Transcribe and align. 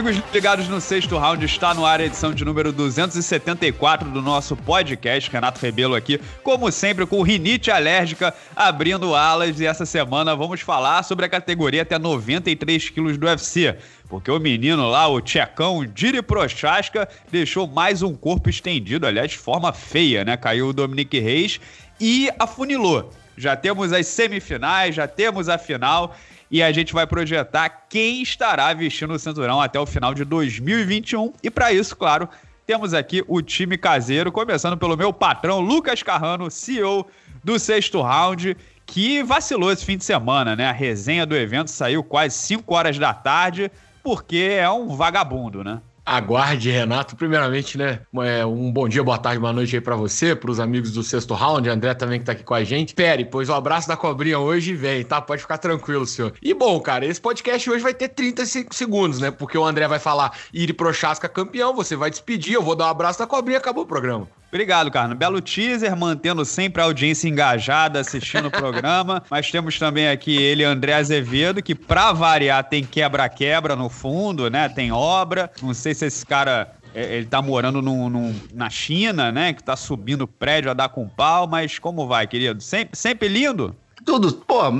Amigos 0.00 0.22
ligados 0.32 0.66
no 0.66 0.80
sexto 0.80 1.18
round, 1.18 1.44
está 1.44 1.74
no 1.74 1.84
ar 1.84 2.00
a 2.00 2.04
edição 2.04 2.32
de 2.32 2.42
número 2.42 2.72
274 2.72 4.08
do 4.08 4.22
nosso 4.22 4.56
podcast. 4.56 5.30
Renato 5.30 5.60
Rebelo 5.60 5.94
aqui, 5.94 6.18
como 6.42 6.72
sempre, 6.72 7.04
com 7.04 7.20
rinite 7.20 7.70
alérgica, 7.70 8.32
abrindo 8.56 9.14
alas. 9.14 9.60
E 9.60 9.66
essa 9.66 9.84
semana 9.84 10.34
vamos 10.34 10.62
falar 10.62 11.02
sobre 11.02 11.26
a 11.26 11.28
categoria 11.28 11.82
até 11.82 11.98
93 11.98 12.88
quilos 12.88 13.18
do 13.18 13.26
UFC. 13.26 13.76
Porque 14.08 14.30
o 14.30 14.40
menino 14.40 14.88
lá, 14.88 15.06
o 15.06 15.20
tchecão 15.20 15.84
Diri 15.84 16.22
Prochaska, 16.22 17.06
deixou 17.30 17.66
mais 17.66 18.00
um 18.00 18.14
corpo 18.14 18.48
estendido, 18.48 19.06
aliás, 19.06 19.32
de 19.32 19.36
forma 19.36 19.70
feia, 19.70 20.24
né? 20.24 20.34
Caiu 20.34 20.68
o 20.68 20.72
Dominique 20.72 21.20
Reis 21.20 21.60
e 22.00 22.30
afunilou. 22.38 23.12
Já 23.36 23.54
temos 23.54 23.92
as 23.92 24.06
semifinais, 24.06 24.94
já 24.94 25.06
temos 25.06 25.50
a 25.50 25.58
final 25.58 26.16
e 26.50 26.62
a 26.62 26.72
gente 26.72 26.92
vai 26.92 27.06
projetar 27.06 27.86
quem 27.88 28.22
estará 28.22 28.72
vestindo 28.74 29.14
o 29.14 29.18
cinturão 29.18 29.60
até 29.60 29.78
o 29.78 29.86
final 29.86 30.12
de 30.12 30.24
2021. 30.24 31.32
E 31.42 31.50
para 31.50 31.72
isso, 31.72 31.96
claro, 31.96 32.28
temos 32.66 32.92
aqui 32.92 33.24
o 33.28 33.40
time 33.40 33.78
caseiro, 33.78 34.32
começando 34.32 34.76
pelo 34.76 34.96
meu 34.96 35.12
patrão 35.12 35.60
Lucas 35.60 36.02
Carrano, 36.02 36.50
CEO 36.50 37.06
do 37.42 37.58
Sexto 37.58 38.00
Round, 38.00 38.56
que 38.84 39.22
vacilou 39.22 39.70
esse 39.70 39.84
fim 39.84 39.96
de 39.96 40.04
semana, 40.04 40.56
né? 40.56 40.66
A 40.66 40.72
resenha 40.72 41.24
do 41.24 41.36
evento 41.36 41.70
saiu 41.70 42.02
quase 42.02 42.36
5 42.36 42.74
horas 42.74 42.98
da 42.98 43.14
tarde, 43.14 43.70
porque 44.02 44.48
é 44.58 44.68
um 44.68 44.88
vagabundo, 44.88 45.62
né? 45.62 45.80
Aguarde, 46.10 46.70
Renato. 46.70 47.14
Primeiramente, 47.14 47.78
né? 47.78 48.00
É, 48.24 48.44
um 48.44 48.72
bom 48.72 48.88
dia, 48.88 49.02
boa 49.04 49.16
tarde, 49.16 49.38
boa 49.38 49.52
noite 49.52 49.76
aí 49.76 49.80
pra 49.80 49.94
você, 49.94 50.34
pros 50.34 50.58
amigos 50.58 50.90
do 50.90 51.04
sexto 51.04 51.34
round, 51.34 51.68
André 51.68 51.94
também 51.94 52.18
que 52.18 52.26
tá 52.26 52.32
aqui 52.32 52.42
com 52.42 52.52
a 52.52 52.64
gente. 52.64 52.94
Pere, 52.94 53.24
pois 53.24 53.48
o 53.48 53.54
abraço 53.54 53.86
da 53.86 53.96
cobrinha 53.96 54.40
hoje 54.40 54.74
vem, 54.74 55.04
tá? 55.04 55.20
Pode 55.20 55.42
ficar 55.42 55.58
tranquilo, 55.58 56.04
senhor. 56.04 56.34
E 56.42 56.52
bom, 56.52 56.80
cara, 56.80 57.06
esse 57.06 57.20
podcast 57.20 57.70
hoje 57.70 57.82
vai 57.84 57.94
ter 57.94 58.08
35 58.08 58.74
segundos, 58.74 59.20
né? 59.20 59.30
Porque 59.30 59.56
o 59.56 59.64
André 59.64 59.86
vai 59.86 60.00
falar 60.00 60.36
Iri 60.52 60.72
Prochasca 60.72 61.28
campeão, 61.28 61.76
você 61.76 61.94
vai 61.94 62.10
despedir, 62.10 62.54
eu 62.54 62.62
vou 62.62 62.74
dar 62.74 62.86
um 62.86 62.90
abraço 62.90 63.20
da 63.20 63.26
cobrinha, 63.26 63.58
acabou 63.58 63.84
o 63.84 63.86
programa. 63.86 64.28
Obrigado, 64.52 64.90
Carlos. 64.90 65.16
Belo 65.16 65.40
teaser, 65.40 65.96
mantendo 65.96 66.44
sempre 66.44 66.82
a 66.82 66.84
audiência 66.84 67.28
engajada 67.28 68.00
assistindo 68.00 68.48
o 68.48 68.50
programa. 68.50 69.22
Mas 69.30 69.48
temos 69.48 69.78
também 69.78 70.08
aqui 70.08 70.36
ele, 70.36 70.64
André 70.64 70.94
Azevedo, 70.94 71.62
que 71.62 71.72
pra 71.72 72.12
variar 72.12 72.64
tem 72.64 72.82
quebra-quebra 72.82 73.76
no 73.76 73.88
fundo, 73.88 74.50
né? 74.50 74.68
Tem 74.68 74.90
obra. 74.90 75.50
Não 75.62 75.72
sei 75.72 75.94
se 75.94 76.04
esse 76.04 76.26
cara 76.26 76.74
é, 76.92 77.16
ele 77.16 77.26
tá 77.26 77.40
morando 77.40 77.80
no, 77.80 78.10
no, 78.10 78.34
na 78.52 78.68
China, 78.68 79.30
né? 79.30 79.52
Que 79.52 79.62
tá 79.62 79.76
subindo 79.76 80.26
prédio 80.26 80.68
a 80.68 80.74
dar 80.74 80.88
com 80.88 81.08
pau, 81.08 81.46
mas 81.46 81.78
como 81.78 82.08
vai, 82.08 82.26
querido? 82.26 82.60
Sempre, 82.60 82.98
sempre 82.98 83.28
lindo? 83.28 83.76
Tudo, 84.04 84.32
pô, 84.32 84.70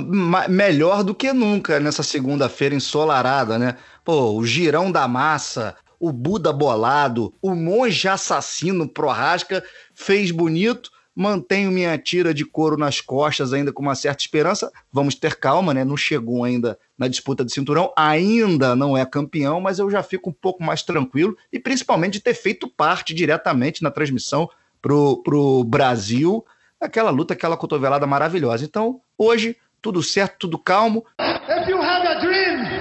melhor 0.49 1.03
do 1.03 1.15
que 1.15 1.31
nunca 1.31 1.79
nessa 1.79 2.03
segunda-feira 2.03 2.75
ensolarada, 2.75 3.57
né? 3.57 3.77
Pô, 4.03 4.33
o 4.33 4.45
girão 4.45 4.91
da 4.91 5.07
massa, 5.07 5.75
o 6.01 6.11
Buda 6.11 6.51
bolado, 6.51 7.31
o 7.39 7.53
monge 7.53 8.07
assassino 8.07 8.89
Prorasca 8.89 9.63
fez 9.93 10.31
bonito. 10.31 10.89
Mantenho 11.13 11.71
minha 11.71 11.95
tira 11.97 12.33
de 12.33 12.43
couro 12.43 12.75
nas 12.75 13.01
costas, 13.01 13.53
ainda 13.53 13.71
com 13.71 13.83
uma 13.83 13.93
certa 13.93 14.21
esperança. 14.21 14.71
Vamos 14.91 15.13
ter 15.13 15.35
calma, 15.35 15.73
né? 15.73 15.83
Não 15.85 15.95
chegou 15.95 16.43
ainda 16.43 16.79
na 16.97 17.07
disputa 17.07 17.45
de 17.45 17.53
cinturão, 17.53 17.93
ainda 17.95 18.75
não 18.75 18.97
é 18.97 19.05
campeão, 19.05 19.61
mas 19.61 19.77
eu 19.77 19.91
já 19.91 20.01
fico 20.01 20.31
um 20.31 20.33
pouco 20.33 20.63
mais 20.63 20.81
tranquilo 20.81 21.37
e 21.53 21.59
principalmente 21.59 22.13
de 22.13 22.21
ter 22.21 22.33
feito 22.33 22.67
parte 22.67 23.13
diretamente 23.13 23.83
na 23.83 23.91
transmissão 23.91 24.49
pro, 24.81 25.21
pro 25.21 25.63
Brasil, 25.63 26.43
aquela 26.79 27.11
luta, 27.11 27.35
aquela 27.35 27.57
cotovelada 27.57 28.07
maravilhosa. 28.07 28.65
Então, 28.65 29.01
hoje, 29.15 29.55
tudo 29.81 30.01
certo, 30.01 30.39
tudo 30.39 30.57
calmo. 30.57 31.05
If 31.19 31.67
you 31.67 31.79
have 31.79 32.07
a 32.07 32.19
dream 32.21 32.80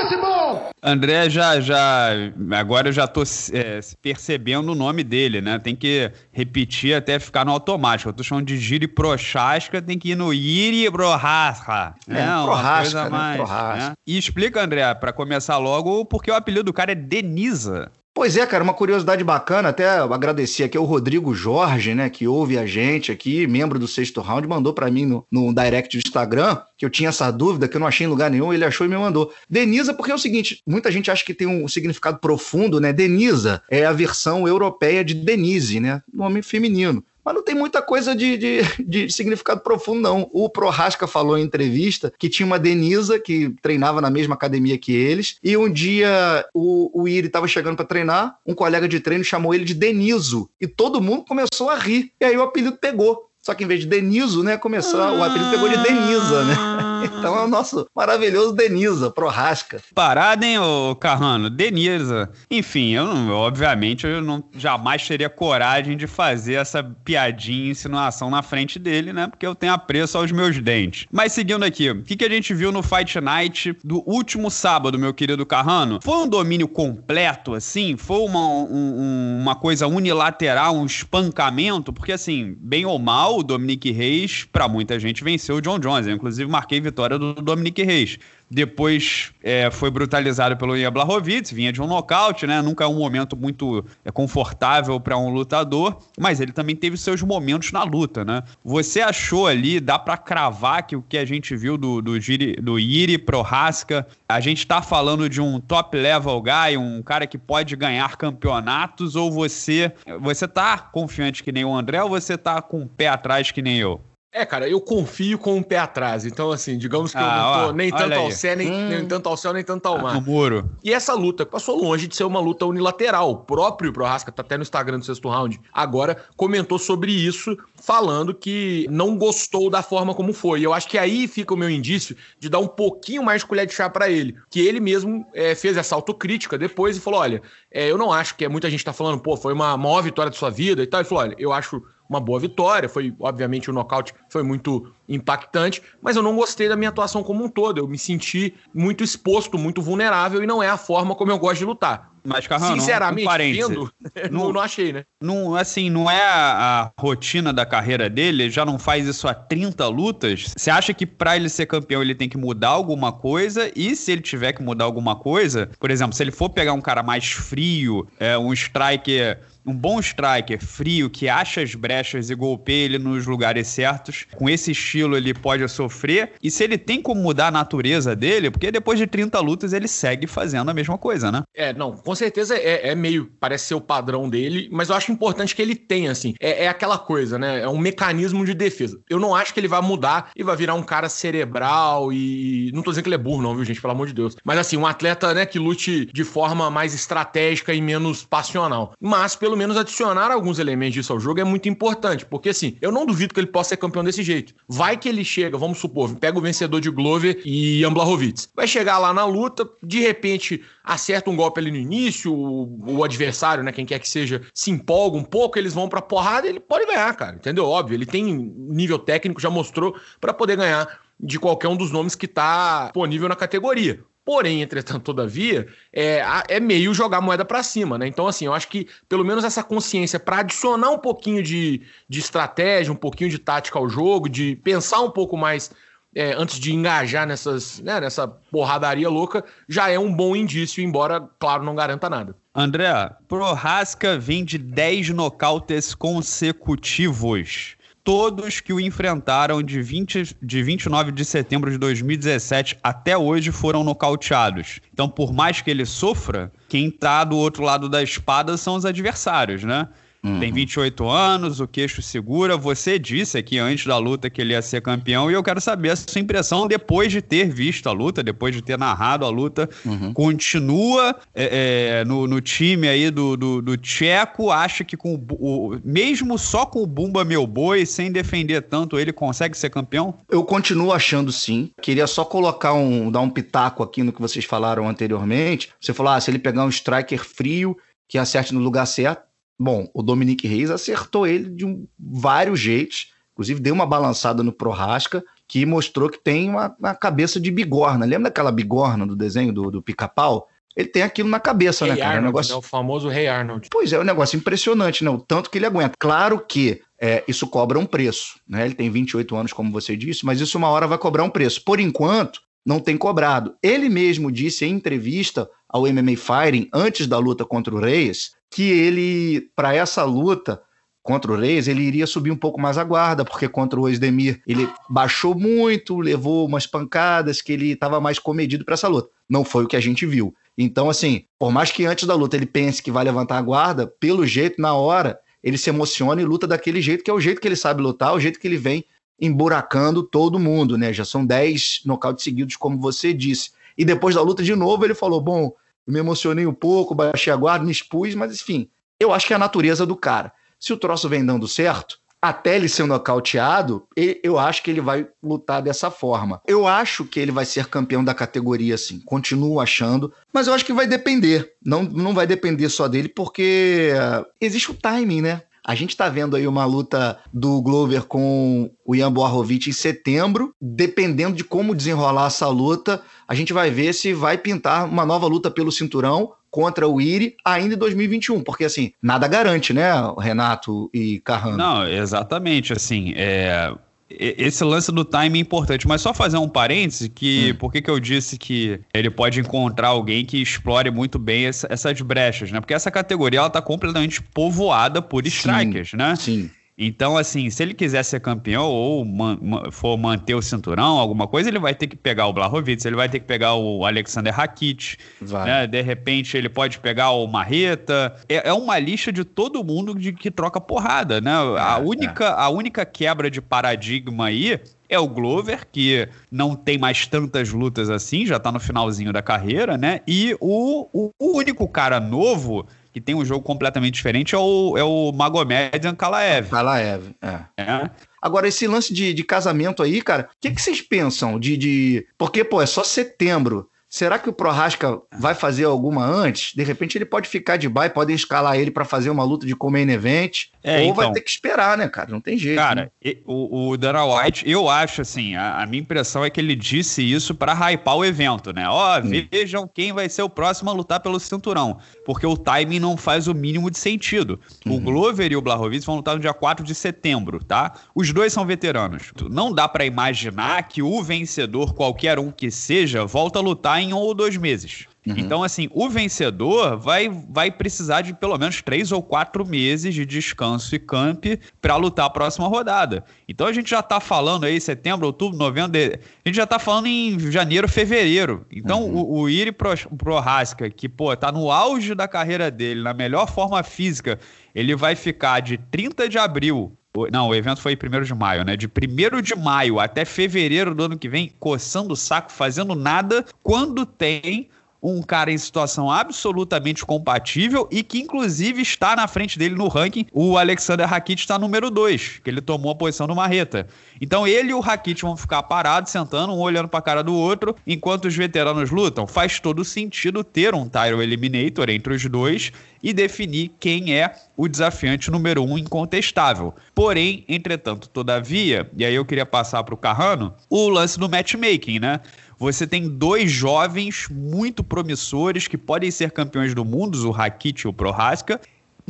impossible! 0.00 0.70
André 0.82 1.28
já, 1.28 1.60
já, 1.60 2.08
agora 2.52 2.88
eu 2.88 2.92
já 2.92 3.06
tô 3.06 3.22
é, 3.22 3.80
percebendo 4.00 4.72
o 4.72 4.74
nome 4.74 5.04
dele, 5.04 5.40
né? 5.40 5.58
Tem 5.58 5.76
que 5.76 6.10
repetir 6.32 6.94
até 6.94 7.18
ficar 7.18 7.44
no 7.44 7.52
automático. 7.52 8.08
Eu 8.08 8.14
tô 8.14 8.22
chamando 8.22 8.46
de 8.46 8.56
Giri 8.56 8.88
Prochasca, 8.88 9.82
tem 9.82 9.98
que 9.98 10.12
ir 10.12 10.16
no 10.16 10.32
Iri 10.32 10.90
Prohasca. 10.90 11.94
É, 12.08 12.14
né? 12.14 12.42
Prohasca, 12.42 13.04
né? 13.04 13.10
Mais, 13.10 13.50
Né? 13.78 13.92
E 14.06 14.16
explica, 14.16 14.62
André, 14.62 14.94
para 14.94 15.12
começar 15.12 15.58
logo, 15.58 16.04
porque 16.06 16.30
o 16.30 16.34
apelido 16.34 16.64
do 16.64 16.72
cara 16.72 16.92
é 16.92 16.94
Denisa. 16.94 17.90
Pois 18.20 18.36
é, 18.36 18.46
cara, 18.46 18.62
uma 18.62 18.74
curiosidade 18.74 19.24
bacana, 19.24 19.70
até 19.70 19.88
agradecer 19.88 20.64
aqui 20.64 20.76
ao 20.76 20.84
Rodrigo 20.84 21.34
Jorge, 21.34 21.94
né, 21.94 22.10
que 22.10 22.28
ouve 22.28 22.58
a 22.58 22.66
gente 22.66 23.10
aqui, 23.10 23.46
membro 23.46 23.78
do 23.78 23.88
Sexto 23.88 24.20
Round, 24.20 24.46
mandou 24.46 24.74
para 24.74 24.90
mim 24.90 25.06
no, 25.06 25.26
no 25.32 25.54
direct 25.54 25.96
do 25.96 26.06
Instagram, 26.06 26.58
que 26.76 26.84
eu 26.84 26.90
tinha 26.90 27.08
essa 27.08 27.30
dúvida, 27.30 27.66
que 27.66 27.78
eu 27.78 27.80
não 27.80 27.86
achei 27.86 28.06
em 28.06 28.10
lugar 28.10 28.30
nenhum, 28.30 28.52
ele 28.52 28.62
achou 28.62 28.86
e 28.86 28.90
me 28.90 28.98
mandou. 28.98 29.32
Denisa, 29.48 29.94
porque 29.94 30.12
é 30.12 30.14
o 30.14 30.18
seguinte, 30.18 30.60
muita 30.66 30.92
gente 30.92 31.10
acha 31.10 31.24
que 31.24 31.32
tem 31.32 31.46
um 31.46 31.66
significado 31.66 32.18
profundo, 32.18 32.78
né, 32.78 32.92
Denisa 32.92 33.62
é 33.70 33.86
a 33.86 33.92
versão 33.94 34.46
europeia 34.46 35.02
de 35.02 35.14
Denise, 35.14 35.80
né, 35.80 36.02
nome 36.12 36.42
feminino. 36.42 37.02
Mas 37.30 37.36
não 37.36 37.44
tem 37.44 37.54
muita 37.54 37.80
coisa 37.80 38.14
de, 38.14 38.36
de, 38.36 38.60
de, 38.84 39.12
significado 39.12 39.60
profundo, 39.60 40.00
não. 40.00 40.28
O 40.32 40.48
Prorasca 40.50 41.06
falou 41.06 41.38
em 41.38 41.42
entrevista 41.42 42.12
que 42.18 42.28
tinha 42.28 42.44
uma 42.44 42.58
Denisa 42.58 43.20
que 43.20 43.54
treinava 43.62 44.00
na 44.00 44.10
mesma 44.10 44.34
academia 44.34 44.76
que 44.76 44.92
eles, 44.92 45.36
e 45.42 45.56
um 45.56 45.70
dia 45.70 46.44
o, 46.52 46.90
o 46.92 47.06
Iri 47.06 47.28
estava 47.28 47.46
chegando 47.46 47.76
para 47.76 47.84
treinar, 47.84 48.36
um 48.44 48.52
colega 48.52 48.88
de 48.88 48.98
treino 48.98 49.22
chamou 49.22 49.54
ele 49.54 49.64
de 49.64 49.74
Deniso, 49.74 50.50
e 50.60 50.66
todo 50.66 51.00
mundo 51.00 51.24
começou 51.24 51.70
a 51.70 51.76
rir. 51.76 52.10
E 52.20 52.24
aí 52.24 52.36
o 52.36 52.42
apelido 52.42 52.76
pegou. 52.76 53.30
Só 53.40 53.54
que 53.54 53.62
em 53.62 53.66
vez 53.66 53.80
de 53.80 53.86
Deniso, 53.86 54.42
né, 54.42 54.56
começou, 54.56 55.00
ah. 55.00 55.12
o 55.12 55.22
apelido 55.22 55.50
pegou 55.50 55.68
de 55.68 55.76
Denisa, 55.76 56.44
né? 56.44 56.89
Então 57.04 57.36
é 57.36 57.44
o 57.44 57.48
nosso 57.48 57.86
maravilhoso 57.94 58.52
Denisa, 58.52 59.10
Prorasca. 59.10 59.80
Parada, 59.94 60.44
hein, 60.44 60.58
ô 60.58 60.94
Carrano? 60.94 61.50
Denisa. 61.50 62.30
Enfim, 62.50 62.90
eu 62.90 63.06
não, 63.06 63.30
obviamente 63.30 64.06
eu 64.06 64.22
não 64.22 64.42
jamais 64.56 65.06
teria 65.06 65.28
coragem 65.28 65.96
de 65.96 66.06
fazer 66.06 66.54
essa 66.54 66.82
piadinha, 66.82 67.70
insinuação 67.70 68.30
na 68.30 68.42
frente 68.42 68.78
dele, 68.78 69.12
né? 69.12 69.26
Porque 69.26 69.46
eu 69.46 69.54
tenho 69.54 69.72
apreço 69.72 70.18
aos 70.18 70.32
meus 70.32 70.58
dentes. 70.58 71.06
Mas 71.10 71.32
seguindo 71.32 71.64
aqui, 71.64 71.90
o 71.90 72.02
que, 72.02 72.16
que 72.16 72.24
a 72.24 72.28
gente 72.28 72.52
viu 72.54 72.72
no 72.72 72.82
Fight 72.82 73.20
Night 73.20 73.76
do 73.84 74.02
último 74.08 74.50
sábado, 74.50 74.98
meu 74.98 75.14
querido 75.14 75.46
Carrano? 75.46 75.98
Foi 76.02 76.16
um 76.16 76.28
domínio 76.28 76.68
completo, 76.68 77.54
assim? 77.54 77.96
Foi 77.96 78.18
uma, 78.18 78.46
um, 78.46 79.38
uma 79.40 79.54
coisa 79.54 79.86
unilateral, 79.86 80.76
um 80.76 80.86
espancamento? 80.86 81.92
Porque, 81.92 82.12
assim, 82.12 82.56
bem 82.58 82.84
ou 82.84 82.98
mal, 82.98 83.38
o 83.38 83.42
Dominique 83.42 83.90
Reis, 83.90 84.46
para 84.50 84.68
muita 84.68 84.98
gente, 84.98 85.24
venceu 85.24 85.56
o 85.56 85.60
John 85.60 85.78
Jones. 85.78 86.06
Eu, 86.06 86.14
inclusive, 86.14 86.50
marquei 86.50 86.80
vitória 86.90 87.18
do 87.18 87.34
Dominique 87.34 87.82
Reis. 87.82 88.18
Depois 88.52 89.30
é, 89.44 89.70
foi 89.70 89.92
brutalizado 89.92 90.56
pelo 90.56 90.76
Ian 90.76 90.90
Blachowicz, 90.90 91.52
vinha 91.52 91.72
de 91.72 91.80
um 91.80 91.86
nocaute, 91.86 92.48
né? 92.48 92.60
Nunca 92.60 92.82
é 92.82 92.86
um 92.88 92.98
momento 92.98 93.36
muito 93.36 93.84
é, 94.04 94.10
confortável 94.10 94.98
para 94.98 95.16
um 95.16 95.30
lutador, 95.30 95.98
mas 96.18 96.40
ele 96.40 96.50
também 96.50 96.74
teve 96.74 96.96
seus 96.96 97.22
momentos 97.22 97.70
na 97.70 97.84
luta, 97.84 98.24
né? 98.24 98.42
Você 98.64 99.00
achou 99.00 99.46
ali, 99.46 99.78
dá 99.78 100.00
para 100.00 100.16
cravar 100.16 100.84
que 100.84 100.96
o 100.96 101.02
que 101.02 101.16
a 101.16 101.24
gente 101.24 101.54
viu 101.54 101.78
do, 101.78 102.02
do, 102.02 102.20
Giri, 102.20 102.56
do 102.56 102.76
Yiri 102.76 103.18
Prohaska, 103.18 104.04
a 104.28 104.40
gente 104.40 104.66
tá 104.66 104.82
falando 104.82 105.28
de 105.28 105.40
um 105.40 105.60
top 105.60 105.96
level 105.96 106.42
guy, 106.42 106.76
um 106.76 107.02
cara 107.02 107.28
que 107.28 107.38
pode 107.38 107.76
ganhar 107.76 108.16
campeonatos, 108.16 109.14
ou 109.14 109.30
você, 109.30 109.92
você 110.20 110.48
tá 110.48 110.76
confiante 110.76 111.44
que 111.44 111.52
nem 111.52 111.64
o 111.64 111.72
André, 111.72 112.02
ou 112.02 112.08
você 112.08 112.36
tá 112.36 112.60
com 112.60 112.82
o 112.82 112.88
pé 112.88 113.06
atrás 113.06 113.52
que 113.52 113.62
nem 113.62 113.78
eu? 113.78 114.00
É, 114.32 114.46
cara, 114.46 114.68
eu 114.68 114.80
confio 114.80 115.36
com 115.38 115.58
o 115.58 115.64
pé 115.64 115.78
atrás. 115.78 116.24
Então, 116.24 116.52
assim, 116.52 116.78
digamos 116.78 117.10
que 117.10 117.18
ah, 117.18 117.20
eu 117.20 117.26
não 117.26 117.52
tô 117.64 117.70
ó, 117.70 117.72
nem 117.72 117.90
tanto 117.90 118.14
ao 118.14 118.30
céu, 118.30 118.56
nem, 118.56 118.70
hum. 118.70 118.88
nem, 118.88 119.06
tanto 119.06 119.28
ao 119.28 119.36
céu, 119.36 119.52
nem 119.52 119.64
tanto 119.64 119.86
ao 119.86 120.00
mar. 120.00 120.14
No 120.14 120.20
muro. 120.20 120.70
E 120.84 120.92
essa 120.92 121.14
luta 121.14 121.44
passou 121.44 121.76
longe 121.82 122.06
de 122.06 122.14
ser 122.14 122.22
uma 122.22 122.38
luta 122.38 122.64
unilateral. 122.64 123.32
O 123.32 123.36
próprio 123.38 123.92
Prohaska, 123.92 124.30
tá 124.30 124.42
até 124.42 124.56
no 124.56 124.62
Instagram 124.62 125.00
do 125.00 125.04
sexto 125.04 125.28
round, 125.28 125.60
agora 125.72 126.16
comentou 126.36 126.78
sobre 126.78 127.10
isso, 127.10 127.58
falando 127.74 128.32
que 128.32 128.86
não 128.88 129.16
gostou 129.18 129.68
da 129.68 129.82
forma 129.82 130.14
como 130.14 130.32
foi. 130.32 130.64
Eu 130.64 130.72
acho 130.72 130.88
que 130.88 130.96
aí 130.96 131.26
fica 131.26 131.52
o 131.52 131.56
meu 131.56 131.68
indício 131.68 132.16
de 132.38 132.48
dar 132.48 132.60
um 132.60 132.68
pouquinho 132.68 133.24
mais 133.24 133.42
de 133.42 133.48
colher 133.48 133.66
de 133.66 133.74
chá 133.74 133.90
para 133.90 134.08
ele. 134.08 134.36
Que 134.48 134.60
ele 134.60 134.78
mesmo 134.78 135.26
é, 135.34 135.56
fez 135.56 135.76
essa 135.76 135.96
autocrítica 135.96 136.56
depois 136.56 136.96
e 136.96 137.00
falou: 137.00 137.18
olha, 137.18 137.42
é, 137.68 137.90
eu 137.90 137.98
não 137.98 138.12
acho 138.12 138.36
que 138.36 138.44
é, 138.44 138.48
muita 138.48 138.70
gente 138.70 138.84
tá 138.84 138.92
falando, 138.92 139.20
pô, 139.20 139.36
foi 139.36 139.52
uma 139.52 139.76
maior 139.76 140.02
vitória 140.02 140.30
da 140.30 140.36
sua 140.36 140.50
vida 140.50 140.84
e 140.84 140.86
tal. 140.86 141.00
Ele 141.00 141.08
falou: 141.08 141.24
olha, 141.24 141.34
eu 141.36 141.52
acho 141.52 141.82
uma 142.10 142.18
boa 142.18 142.40
vitória. 142.40 142.88
Foi, 142.88 143.14
obviamente, 143.20 143.70
o 143.70 143.72
nocaute 143.72 144.12
foi 144.28 144.42
muito 144.42 144.92
impactante, 145.08 145.80
mas 146.02 146.16
eu 146.16 146.22
não 146.22 146.34
gostei 146.34 146.68
da 146.68 146.76
minha 146.76 146.90
atuação 146.90 147.22
como 147.22 147.44
um 147.44 147.48
todo. 147.48 147.78
Eu 147.78 147.86
me 147.86 147.96
senti 147.96 148.52
muito 148.74 149.04
exposto, 149.04 149.56
muito 149.56 149.80
vulnerável 149.80 150.42
e 150.42 150.46
não 150.46 150.60
é 150.60 150.68
a 150.68 150.76
forma 150.76 151.14
como 151.14 151.30
eu 151.30 151.38
gosto 151.38 151.58
de 151.58 151.64
lutar. 151.64 152.10
Mas, 152.22 152.46
Carrão, 152.46 152.74
sinceramente, 152.74 153.26
um 153.64 153.68
vendo, 153.68 153.92
não, 154.30 154.44
não, 154.44 154.52
não, 154.52 154.60
achei, 154.60 154.92
né? 154.92 155.04
Não, 155.22 155.54
assim, 155.54 155.88
não 155.88 156.10
é 156.10 156.22
a, 156.22 156.92
a, 156.96 157.00
rotina 157.00 157.50
da 157.50 157.64
carreira 157.64 158.10
dele, 158.10 158.42
ele 158.42 158.50
já 158.50 158.64
não 158.64 158.78
faz 158.78 159.06
isso 159.06 159.26
há 159.26 159.32
30 159.32 159.86
lutas. 159.88 160.52
Você 160.54 160.70
acha 160.70 160.92
que 160.92 161.06
para 161.06 161.36
ele 161.36 161.48
ser 161.48 161.64
campeão 161.64 162.02
ele 162.02 162.14
tem 162.14 162.28
que 162.28 162.36
mudar 162.36 162.68
alguma 162.68 163.10
coisa? 163.10 163.70
E 163.74 163.96
se 163.96 164.12
ele 164.12 164.20
tiver 164.20 164.52
que 164.52 164.62
mudar 164.62 164.84
alguma 164.84 165.16
coisa, 165.16 165.70
por 165.78 165.90
exemplo, 165.90 166.14
se 166.14 166.22
ele 166.22 166.30
for 166.30 166.50
pegar 166.50 166.74
um 166.74 166.80
cara 166.80 167.02
mais 167.02 167.30
frio, 167.30 168.06
é, 168.18 168.36
um 168.36 168.52
striker 168.52 169.40
um 169.66 169.74
bom 169.74 170.00
striker 170.00 170.62
frio 170.64 171.10
que 171.10 171.28
acha 171.28 171.62
as 171.62 171.74
brechas 171.74 172.30
e 172.30 172.34
golpeia 172.34 172.84
ele 172.84 172.98
nos 172.98 173.26
lugares 173.26 173.68
certos, 173.68 174.26
com 174.34 174.48
esse 174.48 174.72
estilo 174.72 175.16
ele 175.16 175.34
pode 175.34 175.66
sofrer. 175.68 176.32
E 176.42 176.50
se 176.50 176.64
ele 176.64 176.78
tem 176.78 177.00
como 177.00 177.20
mudar 177.20 177.48
a 177.48 177.50
natureza 177.50 178.14
dele, 178.16 178.50
porque 178.50 178.70
depois 178.70 178.98
de 178.98 179.06
30 179.06 179.38
lutas 179.40 179.72
ele 179.72 179.88
segue 179.88 180.26
fazendo 180.26 180.70
a 180.70 180.74
mesma 180.74 180.96
coisa, 180.96 181.30
né? 181.30 181.42
É, 181.54 181.72
não, 181.72 181.92
com 181.92 182.14
certeza 182.14 182.56
é, 182.56 182.90
é 182.90 182.94
meio, 182.94 183.30
parece 183.38 183.66
ser 183.66 183.74
o 183.74 183.80
padrão 183.80 184.28
dele, 184.28 184.68
mas 184.72 184.88
eu 184.88 184.96
acho 184.96 185.12
importante 185.12 185.54
que 185.54 185.62
ele 185.62 185.76
tenha, 185.76 186.10
assim, 186.10 186.34
é, 186.40 186.64
é 186.64 186.68
aquela 186.68 186.98
coisa, 186.98 187.38
né? 187.38 187.60
É 187.60 187.68
um 187.68 187.78
mecanismo 187.78 188.44
de 188.44 188.54
defesa. 188.54 189.00
Eu 189.08 189.18
não 189.18 189.34
acho 189.34 189.52
que 189.52 189.60
ele 189.60 189.68
vai 189.68 189.80
mudar 189.80 190.30
e 190.36 190.42
vai 190.42 190.56
virar 190.56 190.74
um 190.74 190.82
cara 190.82 191.08
cerebral 191.08 192.12
e. 192.12 192.70
Não 192.72 192.82
tô 192.82 192.90
dizendo 192.90 193.04
que 193.04 193.08
ele 193.08 193.14
é 193.14 193.18
burro, 193.18 193.42
não, 193.42 193.54
viu, 193.54 193.64
gente? 193.64 193.80
Pelo 193.80 193.92
amor 193.92 194.06
de 194.06 194.14
Deus. 194.14 194.36
Mas 194.44 194.58
assim, 194.58 194.76
um 194.76 194.86
atleta, 194.86 195.34
né, 195.34 195.46
que 195.46 195.58
lute 195.58 196.06
de 196.06 196.24
forma 196.24 196.70
mais 196.70 196.94
estratégica 196.94 197.74
e 197.74 197.80
menos 197.80 198.24
passional. 198.24 198.92
Mas, 199.00 199.34
pelo 199.36 199.49
pelo 199.50 199.58
menos 199.58 199.76
adicionar 199.76 200.30
alguns 200.30 200.60
elementos 200.60 200.94
disso 200.94 201.12
ao 201.12 201.18
jogo 201.18 201.40
é 201.40 201.44
muito 201.44 201.68
importante, 201.68 202.24
porque 202.24 202.50
assim, 202.50 202.76
eu 202.80 202.92
não 202.92 203.04
duvido 203.04 203.34
que 203.34 203.40
ele 203.40 203.48
possa 203.48 203.70
ser 203.70 203.78
campeão 203.78 204.04
desse 204.04 204.22
jeito. 204.22 204.54
Vai 204.68 204.96
que 204.96 205.08
ele 205.08 205.24
chega, 205.24 205.58
vamos 205.58 205.78
supor, 205.78 206.14
pega 206.14 206.38
o 206.38 206.40
vencedor 206.40 206.80
de 206.80 206.88
Glover 206.88 207.42
e 207.44 207.80
Jan 207.80 207.92
Blachowicz. 207.92 208.48
Vai 208.54 208.68
chegar 208.68 208.98
lá 208.98 209.12
na 209.12 209.24
luta, 209.24 209.68
de 209.82 209.98
repente 209.98 210.62
acerta 210.84 211.30
um 211.30 211.34
golpe 211.34 211.58
ali 211.58 211.72
no 211.72 211.76
início, 211.76 212.32
o, 212.32 212.98
o, 212.98 213.02
adversário, 213.02 213.64
né, 213.64 213.72
quem 213.72 213.84
quer 213.84 213.98
que 213.98 214.08
seja, 214.08 214.40
se 214.54 214.70
empolga 214.70 215.16
um 215.16 215.24
pouco, 215.24 215.58
eles 215.58 215.74
vão 215.74 215.88
pra 215.88 216.00
porrada, 216.00 216.46
ele 216.46 216.60
pode 216.60 216.86
ganhar, 216.86 217.12
cara, 217.16 217.34
entendeu? 217.34 217.66
Óbvio, 217.66 217.96
ele 217.96 218.06
tem 218.06 218.32
nível 218.32 219.00
técnico, 219.00 219.40
já 219.40 219.50
mostrou 219.50 219.96
para 220.20 220.32
poder 220.32 220.56
ganhar 220.56 220.86
de 221.18 221.40
qualquer 221.40 221.66
um 221.66 221.76
dos 221.76 221.90
nomes 221.90 222.14
que 222.14 222.28
tá 222.28 222.84
disponível 222.84 223.28
na 223.28 223.36
categoria. 223.36 224.00
Porém, 224.30 224.62
entretanto, 224.62 225.02
todavia, 225.02 225.66
é, 225.92 226.22
é 226.46 226.60
meio 226.60 226.94
jogar 226.94 227.20
moeda 227.20 227.44
para 227.44 227.64
cima, 227.64 227.98
né? 227.98 228.06
Então, 228.06 228.28
assim, 228.28 228.46
eu 228.46 228.54
acho 228.54 228.68
que 228.68 228.86
pelo 229.08 229.24
menos 229.24 229.42
essa 229.42 229.60
consciência 229.60 230.20
para 230.20 230.38
adicionar 230.38 230.90
um 230.90 230.98
pouquinho 230.98 231.42
de, 231.42 231.82
de 232.08 232.20
estratégia, 232.20 232.92
um 232.92 232.96
pouquinho 232.96 233.28
de 233.28 233.40
tática 233.40 233.76
ao 233.76 233.88
jogo, 233.88 234.28
de 234.28 234.54
pensar 234.62 235.00
um 235.00 235.10
pouco 235.10 235.36
mais 235.36 235.72
é, 236.14 236.32
antes 236.38 236.60
de 236.60 236.72
engajar 236.72 237.26
nessas, 237.26 237.80
né, 237.80 238.00
nessa 238.00 238.28
porradaria 238.28 239.08
louca, 239.08 239.44
já 239.68 239.90
é 239.90 239.98
um 239.98 240.14
bom 240.14 240.36
indício, 240.36 240.80
embora, 240.80 241.28
claro, 241.40 241.64
não 241.64 241.74
garanta 241.74 242.08
nada. 242.08 242.36
André, 242.54 243.10
Prohaska 243.26 244.16
vem 244.16 244.44
de 244.44 244.58
10 244.58 245.10
nocautes 245.10 245.92
consecutivos 245.92 247.76
todos 248.02 248.60
que 248.60 248.72
o 248.72 248.80
enfrentaram 248.80 249.62
de, 249.62 249.80
20, 249.82 250.36
de 250.42 250.62
29 250.62 251.12
de 251.12 251.24
setembro 251.24 251.70
de 251.70 251.78
2017 251.78 252.78
até 252.82 253.16
hoje 253.16 253.50
foram 253.50 253.84
nocauteados. 253.84 254.80
Então, 254.92 255.08
por 255.08 255.32
mais 255.32 255.60
que 255.60 255.70
ele 255.70 255.84
sofra, 255.84 256.52
quem 256.68 256.90
tá 256.90 257.24
do 257.24 257.36
outro 257.36 257.62
lado 257.62 257.88
da 257.88 258.02
espada 258.02 258.56
são 258.56 258.74
os 258.74 258.84
adversários, 258.84 259.64
né? 259.64 259.88
Uhum. 260.22 260.38
Tem 260.38 260.52
28 260.52 261.08
anos, 261.08 261.60
o 261.60 261.66
queixo 261.66 262.02
segura. 262.02 262.56
Você 262.56 262.98
disse 262.98 263.38
aqui 263.38 263.58
antes 263.58 263.86
da 263.86 263.96
luta 263.96 264.28
que 264.28 264.40
ele 264.40 264.52
ia 264.52 264.60
ser 264.60 264.82
campeão 264.82 265.30
e 265.30 265.34
eu 265.34 265.42
quero 265.42 265.60
saber 265.60 265.90
a 265.90 265.96
sua 265.96 266.20
impressão 266.20 266.66
depois 266.66 267.10
de 267.10 267.22
ter 267.22 267.48
visto 267.48 267.88
a 267.88 267.92
luta, 267.92 268.22
depois 268.22 268.54
de 268.54 268.62
ter 268.62 268.78
narrado 268.78 269.24
a 269.24 269.30
luta. 269.30 269.68
Uhum. 269.84 270.12
Continua 270.12 271.16
é, 271.34 272.00
é, 272.00 272.04
no, 272.04 272.26
no, 272.26 272.40
time 272.40 272.88
aí 272.88 273.10
do, 273.10 273.36
do, 273.36 273.62
do 273.62 273.76
Tcheco, 273.76 274.50
acha 274.50 274.84
que 274.84 274.96
com 274.96 275.14
o, 275.14 275.78
mesmo 275.84 276.38
só 276.38 276.66
com 276.66 276.82
o 276.82 276.86
Bumba 276.86 277.24
Meu 277.24 277.46
Boi, 277.46 277.86
sem 277.86 278.12
defender 278.12 278.62
tanto, 278.62 278.98
ele 278.98 279.12
consegue 279.12 279.56
ser 279.56 279.70
campeão? 279.70 280.18
Eu 280.28 280.44
continuo 280.44 280.92
achando 280.92 281.32
sim. 281.32 281.70
Queria 281.80 282.06
só 282.06 282.24
colocar 282.24 282.74
um, 282.74 283.10
dar 283.10 283.20
um 283.20 283.30
pitaco 283.30 283.82
aqui 283.82 284.02
no 284.02 284.12
que 284.12 284.20
vocês 284.20 284.44
falaram 284.44 284.88
anteriormente. 284.88 285.70
Você 285.80 285.94
falou, 285.94 286.12
ah, 286.12 286.20
se 286.20 286.30
ele 286.30 286.38
pegar 286.38 286.64
um 286.64 286.68
striker 286.68 287.24
frio 287.24 287.76
que 288.08 288.18
acerte 288.18 288.52
no 288.52 288.60
lugar 288.60 288.86
certo, 288.86 289.29
Bom, 289.62 289.90
o 289.92 290.02
Dominique 290.02 290.48
Reis 290.48 290.70
acertou 290.70 291.26
ele 291.26 291.50
de 291.50 291.66
um, 291.66 291.86
vários 291.98 292.58
jeitos, 292.58 293.12
inclusive 293.34 293.60
deu 293.60 293.74
uma 293.74 293.84
balançada 293.84 294.42
no 294.42 294.54
Prorasca, 294.54 295.22
que 295.46 295.66
mostrou 295.66 296.08
que 296.08 296.18
tem 296.18 296.48
uma, 296.48 296.74
uma 296.78 296.94
cabeça 296.94 297.38
de 297.38 297.50
bigorna. 297.50 298.06
Lembra 298.06 298.30
daquela 298.30 298.50
bigorna 298.50 299.06
do 299.06 299.14
desenho 299.14 299.52
do, 299.52 299.70
do 299.70 299.82
pica-pau? 299.82 300.48
Ele 300.74 300.88
tem 300.88 301.02
aquilo 301.02 301.28
na 301.28 301.38
cabeça, 301.38 301.86
né, 301.86 301.94
cara? 301.94 302.16
Arnold, 302.16 302.16
é 302.16 302.22
um 302.22 302.26
negócio... 302.30 302.52
né? 302.52 302.58
O 302.58 302.62
famoso 302.62 303.08
Rei 303.10 303.28
Arnold. 303.28 303.68
Pois 303.70 303.92
é, 303.92 303.96
é 303.96 304.00
um 304.00 304.04
negócio 304.04 304.34
impressionante, 304.38 305.04
né? 305.04 305.10
O 305.10 305.18
tanto 305.18 305.50
que 305.50 305.58
ele 305.58 305.66
aguenta. 305.66 305.92
Claro 305.98 306.40
que 306.40 306.80
é, 306.98 307.22
isso 307.28 307.46
cobra 307.46 307.78
um 307.78 307.84
preço, 307.84 308.40
né? 308.48 308.64
Ele 308.64 308.74
tem 308.74 308.90
28 308.90 309.36
anos, 309.36 309.52
como 309.52 309.70
você 309.70 309.94
disse, 309.94 310.24
mas 310.24 310.40
isso 310.40 310.56
uma 310.56 310.68
hora 310.68 310.86
vai 310.86 310.96
cobrar 310.96 311.22
um 311.22 311.30
preço. 311.30 311.62
Por 311.62 311.78
enquanto, 311.78 312.40
não 312.64 312.80
tem 312.80 312.96
cobrado. 312.96 313.54
Ele 313.62 313.90
mesmo 313.90 314.32
disse 314.32 314.64
em 314.64 314.72
entrevista 314.72 315.50
ao 315.68 315.82
MMA 315.82 316.16
Fighting, 316.16 316.68
antes 316.72 317.06
da 317.06 317.18
luta 317.18 317.44
contra 317.44 317.74
o 317.74 317.78
Reis, 317.78 318.32
que 318.50 318.70
ele, 318.70 319.50
para 319.54 319.74
essa 319.74 320.02
luta 320.04 320.60
contra 321.02 321.32
o 321.32 321.36
Reis, 321.36 321.68
ele 321.68 321.82
iria 321.82 322.06
subir 322.06 322.30
um 322.30 322.36
pouco 322.36 322.60
mais 322.60 322.76
a 322.76 322.84
guarda, 322.84 323.24
porque 323.24 323.48
contra 323.48 323.78
o 323.80 323.84
Osdemir 323.84 324.42
ele 324.46 324.68
baixou 324.88 325.34
muito, 325.34 325.98
levou 325.98 326.46
umas 326.46 326.66
pancadas, 326.66 327.40
que 327.40 327.52
ele 327.52 327.72
estava 327.72 328.00
mais 328.00 328.18
comedido 328.18 328.64
para 328.64 328.74
essa 328.74 328.88
luta. 328.88 329.08
Não 329.28 329.44
foi 329.44 329.64
o 329.64 329.68
que 329.68 329.76
a 329.76 329.80
gente 329.80 330.04
viu. 330.04 330.34
Então, 330.58 330.90
assim, 330.90 331.24
por 331.38 331.50
mais 331.50 331.70
que 331.70 331.86
antes 331.86 332.06
da 332.06 332.14
luta 332.14 332.36
ele 332.36 332.44
pense 332.44 332.82
que 332.82 332.90
vai 332.90 333.04
levantar 333.04 333.38
a 333.38 333.42
guarda, 333.42 333.86
pelo 333.86 334.26
jeito, 334.26 334.60
na 334.60 334.74
hora, 334.74 335.18
ele 335.42 335.56
se 335.56 335.70
emociona 335.70 336.20
e 336.20 336.24
luta 336.24 336.46
daquele 336.46 336.82
jeito, 336.82 337.02
que 337.02 337.10
é 337.10 337.14
o 337.14 337.20
jeito 337.20 337.40
que 337.40 337.48
ele 337.48 337.56
sabe 337.56 337.80
lutar, 337.80 338.12
o 338.12 338.20
jeito 338.20 338.38
que 338.38 338.46
ele 338.46 338.58
vem 338.58 338.84
emburacando 339.18 340.02
todo 340.02 340.38
mundo, 340.38 340.76
né? 340.76 340.92
Já 340.92 341.04
são 341.04 341.24
10 341.24 341.82
nocautes 341.84 342.24
seguidos, 342.24 342.56
como 342.56 342.78
você 342.78 343.12
disse. 343.12 343.52
E 343.76 343.84
depois 343.84 344.14
da 344.14 344.22
luta, 344.22 344.42
de 344.42 344.54
novo, 344.54 344.84
ele 344.84 344.94
falou: 344.94 345.20
bom, 345.20 345.52
me 345.90 345.98
emocionei 345.98 346.46
um 346.46 346.54
pouco, 346.54 346.94
baixei 346.94 347.32
a 347.32 347.36
guarda, 347.36 347.64
me 347.64 347.72
expus, 347.72 348.14
mas 348.14 348.34
enfim, 348.34 348.68
eu 348.98 349.12
acho 349.12 349.26
que 349.26 349.32
é 349.32 349.36
a 349.36 349.38
natureza 349.38 349.84
do 349.86 349.96
cara. 349.96 350.32
Se 350.58 350.72
o 350.72 350.76
troço 350.76 351.08
vem 351.08 351.24
dando 351.24 351.48
certo, 351.48 351.98
até 352.22 352.56
ele 352.56 352.68
ser 352.68 352.84
nocauteado, 352.86 353.86
eu 353.96 354.38
acho 354.38 354.62
que 354.62 354.70
ele 354.70 354.80
vai 354.80 355.08
lutar 355.22 355.62
dessa 355.62 355.90
forma. 355.90 356.42
Eu 356.46 356.66
acho 356.66 357.04
que 357.04 357.18
ele 357.18 357.32
vai 357.32 357.46
ser 357.46 357.66
campeão 357.66 358.04
da 358.04 358.12
categoria, 358.12 358.76
sim. 358.76 359.00
Continuo 359.06 359.58
achando, 359.58 360.12
mas 360.32 360.46
eu 360.46 360.52
acho 360.52 360.64
que 360.64 360.72
vai 360.72 360.86
depender. 360.86 361.54
Não, 361.64 361.82
não 361.82 362.12
vai 362.12 362.26
depender 362.26 362.68
só 362.68 362.86
dele, 362.88 363.08
porque 363.08 363.92
existe 364.38 364.70
o 364.70 364.74
timing, 364.74 365.22
né? 365.22 365.42
A 365.64 365.74
gente 365.74 365.90
está 365.90 366.08
vendo 366.08 366.36
aí 366.36 366.46
uma 366.46 366.64
luta 366.64 367.18
do 367.32 367.60
Glover 367.60 368.04
com 368.04 368.70
o 368.84 368.94
Ian 368.94 369.12
Boarovic 369.12 369.68
em 369.68 369.72
setembro. 369.72 370.54
Dependendo 370.60 371.36
de 371.36 371.44
como 371.44 371.74
desenrolar 371.74 372.26
essa 372.26 372.48
luta, 372.48 373.02
a 373.28 373.34
gente 373.34 373.52
vai 373.52 373.70
ver 373.70 373.92
se 373.92 374.12
vai 374.12 374.38
pintar 374.38 374.86
uma 374.86 375.04
nova 375.04 375.26
luta 375.26 375.50
pelo 375.50 375.70
cinturão 375.70 376.32
contra 376.50 376.88
o 376.88 377.00
Iri 377.00 377.36
ainda 377.44 377.74
em 377.74 377.78
2021, 377.78 378.42
porque 378.42 378.64
assim, 378.64 378.92
nada 379.00 379.28
garante, 379.28 379.72
né, 379.72 379.92
Renato 380.18 380.90
e 380.92 381.20
Carrano? 381.20 381.56
Não, 381.56 381.86
exatamente, 381.86 382.72
assim, 382.72 383.12
é, 383.14 383.72
esse 384.18 384.64
lance 384.64 384.90
do 384.90 385.04
time 385.04 385.38
é 385.38 385.42
importante, 385.42 385.86
mas 385.86 386.00
só 386.00 386.12
fazer 386.12 386.36
um 386.36 386.48
parêntese 386.48 387.08
que 387.08 387.52
hum. 387.52 387.56
por 387.56 387.72
que, 387.72 387.82
eu 387.88 388.00
disse 388.00 388.36
que 388.36 388.80
ele 388.92 389.10
pode 389.10 389.40
encontrar 389.40 389.88
alguém 389.88 390.24
que 390.24 390.42
explore 390.42 390.90
muito 390.90 391.18
bem 391.18 391.46
essa, 391.46 391.68
essas 391.70 392.00
brechas, 392.00 392.50
né? 392.50 392.60
Porque 392.60 392.74
essa 392.74 392.90
categoria 392.90 393.40
ela 393.40 393.50
tá 393.50 393.62
completamente 393.62 394.20
povoada 394.22 395.00
por 395.00 395.26
strikers, 395.26 395.90
sim, 395.90 395.96
né? 395.96 396.16
Sim. 396.16 396.50
Então, 396.82 397.18
assim, 397.18 397.50
se 397.50 397.62
ele 397.62 397.74
quiser 397.74 398.02
ser 398.02 398.20
campeão 398.20 398.64
ou 398.64 399.04
man, 399.04 399.38
man, 399.42 399.70
for 399.70 399.98
manter 399.98 400.34
o 400.34 400.40
cinturão, 400.40 400.98
alguma 400.98 401.28
coisa, 401.28 401.50
ele 401.50 401.58
vai 401.58 401.74
ter 401.74 401.86
que 401.86 401.94
pegar 401.94 402.26
o 402.26 402.32
Blachowicz, 402.32 402.86
ele 402.86 402.96
vai 402.96 403.06
ter 403.06 403.20
que 403.20 403.26
pegar 403.26 403.54
o 403.54 403.84
Alexander 403.84 404.34
Rakit, 404.34 404.96
né? 405.20 405.66
De 405.66 405.82
repente, 405.82 406.38
ele 406.38 406.48
pode 406.48 406.78
pegar 406.78 407.10
o 407.10 407.26
Marreta. 407.26 408.16
É, 408.26 408.48
é, 408.48 408.52
uma 408.54 408.78
lista 408.78 409.12
de 409.12 409.24
todo 409.24 409.62
mundo 409.62 409.94
de 409.94 410.10
que 410.14 410.30
troca 410.30 410.58
porrada, 410.58 411.20
né? 411.20 411.32
a, 411.58 411.76
é, 411.78 411.82
única, 411.82 412.24
é. 412.24 412.34
a 412.34 412.48
única 412.48 412.86
quebra 412.86 413.30
de 413.30 413.42
paradigma 413.42 414.28
aí 414.28 414.58
é 414.88 414.98
o 414.98 415.06
Glover, 415.06 415.68
que 415.70 416.08
não 416.32 416.56
tem 416.56 416.78
mais 416.78 417.06
tantas 417.06 417.50
lutas 417.50 417.90
assim, 417.90 418.24
já 418.26 418.40
tá 418.40 418.50
no 418.50 418.58
finalzinho 418.58 419.12
da 419.12 419.22
carreira, 419.22 419.78
né? 419.78 420.00
E 420.08 420.34
o, 420.40 420.88
o, 420.92 421.10
o 421.18 421.36
único 421.36 421.68
cara 421.68 422.00
novo 422.00 422.66
que 422.92 423.00
tem 423.00 423.14
um 423.14 423.24
jogo 423.24 423.44
completamente 423.44 423.94
diferente, 423.94 424.34
é 424.34 424.38
o, 424.38 424.76
é 424.76 424.82
o 424.82 425.12
Magomed 425.12 425.86
Ankalaev. 425.86 426.46
Ankalaev, 426.46 427.02
é. 427.22 427.62
é. 427.62 427.90
Agora, 428.20 428.48
esse 428.48 428.66
lance 428.66 428.92
de, 428.92 429.14
de 429.14 429.24
casamento 429.24 429.82
aí, 429.82 430.02
cara, 430.02 430.28
o 430.30 430.40
que, 430.40 430.50
que 430.50 430.60
vocês 430.60 430.80
pensam 430.80 431.38
de, 431.38 431.56
de. 431.56 432.06
Porque, 432.18 432.44
pô, 432.44 432.60
é 432.60 432.66
só 432.66 432.84
setembro. 432.84 433.68
será 433.90 434.18
que 434.18 434.28
o 434.28 434.32
Prohaska 434.32 435.00
vai 435.18 435.34
fazer 435.34 435.64
alguma 435.64 436.06
antes? 436.06 436.54
De 436.54 436.62
repente 436.62 436.96
ele 436.96 437.04
pode 437.04 437.28
ficar 437.28 437.56
de 437.56 437.68
baixo, 437.68 437.94
podem 437.94 438.14
escalar 438.14 438.56
ele 438.56 438.70
para 438.70 438.84
fazer 438.84 439.10
uma 439.10 439.24
luta 439.24 439.46
de 439.46 439.56
main 439.70 439.90
event, 439.90 440.46
é, 440.62 440.76
ou 440.76 440.82
então, 440.84 440.94
vai 440.94 441.12
ter 441.12 441.20
que 441.22 441.30
esperar, 441.30 441.76
né, 441.76 441.88
cara? 441.88 442.10
Não 442.10 442.20
tem 442.20 442.36
jeito. 442.36 442.56
Cara, 442.56 442.92
né? 443.02 443.14
o, 443.24 443.70
o 443.70 443.76
Dana 443.76 444.04
White, 444.04 444.48
eu 444.48 444.68
acho 444.68 445.00
assim, 445.00 445.34
a, 445.34 445.62
a, 445.62 445.66
minha 445.66 445.80
impressão 445.80 446.24
é 446.24 446.30
que 446.30 446.38
ele 446.38 446.54
disse 446.54 447.02
isso 447.02 447.34
para 447.34 447.52
hypar 447.52 447.96
o 447.96 448.04
evento, 448.04 448.52
né? 448.52 448.68
Ó, 448.68 448.98
oh, 448.98 449.02
vejam 449.02 449.66
quem 449.66 449.92
vai 449.92 450.08
ser 450.08 450.22
o 450.22 450.28
próximo 450.28 450.70
a 450.70 450.72
lutar 450.72 451.00
pelo 451.00 451.18
cinturão, 451.18 451.78
porque 452.10 452.26
o 452.26 452.36
timing 452.36 452.80
não 452.80 452.96
faz 452.96 453.28
o 453.28 453.34
mínimo 453.34 453.70
de 453.70 453.78
sentido. 453.78 454.40
Uhum. 454.66 454.74
O 454.74 454.80
Glover 454.80 455.30
e 455.30 455.36
o 455.36 455.40
Blachowicz 455.40 455.84
vão 455.84 455.94
lutar 455.94 456.16
no 456.16 456.20
dia 456.20 456.34
4 456.34 456.66
de 456.66 456.74
setembro, 456.74 457.38
tá? 457.38 457.72
Os 457.94 458.12
dois 458.12 458.32
são 458.32 458.44
veteranos. 458.44 459.12
Não 459.30 459.52
dá 459.52 459.68
para 459.68 459.84
imaginar 459.84 460.64
que 460.64 460.82
o 460.82 461.00
vencedor, 461.04 461.72
qualquer 461.72 462.18
um 462.18 462.32
que 462.32 462.50
seja, 462.50 463.04
volta 463.06 463.38
a 463.38 463.42
lutar 463.42 463.80
em 463.80 463.94
um 463.94 463.98
ou 463.98 464.12
dois 464.12 464.36
meses. 464.36 464.88
Uhum. 465.06 465.14
Então, 465.16 465.42
assim, 465.42 465.68
o 465.72 465.88
vencedor 465.88 466.76
vai, 466.76 467.08
vai 467.08 467.50
precisar 467.50 468.02
de 468.02 468.12
pelo 468.12 468.36
menos 468.36 468.60
três 468.60 468.92
ou 468.92 469.02
quatro 469.02 469.46
meses 469.46 469.94
de 469.94 470.04
descanso 470.04 470.74
e 470.74 470.78
camp 470.78 471.24
para 471.60 471.76
lutar 471.76 472.06
a 472.06 472.10
próxima 472.10 472.46
rodada. 472.46 473.04
Então 473.26 473.46
a 473.46 473.52
gente 473.52 473.70
já 473.70 473.82
tá 473.82 473.98
falando 473.98 474.44
aí, 474.44 474.60
setembro, 474.60 475.06
outubro, 475.06 475.38
novembro, 475.38 475.72
de... 475.72 475.98
a 476.24 476.28
gente 476.28 476.36
já 476.36 476.46
tá 476.46 476.58
falando 476.58 476.86
em 476.86 477.18
janeiro, 477.30 477.66
fevereiro. 477.66 478.44
Então 478.50 478.84
uhum. 478.84 478.96
o, 478.96 479.20
o 479.20 479.28
Iri 479.28 479.52
Prohaska, 479.52 480.68
que, 480.68 480.88
pô, 480.88 481.16
tá 481.16 481.32
no 481.32 481.50
auge 481.50 481.94
da 481.94 482.06
carreira 482.06 482.50
dele, 482.50 482.82
na 482.82 482.92
melhor 482.92 483.26
forma 483.30 483.62
física, 483.62 484.18
ele 484.54 484.76
vai 484.76 484.94
ficar 484.94 485.40
de 485.40 485.56
30 485.56 486.08
de 486.08 486.18
abril 486.18 486.76
não, 487.12 487.28
o 487.28 487.34
evento 487.36 487.60
foi 487.60 487.76
1 487.76 488.02
de 488.02 488.12
maio, 488.12 488.44
né? 488.44 488.56
De 488.56 488.66
1 488.66 489.22
de 489.22 489.36
maio 489.36 489.78
até 489.78 490.04
fevereiro 490.04 490.74
do 490.74 490.82
ano 490.82 490.98
que 490.98 491.08
vem, 491.08 491.32
coçando 491.38 491.92
o 491.92 491.96
saco, 491.96 492.32
fazendo 492.32 492.74
nada, 492.74 493.24
quando 493.44 493.86
tem 493.86 494.48
um 494.82 495.02
cara 495.02 495.30
em 495.30 495.38
situação 495.38 495.90
absolutamente 495.90 496.84
compatível 496.84 497.68
e 497.70 497.82
que, 497.82 498.00
inclusive, 498.00 498.62
está 498.62 498.96
na 498.96 499.06
frente 499.06 499.38
dele 499.38 499.54
no 499.54 499.68
ranking. 499.68 500.06
O 500.12 500.38
Alexander 500.38 500.88
Rakit 500.88 501.20
está 501.20 501.38
número 501.38 501.70
2, 501.70 502.20
que 502.22 502.30
ele 502.30 502.40
tomou 502.40 502.72
a 502.72 502.74
posição 502.74 503.06
no 503.06 503.14
Marreta. 503.14 503.66
Então, 504.00 504.26
ele 504.26 504.50
e 504.50 504.54
o 504.54 504.60
Rakit 504.60 505.02
vão 505.02 505.16
ficar 505.16 505.42
parados, 505.42 505.92
sentando, 505.92 506.32
um 506.32 506.38
olhando 506.38 506.68
para 506.68 506.78
a 506.78 506.82
cara 506.82 507.02
do 507.02 507.14
outro, 507.14 507.54
enquanto 507.66 508.06
os 508.06 508.16
veteranos 508.16 508.70
lutam. 508.70 509.06
Faz 509.06 509.38
todo 509.38 509.64
sentido 509.64 510.24
ter 510.24 510.54
um 510.54 510.68
Tyro 510.68 511.02
Eliminator 511.02 511.68
entre 511.68 511.94
os 511.94 512.04
dois 512.06 512.52
e 512.82 512.92
definir 512.92 513.52
quem 513.60 513.94
é 513.94 514.14
o 514.36 514.48
desafiante 514.48 515.10
número 515.10 515.44
um 515.44 515.58
incontestável. 515.58 516.54
Porém, 516.74 517.24
entretanto, 517.28 517.88
todavia, 517.88 518.70
e 518.76 518.84
aí 518.84 518.94
eu 518.94 519.04
queria 519.04 519.26
passar 519.26 519.62
para 519.62 519.74
o 519.74 519.78
Carrano, 519.78 520.34
o 520.48 520.68
lance 520.68 520.98
do 520.98 521.08
matchmaking, 521.08 521.78
né? 521.78 522.00
Você 522.40 522.66
tem 522.66 522.88
dois 522.88 523.30
jovens 523.30 524.08
muito 524.10 524.64
promissores 524.64 525.46
que 525.46 525.58
podem 525.58 525.90
ser 525.90 526.10
campeões 526.10 526.54
do 526.54 526.64
mundo, 526.64 526.96
o 527.06 527.10
Rakit 527.10 527.66
e 527.66 527.68
o 527.68 527.72
Prohaska, 527.72 528.40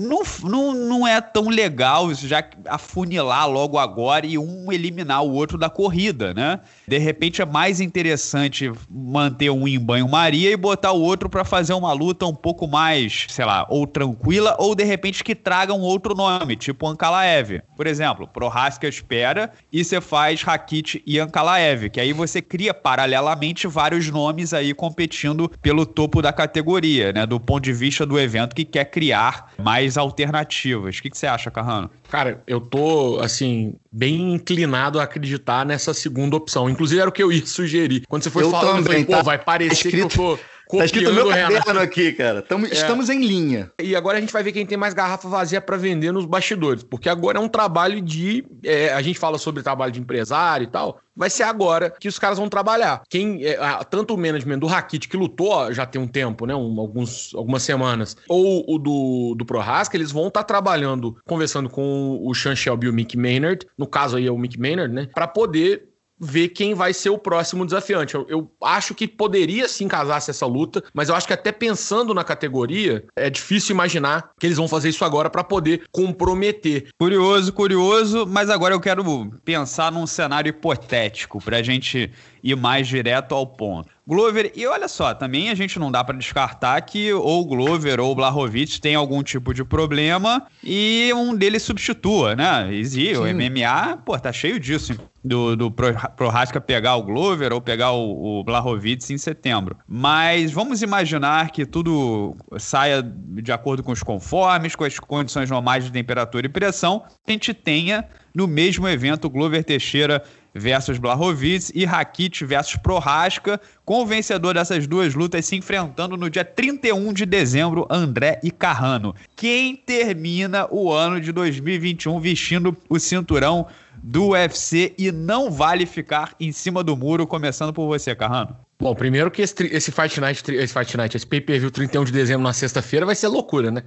não, 0.01 0.23
não, 0.43 0.75
não 0.75 1.07
é 1.07 1.21
tão 1.21 1.51
legal 1.51 2.11
isso 2.11 2.27
já 2.27 2.43
afunilar 2.67 3.49
logo 3.49 3.79
agora 3.79 4.27
e 4.27 4.39
um 4.39 4.73
eliminar 4.73 5.23
o 5.23 5.33
outro 5.33 5.59
da 5.59 5.69
corrida, 5.69 6.33
né? 6.33 6.61
De 6.89 6.97
repente 6.97 7.43
é 7.43 7.45
mais 7.45 7.81
interessante 7.81 8.73
manter 8.89 9.51
um 9.51 9.69
em 9.69 9.79
banho-maria 9.79 10.51
e 10.51 10.57
botar 10.57 10.93
o 10.93 11.03
outro 11.03 11.29
para 11.29 11.45
fazer 11.45 11.75
uma 11.75 11.93
luta 11.93 12.25
um 12.25 12.35
pouco 12.35 12.67
mais, 12.67 13.27
sei 13.29 13.45
lá, 13.45 13.67
ou 13.69 13.87
tranquila, 13.87 14.57
ou 14.59 14.75
de 14.75 14.85
repente 14.85 15.23
que 15.23 15.35
traga 15.35 15.75
um 15.75 15.81
outro 15.81 16.15
nome, 16.15 16.57
tipo 16.57 16.87
Ankalaev. 16.87 17.61
Por 17.77 17.87
exemplo, 17.87 18.27
Prohaska 18.27 18.89
espera 18.89 19.53
e 19.71 19.85
você 19.85 20.01
faz 20.01 20.43
Rakit 20.43 21.03
e 21.07 21.19
Ankalaev, 21.19 21.91
que 21.91 22.01
aí 22.01 22.15
você 22.15 22.41
cria 22.41 22.73
paralelamente 22.73 23.67
vários 23.67 24.09
nomes 24.09 24.55
aí 24.55 24.73
competindo 24.73 25.51
pelo 25.61 25.85
topo 25.85 26.23
da 26.23 26.33
categoria, 26.33 27.13
né? 27.13 27.27
Do 27.27 27.39
ponto 27.39 27.65
de 27.65 27.73
vista 27.75 28.07
do 28.07 28.19
evento 28.19 28.57
que 28.57 28.65
quer 28.65 28.87
criar 28.87 29.53
mais 29.59 29.90
mais 29.91 29.97
alternativas. 29.97 30.99
O 30.99 31.03
que, 31.03 31.11
que 31.11 31.19
você 31.19 31.27
acha, 31.27 31.51
Carrano? 31.51 31.91
Cara, 32.09 32.43
eu 32.47 32.61
tô, 32.61 33.19
assim, 33.21 33.75
bem 33.91 34.35
inclinado 34.35 35.01
a 35.01 35.03
acreditar 35.03 35.67
nessa 35.67 35.93
segunda 35.93 36.37
opção. 36.37 36.71
Inclusive, 36.71 37.01
era 37.01 37.11
o 37.11 37.13
que 37.13 37.23
eu 37.23 37.33
ia 37.33 37.45
sugerir. 37.45 38.05
Quando 38.09 38.23
você 38.23 38.31
foi 38.31 38.45
eu 38.45 38.51
falando, 38.51 38.85
também, 38.85 39.01
eu 39.01 39.05
falei, 39.05 39.05
pô, 39.05 39.13
tá 39.13 39.23
vai 39.23 39.39
parecer 39.39 39.89
escrito... 39.89 40.09
que 40.09 40.21
eu 40.21 40.37
tô 40.37 40.39
Tá 40.79 40.85
escrito 40.85 41.13
meu 41.13 41.29
caderno 41.29 41.81
aqui, 41.81 42.13
cara. 42.13 42.43
Tamo, 42.43 42.67
é. 42.67 42.71
Estamos 42.71 43.09
em 43.09 43.21
linha. 43.21 43.71
E 43.81 43.97
agora 43.97 44.19
a 44.19 44.21
gente 44.21 44.33
vai 44.33 44.43
ver 44.43 44.53
quem 44.53 44.67
tem 44.67 44.79
mais 44.79 44.95
garrafa 44.95 45.29
vazia 45.29 45.61
para 45.61 45.77
vender 45.77 46.13
nos 46.13 46.25
bastidores. 46.25 46.83
Porque 46.83 47.09
agora 47.09 47.39
é 47.39 47.41
um 47.41 47.49
trabalho 47.49 48.01
de. 48.01 48.45
É, 48.65 48.93
a 48.93 49.03
gente 49.03 49.19
fala 49.19 49.39
sobre 49.39 49.63
trabalho 49.63 49.93
de 49.93 50.01
empresário 50.01 50.65
e 50.65 50.67
tal. 50.67 51.01
Vai 51.15 51.29
ser 51.29 51.43
agora 51.43 51.91
que 51.91 52.09
os 52.09 52.19
caras 52.19 52.39
vão 52.39 52.49
trabalhar. 52.49 53.03
Quem, 53.09 53.45
é, 53.45 53.59
tanto 53.91 54.15
o 54.15 54.17
management 54.17 54.59
do 54.59 54.67
Rakit, 54.67 55.09
que 55.09 55.17
lutou 55.17 55.73
já 55.73 55.85
tem 55.85 56.01
um 56.01 56.07
tempo, 56.07 56.47
né? 56.47 56.55
Um, 56.55 56.81
alguns, 56.81 57.35
algumas 57.35 57.63
semanas, 57.63 58.17
ou 58.29 58.65
o 58.67 58.79
do, 58.79 59.35
do 59.37 59.45
Prohaska, 59.45 59.97
eles 59.97 60.13
vão 60.13 60.29
estar 60.29 60.41
tá 60.41 60.45
trabalhando, 60.45 61.17
conversando 61.27 61.69
com 61.69 62.19
o 62.23 62.35
Sean 62.35 62.57
Shelby 62.57 62.87
e 62.87 62.91
o 62.91 62.93
Mick 62.93 63.17
Maynard. 63.19 63.67
No 63.77 63.87
caso 63.87 64.17
aí 64.17 64.27
é 64.27 64.33
o 64.33 64.39
Mick 64.39 64.59
Maynard, 64.59 64.95
né? 64.95 65.09
Para 65.13 65.27
poder 65.27 65.90
ver 66.21 66.49
quem 66.49 66.75
vai 66.75 66.93
ser 66.93 67.11
o 67.11 67.19
próximo 67.19 67.65
desafiante. 67.65 68.15
Eu, 68.15 68.27
eu, 68.29 68.51
acho 68.63 68.95
que 68.95 69.09
poderia 69.09 69.67
sim 69.67 69.89
casar-se 69.89 70.31
essa 70.31 70.45
luta, 70.45 70.85
mas 70.93 71.09
eu 71.09 71.15
acho 71.15 71.27
que 71.27 71.33
até 71.33 71.51
pensando 71.51 72.13
na 72.13 72.23
categoria, 72.23 73.05
é 73.17 73.31
difícil 73.31 73.75
imaginar 73.75 74.31
que 74.39 74.47
eles 74.47 74.59
vão 74.59 74.69
fazer 74.69 74.91
isso 74.91 75.05
agora 75.05 75.31
para 75.31 75.43
poder 75.43 75.83
comprometer. 75.91 76.89
Curioso, 76.99 77.53
curioso, 77.53 78.27
mas 78.27 78.51
agora 78.51 78.75
eu 78.75 78.81
quero 78.81 79.31
pensar 79.45 79.91
num 79.91 80.07
cenário 80.07 80.51
hipotético 80.51 81.41
pra 81.43 81.63
gente 81.63 82.11
ir 82.43 82.57
mais 82.57 82.87
direto 82.89 83.35
ao 83.35 83.47
ponto. 83.47 83.89
Glover, 84.11 84.51
e 84.57 84.67
olha 84.67 84.89
só, 84.89 85.15
também 85.15 85.51
a 85.51 85.55
gente 85.55 85.79
não 85.79 85.89
dá 85.89 86.03
para 86.03 86.19
descartar 86.19 86.81
que 86.81 87.13
ou 87.13 87.43
o 87.43 87.45
Glover 87.45 88.01
ou 88.01 88.11
o 88.11 88.15
Blahovic 88.17 88.81
tem 88.81 88.97
algum 88.97 89.23
tipo 89.23 89.55
de 89.55 89.63
problema 89.63 90.45
e 90.65 91.13
um 91.15 91.33
deles 91.33 91.63
substitua, 91.63 92.35
né? 92.35 92.69
E 92.73 93.17
o 93.17 93.23
MMA, 93.23 93.99
pô, 94.05 94.19
tá 94.19 94.33
cheio 94.33 94.59
disso. 94.59 94.99
Do, 95.23 95.55
do 95.55 95.71
Prohaska 95.71 96.63
pegar 96.63 96.97
o 96.97 97.03
Glover 97.03 97.53
ou 97.53 97.61
pegar 97.61 97.93
o, 97.93 98.41
o 98.41 98.43
Blahovic 98.43 99.13
em 99.13 99.19
setembro. 99.19 99.77
Mas 99.87 100.51
vamos 100.51 100.81
imaginar 100.81 101.51
que 101.51 101.67
tudo 101.67 102.35
saia 102.59 103.03
de 103.03 103.53
acordo 103.53 103.83
com 103.83 103.93
os 103.93 104.03
conformes, 104.03 104.75
com 104.75 104.83
as 104.83 104.99
condições 104.99 105.51
normais 105.51 105.85
de 105.85 105.93
temperatura 105.93 106.47
e 106.47 106.49
pressão, 106.49 107.05
a 107.29 107.31
gente 107.31 107.53
tenha 107.53 108.09
no 108.35 108.47
mesmo 108.47 108.89
evento 108.89 109.29
Glover 109.29 109.63
Teixeira 109.63 110.23
versus 110.55 110.99
Blahovic 110.99 111.71
e 111.75 111.85
Rakit 111.85 112.45
versus 112.45 112.77
Prohaska, 112.77 113.61
com 113.85 114.03
o 114.03 114.07
vencedor 114.07 114.55
dessas 114.55 114.87
duas 114.87 115.15
lutas 115.15 115.47
se 115.47 115.57
enfrentando 115.57 116.17
no 116.17 116.31
dia 116.31 116.45
31 116.45 117.13
de 117.13 117.27
dezembro, 117.27 117.87
André 117.91 118.41
e 118.43 118.51
Carrano. 118.51 119.15
Quem 119.37 119.77
termina 119.77 120.67
o 120.71 120.93
ano 120.93 121.21
de 121.21 121.33
2021 121.33 122.21
vestindo 122.21 122.77
o 122.89 122.99
cinturão 122.99 123.67
do 124.03 124.29
UFC 124.29 124.95
e 124.97 125.13
não 125.13 125.51
vale 125.51 125.85
ficar 125.87 126.35
em 126.41 126.53
cima 126.53 126.83
do 126.83 126.97
muro, 126.97 127.27
começando 127.27 127.73
por 127.73 127.87
você, 127.87 128.15
Carrano? 128.15 128.57
Bom, 128.81 128.95
primeiro 128.95 129.31
que 129.31 129.43
esse, 129.43 129.55
esse 129.67 129.93
Fight 129.93 130.19
Night, 130.21 130.43
esse 130.55 130.73
Fight 130.73 130.97
Night, 130.97 131.15
esse 131.15 131.27
pay-per-view 131.27 131.71
31 131.71 132.05
de 132.05 132.13
dezembro 132.13 132.43
na 132.43 132.55
sexta-feira 132.55 133.05
vai 133.05 133.15
ser 133.15 133.29
loucura, 133.29 133.71
né? 133.71 133.83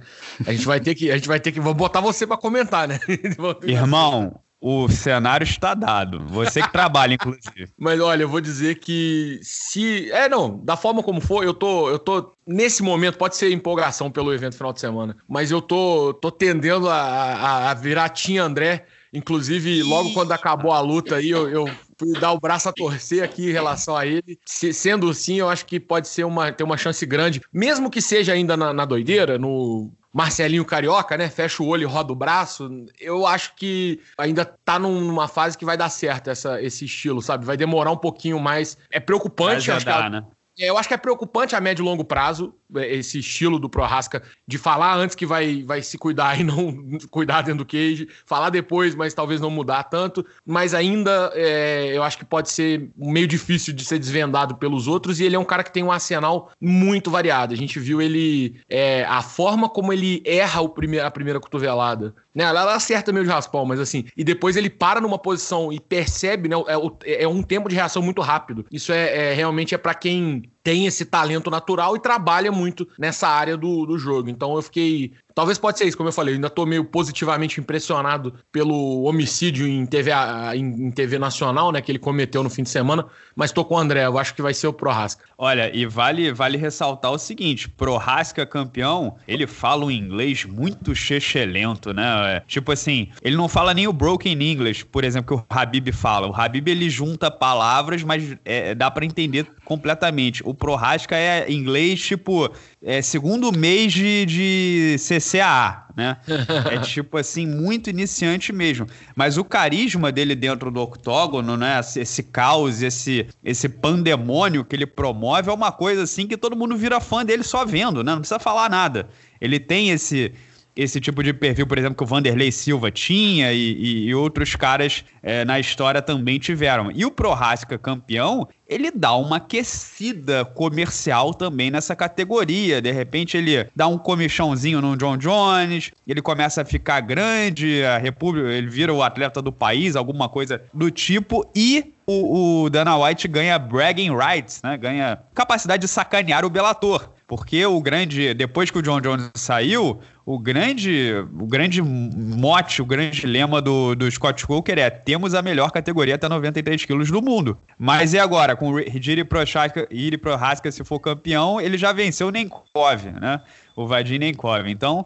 A 0.46 0.52
gente 0.52 0.64
vai 0.64 0.78
ter 0.78 0.94
que, 0.94 1.10
a 1.10 1.16
gente 1.16 1.26
vai 1.26 1.40
ter 1.40 1.50
que, 1.50 1.58
vou 1.58 1.74
botar 1.74 2.00
você 2.00 2.24
para 2.24 2.36
comentar, 2.36 2.86
né? 2.86 3.00
Irmão, 3.66 4.40
o 4.66 4.88
cenário 4.88 5.44
está 5.44 5.74
dado. 5.74 6.26
Você 6.28 6.62
que 6.62 6.72
trabalha, 6.72 7.12
inclusive. 7.12 7.68
Mas 7.78 8.00
olha, 8.00 8.22
eu 8.22 8.28
vou 8.30 8.40
dizer 8.40 8.76
que 8.76 9.38
se. 9.42 10.10
É, 10.10 10.26
não, 10.26 10.58
da 10.64 10.74
forma 10.74 11.02
como 11.02 11.20
for, 11.20 11.44
eu 11.44 11.52
tô. 11.52 11.90
Eu 11.90 11.98
tô. 11.98 12.32
Nesse 12.46 12.82
momento, 12.82 13.18
pode 13.18 13.36
ser 13.36 13.52
empolgação 13.52 14.10
pelo 14.10 14.32
evento 14.32 14.56
final 14.56 14.72
de 14.72 14.80
semana, 14.80 15.16
mas 15.28 15.50
eu 15.50 15.60
tô, 15.60 16.14
tô 16.14 16.30
tendendo 16.30 16.88
a, 16.88 16.96
a, 16.96 17.70
a 17.70 17.74
virar 17.74 18.08
Tim 18.08 18.38
André. 18.38 18.86
Inclusive, 19.12 19.82
logo 19.82 20.12
quando 20.14 20.32
acabou 20.32 20.72
a 20.72 20.80
luta 20.80 21.16
aí, 21.16 21.30
eu, 21.30 21.48
eu 21.48 21.70
fui 21.98 22.18
dar 22.18 22.32
o 22.32 22.40
braço 22.40 22.68
a 22.68 22.72
torcer 22.72 23.22
aqui 23.22 23.50
em 23.50 23.52
relação 23.52 23.94
a 23.94 24.06
ele. 24.06 24.38
Se, 24.46 24.72
sendo 24.72 25.10
assim, 25.10 25.36
eu 25.36 25.48
acho 25.48 25.66
que 25.66 25.78
pode 25.78 26.08
ser 26.08 26.24
uma, 26.24 26.50
ter 26.50 26.64
uma 26.64 26.78
chance 26.78 27.04
grande, 27.04 27.40
mesmo 27.52 27.90
que 27.90 28.00
seja 28.00 28.32
ainda 28.32 28.56
na, 28.56 28.72
na 28.72 28.84
doideira, 28.84 29.38
no 29.38 29.92
Marcelinho 30.14 30.64
Carioca, 30.64 31.16
né? 31.16 31.28
Fecha 31.28 31.60
o 31.60 31.66
olho 31.66 31.82
e 31.82 31.84
roda 31.84 32.12
o 32.12 32.16
braço. 32.16 32.70
Eu 33.00 33.26
acho 33.26 33.52
que 33.56 34.00
ainda 34.16 34.44
tá 34.44 34.78
numa 34.78 35.26
fase 35.26 35.58
que 35.58 35.64
vai 35.64 35.76
dar 35.76 35.88
certo 35.88 36.30
essa, 36.30 36.62
esse 36.62 36.84
estilo, 36.84 37.20
sabe? 37.20 37.44
Vai 37.44 37.56
demorar 37.56 37.90
um 37.90 37.96
pouquinho 37.96 38.38
mais. 38.38 38.78
É 38.92 39.00
preocupante, 39.00 39.72
acho 39.72 39.84
dar, 39.84 39.98
que. 39.98 40.06
A, 40.06 40.10
né? 40.10 40.24
É, 40.58 40.70
eu 40.70 40.78
acho 40.78 40.88
que 40.88 40.94
é 40.94 40.98
preocupante 40.98 41.56
a 41.56 41.60
médio 41.60 41.82
e 41.82 41.84
longo 41.84 42.04
prazo 42.04 42.54
esse 42.76 43.18
estilo 43.18 43.58
do 43.58 43.68
Prohaska 43.68 44.22
de 44.46 44.58
falar 44.58 44.96
antes 44.96 45.16
que 45.16 45.26
vai, 45.26 45.62
vai 45.62 45.82
se 45.82 45.98
cuidar 45.98 46.38
e 46.40 46.44
não 46.44 46.98
cuidar 47.10 47.42
dentro 47.42 47.64
do 47.64 47.66
cage, 47.66 48.08
falar 48.24 48.50
depois, 48.50 48.94
mas 48.94 49.14
talvez 49.14 49.40
não 49.40 49.50
mudar 49.50 49.84
tanto. 49.84 50.24
Mas 50.46 50.74
ainda 50.74 51.32
é, 51.34 51.90
eu 51.92 52.02
acho 52.02 52.18
que 52.18 52.24
pode 52.24 52.50
ser 52.50 52.88
meio 52.96 53.26
difícil 53.26 53.74
de 53.74 53.84
ser 53.84 53.98
desvendado 53.98 54.56
pelos 54.56 54.86
outros. 54.86 55.20
E 55.20 55.24
ele 55.24 55.36
é 55.36 55.38
um 55.38 55.44
cara 55.44 55.64
que 55.64 55.72
tem 55.72 55.82
um 55.82 55.92
arsenal 55.92 56.50
muito 56.60 57.10
variado. 57.10 57.52
A 57.52 57.56
gente 57.56 57.78
viu 57.78 58.00
ele, 58.00 58.60
é, 58.68 59.04
a 59.04 59.22
forma 59.22 59.68
como 59.68 59.92
ele 59.92 60.22
erra 60.24 60.60
o 60.60 60.68
prime 60.68 61.00
a 61.00 61.10
primeira 61.10 61.40
cotovelada. 61.40 62.14
Né? 62.34 62.44
Ela 62.44 62.74
acerta 62.74 63.12
meio 63.12 63.24
de 63.24 63.30
raspão, 63.30 63.64
mas 63.64 63.78
assim, 63.78 64.04
e 64.16 64.24
depois 64.24 64.56
ele 64.56 64.68
para 64.68 65.00
numa 65.00 65.18
posição 65.18 65.72
e 65.72 65.78
percebe, 65.78 66.48
né? 66.48 66.56
É, 67.04 67.22
é 67.22 67.28
um 67.28 67.42
tempo 67.42 67.68
de 67.68 67.76
reação 67.76 68.02
muito 68.02 68.20
rápido. 68.20 68.66
Isso 68.70 68.92
é, 68.92 69.30
é 69.30 69.34
realmente 69.34 69.74
é 69.74 69.78
para 69.78 69.94
quem 69.94 70.42
tem 70.64 70.86
esse 70.86 71.04
talento 71.04 71.50
natural 71.50 71.94
e 71.94 72.00
trabalha 72.00 72.50
muito 72.50 72.88
nessa 72.98 73.28
área 73.28 73.54
do, 73.56 73.84
do 73.84 73.98
jogo. 73.98 74.30
Então 74.30 74.56
eu 74.56 74.62
fiquei 74.62 75.12
Talvez 75.34 75.58
pode 75.58 75.78
ser 75.78 75.86
isso, 75.86 75.96
como 75.96 76.08
eu 76.08 76.12
falei, 76.12 76.32
eu 76.32 76.36
ainda 76.36 76.48
tô 76.48 76.64
meio 76.64 76.84
positivamente 76.84 77.60
impressionado 77.60 78.34
pelo 78.52 79.02
homicídio 79.02 79.66
em 79.66 79.84
TV, 79.84 80.12
em, 80.54 80.92
TV 80.92 81.18
nacional, 81.18 81.72
né, 81.72 81.80
que 81.80 81.90
ele 81.90 81.98
cometeu 81.98 82.42
no 82.44 82.48
fim 82.48 82.62
de 82.62 82.70
semana, 82.70 83.04
mas 83.34 83.50
tô 83.50 83.64
com 83.64 83.74
o 83.74 83.78
André, 83.78 84.06
eu 84.06 84.16
acho 84.16 84.32
que 84.32 84.40
vai 84.40 84.54
ser 84.54 84.68
o 84.68 84.72
Prohaska. 84.72 85.24
Olha, 85.36 85.74
e 85.74 85.84
vale, 85.86 86.32
vale 86.32 86.56
ressaltar 86.56 87.10
o 87.10 87.18
seguinte, 87.18 87.68
Prohaska 87.68 88.46
campeão, 88.46 89.16
ele 89.26 89.44
fala 89.44 89.84
um 89.84 89.90
inglês 89.90 90.44
muito 90.44 90.94
chechelento, 90.94 91.92
né, 91.92 92.36
é, 92.36 92.40
tipo 92.46 92.70
assim, 92.70 93.08
ele 93.20 93.36
não 93.36 93.48
fala 93.48 93.74
nem 93.74 93.88
o 93.88 93.92
broken 93.92 94.40
English, 94.40 94.84
por 94.84 95.02
exemplo, 95.02 95.36
que 95.36 95.42
o 95.42 95.46
Habib 95.50 95.90
fala, 95.90 96.28
o 96.28 96.34
Habib 96.34 96.68
ele 96.68 96.88
junta 96.88 97.28
palavras, 97.28 98.04
mas 98.04 98.36
é, 98.44 98.72
dá 98.72 98.88
para 98.88 99.04
entender 99.04 99.48
completamente, 99.64 100.42
o 100.44 100.52
Prohaska 100.52 101.16
é 101.16 101.50
inglês, 101.50 102.00
tipo, 102.00 102.50
é 102.82 103.00
segundo 103.00 103.50
mês 103.50 103.92
de, 103.92 104.26
de 104.26 104.96
CCAA, 104.98 105.86
né? 105.96 106.16
é 106.70 106.78
tipo 106.78 107.16
assim, 107.16 107.46
muito 107.46 107.88
iniciante 107.88 108.52
mesmo. 108.52 108.86
Mas 109.16 109.38
o 109.38 109.44
carisma 109.44 110.12
dele 110.12 110.34
dentro 110.34 110.70
do 110.70 110.80
octógono, 110.80 111.56
né? 111.56 111.80
Esse 111.96 112.22
caos, 112.22 112.82
esse, 112.82 113.26
esse 113.42 113.68
pandemônio 113.68 114.64
que 114.64 114.76
ele 114.76 114.86
promove 114.86 115.50
é 115.50 115.52
uma 115.52 115.72
coisa 115.72 116.02
assim 116.02 116.26
que 116.26 116.36
todo 116.36 116.56
mundo 116.56 116.76
vira 116.76 117.00
fã 117.00 117.24
dele 117.24 117.42
só 117.42 117.64
vendo, 117.64 118.04
né? 118.04 118.12
Não 118.12 118.20
precisa 118.20 118.38
falar 118.38 118.68
nada. 118.68 119.08
Ele 119.40 119.58
tem 119.58 119.90
esse 119.90 120.32
esse 120.76 121.00
tipo 121.00 121.22
de 121.22 121.32
perfil, 121.32 121.66
por 121.66 121.78
exemplo, 121.78 121.96
que 121.96 122.02
o 122.02 122.06
Vanderlei 122.06 122.50
Silva 122.50 122.90
tinha 122.90 123.52
e, 123.52 124.06
e, 124.06 124.14
outros 124.14 124.56
caras 124.56 125.04
é, 125.22 125.44
na 125.44 125.60
história 125.60 126.02
também 126.02 126.38
tiveram. 126.38 126.90
E 126.92 127.04
o 127.04 127.10
Prohaska 127.10 127.78
campeão, 127.78 128.48
ele 128.68 128.90
dá 128.90 129.14
uma 129.14 129.36
aquecida 129.36 130.44
comercial 130.44 131.32
também 131.32 131.70
nessa 131.70 131.94
categoria. 131.94 132.82
De 132.82 132.90
repente 132.90 133.36
ele 133.36 133.66
dá 133.74 133.86
um 133.86 133.96
comichãozinho 133.96 134.80
no 134.80 134.96
John 134.96 135.16
Jones, 135.16 135.92
ele 136.06 136.20
começa 136.20 136.62
a 136.62 136.64
ficar 136.64 137.00
grande, 137.00 137.84
a 137.84 137.98
República, 137.98 138.48
ele 138.48 138.68
vira 138.68 138.92
o 138.92 139.02
atleta 139.02 139.40
do 139.40 139.52
país, 139.52 139.94
alguma 139.94 140.28
coisa 140.28 140.60
do 140.72 140.90
tipo, 140.90 141.48
e 141.54 141.94
o, 142.06 142.64
o 142.64 142.70
Dana 142.70 142.96
White 142.98 143.28
ganha 143.28 143.58
bragging 143.58 144.10
rights, 144.14 144.60
né? 144.62 144.76
Ganha 144.76 145.18
capacidade 145.34 145.82
de 145.82 145.88
sacanear 145.88 146.44
o 146.44 146.50
Bellator. 146.50 147.10
Porque 147.26 147.64
o 147.64 147.80
grande, 147.80 148.34
depois 148.34 148.70
que 148.70 148.78
o 148.78 148.82
John 148.82 149.00
Jones 149.00 149.30
saiu, 149.34 149.98
o 150.26 150.38
grande, 150.38 151.12
o 151.38 151.46
grande 151.46 151.82
mote, 151.82 152.80
o 152.80 152.86
grande 152.86 153.26
lema 153.26 153.60
do, 153.60 153.94
do 153.94 154.10
Scott 154.10 154.46
Coker 154.46 154.78
é: 154.78 154.88
temos 154.88 155.34
a 155.34 155.42
melhor 155.42 155.70
categoria 155.70 156.14
até 156.14 156.28
93 156.28 156.84
quilos 156.84 157.10
do 157.10 157.20
mundo. 157.20 157.58
Mas 157.78 158.14
e 158.14 158.18
agora? 158.18 158.56
Com 158.56 158.72
o 158.72 158.80
Iri 158.80 159.24
Prochaska, 159.24 159.86
Iri 159.90 160.16
Prohaska, 160.16 160.72
se 160.72 160.82
for 160.82 160.98
campeão, 160.98 161.60
ele 161.60 161.76
já 161.76 161.92
venceu 161.92 162.28
o 162.28 162.30
Nenkov, 162.30 163.04
né? 163.20 163.40
O 163.76 163.86
Vadim 163.86 164.18
Nenkov. 164.18 164.66
Então, 164.66 165.04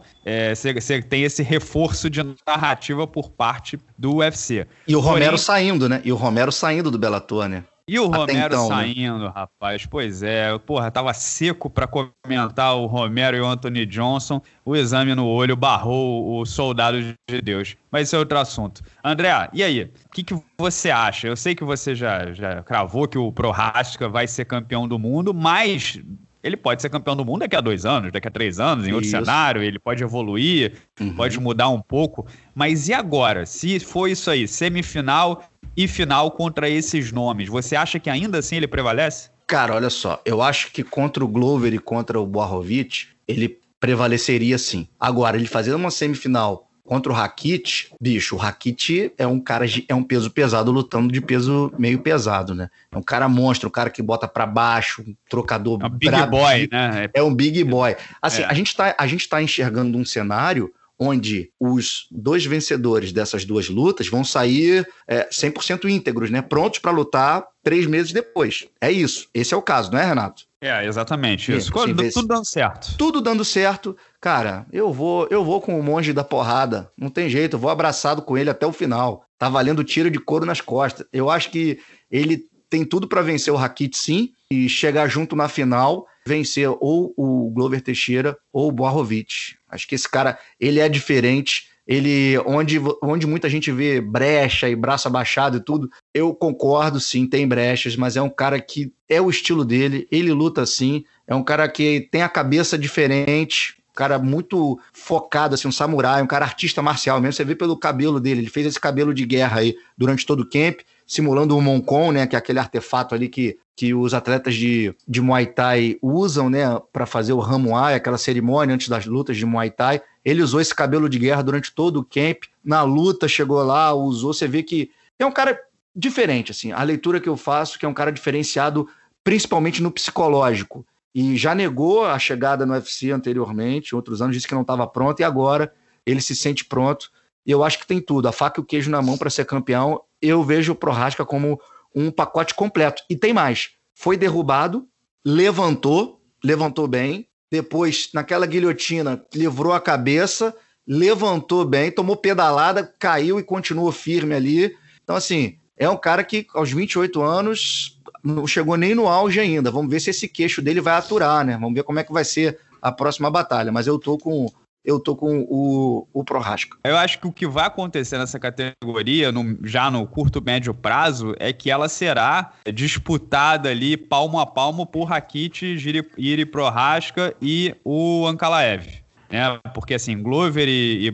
você 0.55 0.95
é, 0.95 1.03
tem 1.03 1.25
esse 1.25 1.43
reforço 1.43 2.09
de 2.09 2.21
narrativa 2.47 3.07
por 3.07 3.31
parte 3.31 3.79
do 3.97 4.17
UFC. 4.17 4.67
E 4.87 4.95
o 4.95 5.01
Romero 5.01 5.33
Porém, 5.33 5.39
saindo, 5.39 5.89
né? 5.89 6.01
E 6.05 6.13
o 6.13 6.17
Romero 6.17 6.53
saindo 6.53 6.91
do 6.91 6.99
Bellator, 6.99 7.49
né? 7.49 7.65
E 7.89 7.99
o 7.99 8.07
Romero 8.07 8.55
então, 8.55 8.69
né? 8.69 8.75
saindo, 8.77 9.25
né? 9.25 9.33
rapaz. 9.35 9.87
Pois 9.87 10.23
é, 10.23 10.57
porra, 10.59 10.91
tava 10.91 11.15
seco 11.15 11.71
para 11.71 11.89
comentar 11.89 12.77
o 12.77 12.85
Romero 12.85 13.35
e 13.35 13.41
o 13.41 13.47
Anthony 13.47 13.87
Johnson. 13.87 14.43
O 14.63 14.77
exame 14.77 15.15
no 15.15 15.27
olho 15.27 15.57
barrou 15.57 16.39
o 16.39 16.45
soldado 16.45 17.01
de 17.01 17.41
Deus. 17.41 17.77
Mas 17.91 18.09
isso 18.09 18.17
é 18.17 18.19
outro 18.19 18.39
assunto. 18.39 18.83
André, 19.03 19.49
e 19.55 19.63
aí? 19.63 19.85
O 19.85 20.11
que, 20.13 20.23
que 20.23 20.39
você 20.59 20.91
acha? 20.91 21.27
Eu 21.27 21.37
sei 21.37 21.55
que 21.55 21.65
você 21.65 21.95
já, 21.95 22.31
já 22.33 22.63
cravou 22.63 23.09
que 23.09 23.17
o 23.17 23.33
Prohaska 23.33 24.07
vai 24.07 24.27
ser 24.27 24.45
campeão 24.45 24.87
do 24.87 24.99
mundo, 24.99 25.33
mas 25.33 25.99
ele 26.43 26.57
pode 26.57 26.83
ser 26.83 26.89
campeão 26.89 27.17
do 27.17 27.25
mundo 27.25 27.41
daqui 27.41 27.57
a 27.57 27.61
dois 27.61 27.85
anos, 27.85 28.13
daqui 28.13 28.29
a 28.29 28.31
três 28.31 28.61
anos, 28.61 28.87
em 28.87 28.93
outro 28.93 29.07
isso. 29.07 29.17
cenário, 29.17 29.63
ele 29.63 29.79
pode 29.79 30.03
evoluir, 30.03 30.75
uhum. 31.01 31.15
pode 31.15 31.39
mudar 31.41 31.69
um 31.69 31.81
pouco. 31.81 32.27
Mas 32.55 32.89
e 32.89 32.95
agora? 32.95 33.45
Se 33.45 33.81
for 33.81 34.09
isso 34.09 34.31
aí, 34.31 34.47
semifinal 34.47 35.49
e 35.77 35.87
final 35.89 36.31
contra 36.31 36.69
esses 36.69 37.13
nomes. 37.13 37.49
Você 37.49 37.77
acha 37.77 37.99
que 37.99 38.11
ainda 38.11 38.39
assim 38.39 38.57
ele 38.57 38.69
prevalece? 38.69 39.31
Cara, 39.47 39.75
olha 39.75 39.91
só, 39.91 40.21
eu 40.25 40.43
acho 40.43 40.71
que 40.73 40.83
contra 40.83 41.25
o 41.25 41.29
Glover 41.29 41.73
e 41.73 41.79
contra 41.79 42.21
o 42.21 42.27
Boarovic, 42.27 43.09
ele 43.27 43.59
prevaleceria 43.81 44.59
sim. 44.59 44.87
Agora, 44.99 45.37
ele 45.37 45.47
fazendo 45.47 45.77
uma 45.77 45.91
semifinal 45.91 46.68
contra 46.89 47.13
o 47.13 47.15
Rakit, 47.15 47.93
bicho, 48.01 48.35
o 48.35 48.39
Rakit 48.39 49.13
é 49.19 49.27
um 49.27 49.39
cara 49.39 49.67
de, 49.69 49.85
é 49.87 49.95
um 49.95 50.03
peso 50.03 50.31
pesado 50.31 50.73
lutando 50.73 51.13
de 51.13 51.21
peso 51.21 51.71
meio 51.79 51.99
pesado, 51.99 52.55
né? 52.55 52.71
É 52.91 52.97
um 52.97 53.03
cara 53.03 53.29
monstro, 53.29 53.69
um 53.69 53.71
cara 53.71 53.91
que 53.91 54.01
bota 54.01 54.27
para 54.27 54.47
baixo, 54.47 55.05
um 55.07 55.15
trocador 55.29 55.79
é 55.83 55.87
um 55.87 55.91
big 55.91 56.27
boy, 56.31 56.69
né? 56.73 57.11
É 57.13 57.23
um 57.23 57.35
big 57.35 57.63
boy. 57.63 57.95
Assim, 58.23 58.41
é. 58.41 58.47
a 58.47 58.55
gente 58.55 58.75
tá 58.75 58.97
a 58.99 59.07
gente 59.07 59.29
tá 59.29 59.43
enxergando 59.43 59.99
um 59.99 60.05
cenário 60.05 60.73
onde 60.99 61.51
os 61.61 62.07
dois 62.11 62.47
vencedores 62.47 63.13
dessas 63.13 63.45
duas 63.45 63.69
lutas 63.69 64.09
vão 64.09 64.25
sair 64.25 64.89
é, 65.07 65.29
100% 65.29 65.91
íntegros, 65.91 66.31
né? 66.31 66.41
Prontos 66.41 66.79
para 66.79 66.91
lutar 66.91 67.45
três 67.63 67.87
meses 67.87 68.13
depois. 68.13 68.67
É 68.81 68.91
isso. 68.91 69.29
Esse 69.35 69.53
é 69.53 69.57
o 69.59 69.63
caso, 69.63 69.93
não 69.93 69.99
é, 69.99 70.07
Renato? 70.07 70.48
É, 70.61 70.85
exatamente 70.85 71.53
isso. 71.57 71.73
Assim, 71.79 71.95
tudo 72.11 72.29
dando 72.29 72.45
certo. 72.45 72.97
Tudo 72.99 73.21
dando 73.21 73.45
certo. 73.45 73.97
Cara, 74.21 74.67
eu 74.73 74.93
vou, 74.93 75.29
eu 75.31 75.45
vou 75.45 75.61
com 75.61 75.79
o 75.79 75.83
monge 75.83 76.13
da 76.13 76.25
porrada. 76.25 76.91
Não 76.97 77.09
tem 77.09 77.29
jeito, 77.29 77.55
eu 77.55 77.61
vou 77.61 77.71
abraçado 77.71 78.23
com 78.23 78.37
ele 78.37 78.51
até 78.51 78.67
o 78.67 78.73
final. 78.73 79.25
Tá 79.39 79.49
valendo 79.49 79.85
tiro 79.85 80.11
de 80.11 80.19
couro 80.19 80.45
nas 80.45 80.61
costas. 80.61 81.07
Eu 81.13 81.31
acho 81.31 81.51
que 81.51 81.79
ele 82.11 82.45
tem 82.69 82.85
tudo 82.85 83.07
para 83.07 83.23
vencer 83.23 83.53
o 83.53 83.57
Rakit 83.57 83.97
sim 83.97 84.33
e 84.51 84.69
chegar 84.69 85.09
junto 85.09 85.37
na 85.37 85.49
final, 85.49 86.07
vencer 86.27 86.69
ou 86.69 87.15
o 87.17 87.51
Glover 87.51 87.81
Teixeira 87.81 88.37
ou 88.53 88.69
o 88.69 88.73
Boarovic. 88.73 89.57
Acho 89.69 89.87
que 89.87 89.95
esse 89.95 90.09
cara, 90.09 90.39
ele 90.59 90.81
é 90.81 90.89
diferente. 90.89 91.69
Ele, 91.89 92.39
onde, 92.45 92.79
onde 93.03 93.27
muita 93.27 93.49
gente 93.49 93.73
vê 93.73 93.99
brecha 93.99 94.69
e 94.69 94.77
braço 94.77 95.09
abaixado 95.09 95.57
e 95.57 95.65
tudo, 95.65 95.91
eu 96.13 96.35
concordo, 96.35 97.01
sim, 97.01 97.27
tem 97.27 97.49
brechas, 97.49 97.97
mas 97.97 98.15
é 98.15 98.21
um 98.21 98.29
cara 98.29 98.61
que 98.61 98.93
é 99.09 99.23
o 99.23 99.31
estilo 99.31 99.65
dele, 99.65 100.07
ele 100.13 100.31
luta 100.31 100.61
assim, 100.61 101.03
é 101.27 101.35
um 101.35 101.43
cara 101.43 101.67
que 101.67 102.07
tem 102.13 102.21
a 102.21 102.29
cabeça 102.29 102.77
diferente, 102.77 103.77
um 103.91 103.95
cara 103.95 104.19
muito 104.19 104.79
focado, 104.93 105.55
assim, 105.55 105.67
um 105.67 105.73
samurai, 105.73 106.23
um 106.23 106.27
cara 106.27 106.45
artista 106.45 106.83
marcial 106.83 107.21
mesmo. 107.23 107.33
Você 107.33 107.45
vê 107.45 107.55
pelo 107.55 107.77
cabelo 107.77 108.21
dele, 108.21 108.43
ele 108.43 108.51
fez 108.51 108.67
esse 108.67 108.79
cabelo 108.79 109.15
de 109.15 109.25
guerra 109.25 109.61
aí 109.61 109.75
durante 109.97 110.27
todo 110.27 110.41
o 110.41 110.49
camp 110.49 110.81
simulando 111.09 111.57
o 111.57 111.63
Moncon, 111.63 112.13
né, 112.13 112.27
que 112.27 112.37
é 112.37 112.39
aquele 112.39 112.59
artefato 112.59 113.15
ali 113.15 113.31
que, 113.31 113.59
que 113.75 113.95
os 113.95 114.13
atletas 114.13 114.55
de, 114.55 114.95
de 115.09 115.23
Muay 115.23 115.47
Thai 115.47 115.97
usam, 116.03 116.51
né, 116.51 116.79
para 116.93 117.07
fazer 117.07 117.33
o 117.33 117.39
Ramuai, 117.39 117.95
aquela 117.95 118.19
cerimônia 118.19 118.75
antes 118.75 118.91
das 118.91 119.07
lutas 119.07 119.39
de 119.39 119.47
Muay 119.47 119.71
Thai. 119.71 120.03
Ele 120.23 120.43
usou 120.43 120.61
esse 120.61 120.75
cabelo 120.75 121.09
de 121.09 121.19
guerra 121.19 121.41
durante 121.41 121.73
todo 121.73 122.01
o 122.01 122.05
camp. 122.05 122.45
Na 122.63 122.83
luta 122.83 123.27
chegou 123.27 123.63
lá, 123.63 123.95
usou. 123.95 124.35
Você 124.35 124.47
vê 124.47 124.63
que 124.63 124.91
é 125.19 125.25
um 125.25 125.33
cara 125.33 125.59
diferente, 125.97 126.53
assim. 126.53 126.73
A 126.73 126.83
leitura 126.83 127.19
que 127.19 127.29
eu 127.29 127.39
faço 127.39 127.79
que 127.79 127.87
é 127.87 127.89
um 127.89 127.95
cara 127.95 128.13
diferenciado, 128.13 128.87
principalmente 129.25 129.83
no 129.83 129.91
psicológico. 129.91 130.85
E 131.15 131.39
já 131.39 131.55
negou 131.55 132.05
a 132.05 132.19
chegada 132.19 132.67
no 132.67 132.75
UFC 132.75 133.11
anteriormente, 133.11 133.97
outros 133.97 134.21
anos 134.21 134.37
disse 134.37 134.47
que 134.47 134.55
não 134.55 134.61
estava 134.61 134.87
pronto 134.87 135.21
e 135.21 135.25
agora 135.25 135.73
ele 136.05 136.21
se 136.21 136.37
sente 136.37 136.67
pronto. 136.67 137.11
E 137.47 137.51
eu 137.51 137.65
acho 137.65 137.79
que 137.79 137.87
tem 137.87 137.99
tudo, 137.99 138.29
a 138.29 138.33
faca 138.33 138.61
e 138.61 138.63
o 138.63 138.67
queijo 138.67 138.91
na 138.91 139.01
mão 139.01 139.17
para 139.17 139.31
ser 139.31 139.47
campeão 139.47 140.03
eu 140.21 140.43
vejo 140.43 140.73
o 140.73 140.77
Prohaska 140.77 141.25
como 141.25 141.61
um 141.95 142.11
pacote 142.11 142.55
completo. 142.55 143.03
E 143.09 143.17
tem 143.17 143.33
mais. 143.33 143.71
Foi 143.95 144.17
derrubado, 144.17 144.87
levantou, 145.25 146.21
levantou 146.45 146.87
bem, 146.87 147.29
depois, 147.51 148.11
naquela 148.13 148.47
guilhotina, 148.47 149.25
livrou 149.35 149.73
a 149.73 149.81
cabeça, 149.81 150.55
levantou 150.87 151.65
bem, 151.65 151.91
tomou 151.91 152.17
pedalada, 152.17 152.95
caiu 152.99 153.39
e 153.39 153.43
continuou 153.43 153.91
firme 153.91 154.35
ali. 154.35 154.77
Então, 155.03 155.17
assim, 155.17 155.59
é 155.77 155.89
um 155.89 155.97
cara 155.97 156.23
que 156.23 156.47
aos 156.55 156.71
28 156.71 157.23
anos 157.23 157.99
não 158.23 158.47
chegou 158.47 158.77
nem 158.77 158.95
no 158.95 159.07
auge 159.07 159.41
ainda. 159.41 159.71
Vamos 159.71 159.91
ver 159.91 160.01
se 160.01 160.11
esse 160.11 160.29
queixo 160.29 160.61
dele 160.61 160.81
vai 160.81 160.95
aturar, 160.95 161.45
né? 161.45 161.55
Vamos 161.55 161.75
ver 161.75 161.85
como 161.85 161.99
é 161.99 162.05
que 162.05 162.13
vai 162.13 162.25
ser 162.25 162.59
a 162.83 162.93
próxima 162.93 163.31
batalha. 163.31 163.73
Mas 163.73 163.87
eu 163.87 163.99
tô 163.99 164.19
com 164.19 164.51
eu 164.85 164.99
tô 164.99 165.15
com 165.15 165.47
o, 165.49 166.09
o 166.13 166.25
Prohaska. 166.25 166.77
Eu 166.85 166.97
acho 166.97 167.21
que 167.21 167.27
o 167.27 167.33
que 167.33 167.47
vai 167.47 167.67
acontecer 167.67 168.19
nessa 168.19 168.39
categoria, 168.39 169.31
no, 169.31 169.59
já 169.67 169.91
no 169.91 170.07
curto, 170.07 170.43
médio 170.43 170.73
prazo, 170.73 171.35
é 171.39 171.53
que 171.53 171.71
ela 171.71 171.89
será 171.89 172.53
disputada 172.73 173.69
ali 173.69 173.97
palmo 173.97 174.41
a 174.41 174.47
palmo 174.47 174.87
por 174.87 175.05
Rakit, 175.05 175.77
Iri 176.17 176.47
Prohaska 176.47 177.35
e 177.41 177.75
o 177.85 178.27
Ankalaev 178.27 179.08
né? 179.31 179.59
Porque 179.75 179.95
assim, 179.95 180.23
Glover 180.23 180.69
e, 180.69 181.07
e 181.07 181.11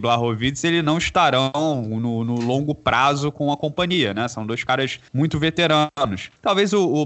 ele 0.64 0.82
não 0.82 0.98
estarão 0.98 1.50
no, 1.54 2.24
no, 2.24 2.40
longo 2.40 2.74
prazo 2.74 3.32
com 3.32 3.52
a 3.52 3.56
companhia, 3.56 4.14
né? 4.14 4.28
São 4.28 4.46
dois 4.46 4.62
caras 4.64 5.00
muito 5.12 5.38
veteranos. 5.38 6.30
Talvez 6.40 6.72
o, 6.72 6.86
o 6.86 7.04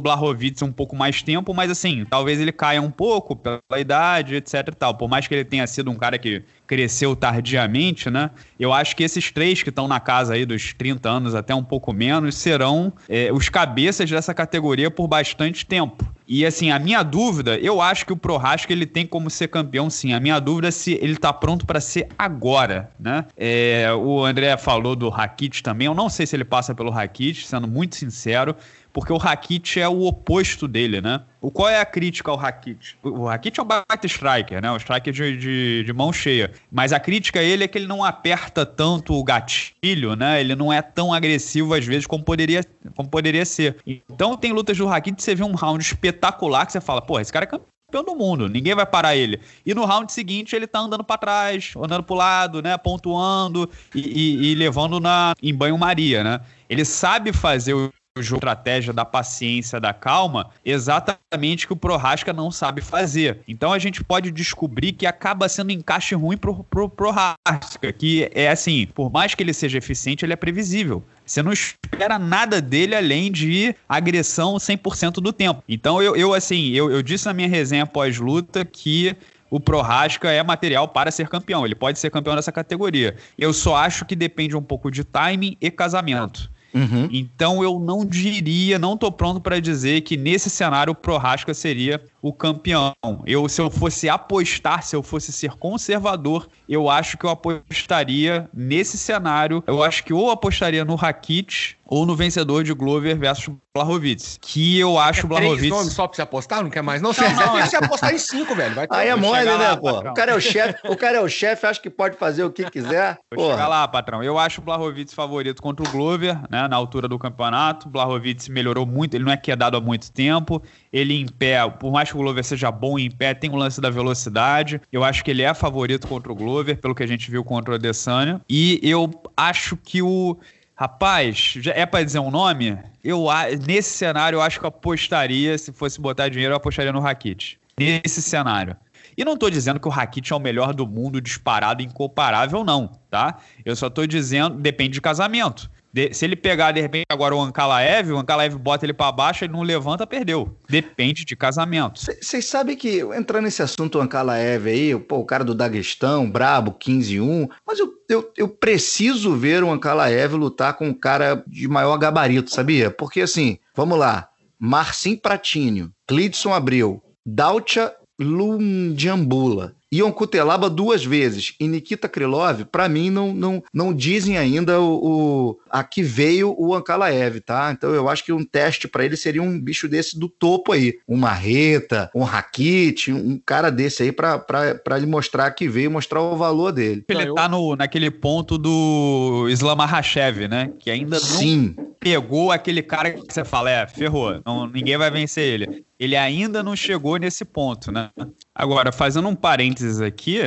um 0.63 0.73
pouco 0.73 0.95
mais 0.95 1.23
tempo, 1.23 1.55
mas 1.55 1.71
assim, 1.71 2.05
talvez 2.09 2.41
ele 2.41 2.53
caia 2.53 2.81
um 2.83 2.91
pouco 2.91 3.35
pela 3.35 3.61
idade, 3.79 4.37
etc 4.37 4.69
e 4.69 4.75
tal. 4.75 4.95
Por 4.95 5.09
mais 5.09 5.27
que 5.27 5.35
ele 5.35 5.45
tenha 5.45 5.67
sido 5.67 5.91
um 5.91 5.97
cara 5.97 6.19
que 6.19 6.43
cresceu 6.69 7.17
tardiamente, 7.17 8.11
né? 8.11 8.31
Eu 8.61 8.73
acho 8.75 8.95
que 8.95 9.03
esses 9.03 9.33
três 9.33 9.63
que 9.63 9.71
estão 9.71 9.89
na 9.89 9.99
casa 9.99 10.35
aí 10.35 10.45
dos 10.45 10.75
30 10.75 11.09
anos 11.09 11.35
até 11.35 11.55
um 11.55 11.65
pouco 11.65 11.93
menos 11.93 12.37
serão 12.37 12.93
é, 13.09 13.33
os 13.33 13.49
cabeças 13.49 14.09
dessa 14.09 14.35
categoria 14.35 14.91
por 14.91 15.09
bastante 15.09 15.65
tempo. 15.65 16.07
E 16.31 16.45
assim, 16.45 16.71
a 16.71 16.79
minha 16.79 17.03
dúvida, 17.03 17.59
eu 17.59 17.81
acho 17.81 18.05
que 18.05 18.13
o 18.13 18.17
Prohaska 18.17 18.71
ele 18.71 18.85
tem 18.85 19.07
como 19.07 19.31
ser 19.31 19.49
campeão 19.49 19.89
sim. 19.89 20.13
A 20.13 20.21
minha 20.21 20.39
dúvida 20.39 20.69
é 20.69 20.71
se 20.71 20.99
ele 21.01 21.17
tá 21.17 21.33
pronto 21.33 21.65
para 21.65 21.81
ser 21.81 22.09
agora, 22.19 22.91
né? 23.01 23.25
É, 23.35 23.91
o 23.95 24.23
André 24.23 24.55
falou 24.59 24.95
do 24.95 25.09
Rakit 25.09 25.63
também. 25.63 25.87
Eu 25.87 25.95
não 25.95 26.11
sei 26.11 26.27
se 26.27 26.37
ele 26.37 26.45
passa 26.45 26.75
pelo 26.75 26.91
Rakit, 26.91 27.47
sendo 27.47 27.67
muito 27.67 27.97
sincero 27.97 28.55
porque 28.99 29.13
o 29.13 29.17
Rakit 29.17 29.79
é 29.79 29.89
o 29.89 30.07
oposto 30.07 30.67
dele, 30.67 31.01
né? 31.01 31.21
O 31.41 31.53
qual 31.53 31.69
é 31.69 31.79
a 31.81 31.87
crítica 31.87 32.33
ao 32.33 32.37
Rakit? 32.37 32.99
O 33.01 33.27
Rakit 33.27 33.61
é 33.61 33.63
um 33.63 33.67
baita 33.67 34.07
striker, 34.09 34.61
né? 34.61 34.73
O 34.73 34.77
striker 34.77 35.13
de, 35.13 35.37
de, 35.37 35.85
de, 35.85 35.93
mão 35.93 36.13
cheia. 36.13 36.51
Mas 36.69 36.93
a 36.93 36.99
crítica 36.99 37.39
a 37.39 37.43
ele 37.45 37.63
é 37.63 37.69
que 37.69 37.79
ele 37.79 37.87
não 37.87 38.03
aperta 38.03 38.67
tanto 38.67 39.15
o 39.15 39.23
gatilho, 39.23 40.17
né? 40.17 40.41
Ele 40.41 40.57
não 40.57 40.73
é 40.73 40.83
tão 40.83 41.13
agressivo 41.13 41.75
às 41.75 41.87
vezes 41.87 42.09
como 42.09 42.25
poderia, 42.25 42.65
como 42.97 43.09
poderia 43.09 43.45
ser. 43.45 43.77
Então 43.87 44.37
tem 44.37 44.53
lutas 44.53 44.77
do 44.77 44.87
Rakit, 44.87 45.23
você 45.23 45.33
vê 45.33 45.45
um 45.45 45.55
round 45.55 45.81
espetacular 45.81 46.67
que 46.67 46.73
você 46.73 46.81
fala, 46.81 47.01
pô, 47.01 47.21
esse 47.21 47.33
cara 47.33 47.45
é 47.45 47.47
campeão 47.47 48.05
do 48.05 48.17
mundo, 48.17 48.49
ninguém 48.49 48.75
vai 48.75 48.85
parar 48.85 49.15
ele. 49.15 49.41
E 49.65 49.75
no 49.75 49.85
round 49.85 50.13
seguinte 50.13 50.57
ele 50.57 50.67
tá 50.67 50.81
andando 50.81 51.05
para 51.05 51.19
trás, 51.19 51.73
andando 51.77 52.03
pro 52.03 52.17
lado, 52.17 52.61
né, 52.61 52.77
pontuando 52.77 53.71
e, 53.95 54.01
e, 54.01 54.51
e 54.51 54.55
levando 54.57 54.99
na 54.99 55.35
em 55.41 55.55
banho-maria, 55.55 56.25
né? 56.25 56.41
Ele 56.69 56.85
sabe 56.85 57.33
fazer 57.33 57.75
o 57.75 57.93
o 57.98 57.98
jogo 58.23 58.39
estratégia 58.39 58.93
da 58.93 59.05
paciência, 59.05 59.81
da 59.81 59.93
calma, 59.93 60.51
exatamente 60.65 61.67
que 61.67 61.73
o 61.73 61.77
Prohaska 61.77 62.33
não 62.33 62.51
sabe 62.51 62.81
fazer. 62.81 63.41
Então 63.47 63.73
a 63.73 63.79
gente 63.79 64.03
pode 64.03 64.31
descobrir 64.31 64.93
que 64.93 65.07
acaba 65.07 65.49
sendo 65.49 65.71
um 65.71 65.75
encaixe 65.75 66.15
ruim 66.15 66.37
pro, 66.37 66.65
pro 66.65 66.89
Prohaska, 66.89 67.93
que 67.97 68.31
é 68.35 68.49
assim, 68.49 68.87
por 68.95 69.11
mais 69.11 69.35
que 69.35 69.43
ele 69.43 69.53
seja 69.53 69.79
eficiente, 69.79 70.25
ele 70.25 70.33
é 70.33 70.37
previsível. 70.37 71.03
Você 71.25 71.43
não 71.43 71.53
espera 71.53 72.19
nada 72.19 72.61
dele 72.61 72.95
além 72.95 73.31
de 73.31 73.75
agressão 73.89 74.57
100% 74.57 75.15
do 75.15 75.33
tempo. 75.33 75.63
Então 75.69 76.03
eu, 76.03 76.17
eu 76.17 76.33
assim, 76.33 76.71
eu, 76.71 76.91
eu 76.91 77.03
disse 77.03 77.27
na 77.27 77.35
minha 77.35 77.49
resenha 77.49 77.87
pós-luta 77.87 78.65
que 78.65 79.15
o 79.51 79.59
Prohaska 79.59 80.31
é 80.31 80.43
material 80.43 80.89
para 80.89 81.11
ser 81.11 81.29
campeão. 81.29 81.65
Ele 81.65 81.75
pode 81.75 81.99
ser 81.99 82.11
campeão 82.11 82.37
dessa 82.37 82.53
categoria. 82.53 83.17
Eu 83.37 83.53
só 83.53 83.77
acho 83.77 84.05
que 84.05 84.15
depende 84.15 84.57
um 84.57 84.63
pouco 84.63 84.91
de 84.91 85.05
timing 85.05 85.57
e 85.61 85.71
casamento. 85.71 86.51
Uhum. 86.79 87.09
Então 87.11 87.63
eu 87.63 87.79
não 87.79 88.05
diria, 88.05 88.79
não 88.79 88.97
tô 88.97 89.11
pronto 89.11 89.41
para 89.41 89.61
dizer 89.61 90.03
que 90.03 90.17
nesse 90.17 90.49
cenário 90.49 90.93
o 90.93 90.97
Prohaska 90.97 91.53
seria 91.55 92.01
o 92.23 92.33
campeão. 92.33 92.93
Eu, 93.27 93.49
se 93.49 93.61
eu 93.61 93.71
fosse 93.71 94.09
apostar, 94.09 94.83
se 94.83 94.95
eu 94.95 95.03
fosse 95.03 95.33
ser 95.33 95.53
conservador, 95.53 96.49
eu 96.69 96.91
acho 96.91 97.17
que 97.17 97.25
eu 97.25 97.31
apostaria 97.31 98.49
nesse 98.53 98.99
cenário. 98.99 99.63
Eu 99.67 99.83
acho 99.83 100.05
que 100.05 100.13
ou 100.13 100.31
apostaria 100.31 100.85
no 100.85 100.95
Rakit 100.95 101.78
ou 101.89 102.05
no 102.05 102.15
vencedor 102.15 102.63
de 102.63 102.75
Glover 102.75 103.19
versus 103.19 103.55
Blahovic. 103.75 104.39
Que 104.41 104.79
eu 104.79 104.99
acho 104.99 105.25
o 105.25 105.29
Blahovic. 105.29 105.69
nomes 105.71 105.95
só 105.95 106.07
pra 106.07 106.15
você 106.15 106.23
apostar? 106.23 106.63
Não 106.63 106.69
quer 106.69 106.83
mais? 106.83 107.01
Não, 107.01 107.15
você 107.15 107.23
não, 107.23 107.57
não, 107.57 107.67
você 107.67 107.77
apostar 107.77 108.15
em 108.15 108.19
cinco, 108.19 108.55
velho. 108.55 108.75
Vai 108.75 108.87
Aí 108.91 109.09
é 109.09 109.17
mole, 109.17 109.45
né, 109.45 109.75
pô? 109.75 109.95
Patrão. 109.95 110.13
O 110.13 110.15
cara 110.15 110.33
é 110.33 110.35
o 110.35 110.41
chefe, 110.41 110.79
o 110.87 110.97
cara 110.97 111.17
é 111.17 111.21
o 111.21 111.29
chefe, 111.29 111.67
acha 111.67 111.81
que 111.81 111.89
pode 111.89 112.19
fazer 112.19 112.45
o 112.45 112.51
que 112.51 112.65
quiser. 112.71 113.19
Vou 113.35 113.51
chegar 113.51 113.69
lá, 113.69 113.89
patrão. 113.89 114.23
Eu 114.23 114.39
acho 114.39 114.61
o 114.61 114.65
Blahovic 114.65 115.15
favorito 115.15 115.63
contra 115.63 115.89
o 115.89 115.91
Glover, 115.91 116.39
né? 116.51 116.69
Na 116.69 116.77
altura 116.77 117.09
do 117.09 117.19
campeonato. 117.19 117.89
O 117.89 117.91
Blahovic 117.91 118.51
melhorou 118.51 118.85
muito, 118.85 119.15
ele 119.15 119.25
não 119.25 119.33
é 119.33 119.37
quedado 119.37 119.77
há 119.77 119.81
muito 119.81 120.13
tempo. 120.13 120.63
Ele 120.93 121.15
em 121.15 121.27
pé, 121.27 121.67
por 121.71 121.91
mais 121.91 122.11
que 122.11 122.17
o 122.17 122.19
Glover 122.19 122.45
seja 122.45 122.71
bom 122.71 122.99
em 122.99 123.11
pé, 123.11 123.33
tem 123.33 123.51
o 123.51 123.57
lance 123.57 123.81
da 123.81 123.89
velocidade. 123.89 124.81
Eu 124.93 125.03
acho 125.05 125.25
que 125.25 125.31
ele 125.31 125.43
é 125.43 125.55
favorito 125.55 126.07
contra 126.07 126.31
o 126.31 126.35
Glover, 126.35 126.77
pelo 126.79 126.95
que 126.95 127.03
a 127.03 127.07
gente 127.07 127.31
viu 127.31 127.43
contra 127.43 127.73
o 127.73 127.75
Adesanya. 127.77 128.41
E 128.49 128.79
eu 128.83 129.11
acho 129.37 129.77
que 129.77 130.03
o 130.03 130.37
Rapaz, 130.79 131.55
é 131.75 131.85
para 131.85 132.05
dizer 132.05 132.21
um 132.21 132.31
nome? 132.31 132.79
Eu 133.03 133.27
nesse 133.67 133.91
cenário 133.91 134.37
eu 134.37 134.41
acho 134.41 134.61
que 134.61 134.65
eu 134.65 134.69
apostaria, 134.69 135.59
se 135.59 135.73
fosse 135.73 136.01
botar 136.01 136.29
dinheiro, 136.29 136.53
eu 136.53 136.57
apostaria 136.57 136.93
no 136.93 137.01
Rakit. 137.01 137.59
Nesse 137.77 138.23
cenário. 138.23 138.77
E 139.17 139.25
não 139.25 139.33
estou 139.33 139.51
dizendo 139.51 139.81
que 139.81 139.89
o 139.89 139.91
Rakit 139.91 140.33
é 140.33 140.37
o 140.37 140.39
melhor 140.39 140.73
do 140.73 140.87
mundo, 140.87 141.21
disparado, 141.21 141.83
incomparável, 141.83 142.63
não, 142.63 142.93
tá? 143.11 143.39
Eu 143.65 143.75
só 143.75 143.89
estou 143.89 144.07
dizendo, 144.07 144.55
depende 144.55 144.93
de 144.93 145.01
casamento. 145.01 145.69
De, 145.99 146.15
se 146.15 146.25
ele 146.25 146.37
pegar, 146.37 146.71
de 146.71 146.81
repente, 146.81 147.07
agora 147.09 147.35
o 147.35 147.41
Ankalaev, 147.41 148.13
o 148.13 148.19
Ankalaev 148.19 148.57
bota 148.57 148.87
ele 148.87 148.93
para 148.93 149.11
baixo, 149.11 149.45
ele 149.45 149.53
não 149.53 149.63
levanta, 149.63 150.07
perdeu. 150.07 150.57
Depende 150.69 151.25
de 151.25 151.35
casamento. 151.35 152.01
Vocês 152.01 152.45
sabem 152.45 152.77
que, 152.77 153.01
entrando 153.17 153.47
nesse 153.47 153.63
assunto, 153.63 153.99
o 153.99 154.01
Ankalaev 154.01 154.69
aí, 154.69 154.97
pô, 154.97 155.17
o 155.17 155.25
cara 155.25 155.43
do 155.43 155.57
Daguestão, 155.57 156.31
brabo, 156.31 156.77
15-1, 156.79 157.49
mas 157.67 157.81
eu, 157.81 157.93
eu, 158.09 158.33
eu, 158.37 158.49
preciso 158.49 159.35
ver 159.35 159.65
o 159.65 159.73
Ankalaev 159.73 160.35
lutar 160.35 160.75
com 160.75 160.87
um 160.87 160.95
cara 160.95 161.43
de 161.49 161.67
maior 161.67 161.97
gabarito, 161.97 162.55
sabia? 162.55 162.93
Porque, 162.93 163.23
assim, 163.23 163.59
vamos 163.75 163.99
lá, 163.99 164.29
Marcin 164.57 165.17
Pratinho, 165.17 165.91
Clidson 166.07 166.55
Abreu, 166.55 167.03
Daucha 167.27 167.93
Lundiambula, 168.21 169.75
Ion 169.93 170.13
Kutelaba 170.13 170.69
duas 170.69 171.05
vezes 171.05 171.55
e 171.59 171.67
Nikita 171.67 172.09
Krylov, 172.09 172.65
para 172.65 172.89
mim, 172.89 173.11
não, 173.11 173.33
não, 173.33 173.63
não 173.73 173.95
dizem 173.95 174.37
ainda 174.37 174.81
o, 174.81 174.99
o 175.05 175.59
a 175.71 175.83
que 175.83 176.03
veio 176.03 176.55
o 176.59 176.75
Ankalaev, 176.75 177.41
tá? 177.41 177.71
Então 177.73 177.91
eu 177.95 178.09
acho 178.09 178.25
que 178.25 178.33
um 178.33 178.45
teste 178.45 178.87
para 178.87 179.05
ele 179.05 179.17
seria 179.17 179.43
um 179.43 179.59
bicho 179.59 179.89
desse 179.89 180.19
do 180.19 180.29
topo 180.29 180.73
aí. 180.73 180.99
Um 181.09 181.17
Marreta, 181.17 182.11
um 182.15 182.23
Rakit, 182.23 183.13
um 183.13 183.41
cara 183.45 183.71
desse 183.71 184.03
aí 184.03 184.13
para 184.13 184.97
ele 184.97 185.07
mostrar 185.07 185.51
que 185.53 185.69
veio, 185.69 185.91
mostrar 185.91 186.21
o 186.21 186.37
valor 186.37 186.73
dele. 186.73 187.05
Ele 187.09 187.35
tá 187.35 187.49
no, 187.49 187.75
naquele 187.77 188.11
ponto 188.11 188.59
do 188.59 189.47
Islam 189.49 189.77
Makhachev, 189.77 190.49
né? 190.49 190.71
Que 190.79 190.91
ainda 190.91 191.19
Sim. 191.19 191.75
não 191.77 191.89
pegou 191.99 192.53
aquele 192.53 192.83
cara 192.83 193.13
que 193.13 193.33
você 193.33 193.45
fala, 193.45 193.71
é, 193.71 193.87
ferrou, 193.87 194.41
não, 194.45 194.67
ninguém 194.67 194.97
vai 194.97 195.11
vencer 195.11 195.45
ele. 195.45 195.85
Ele 195.99 196.17
ainda 196.17 196.63
não 196.63 196.77
chegou 196.77 197.17
nesse 197.17 197.45
ponto, 197.45 197.91
né? 197.91 198.11
Agora, 198.55 198.93
fazendo 198.93 199.27
um 199.29 199.35
parênteses 199.35 200.01
aqui, 200.01 200.39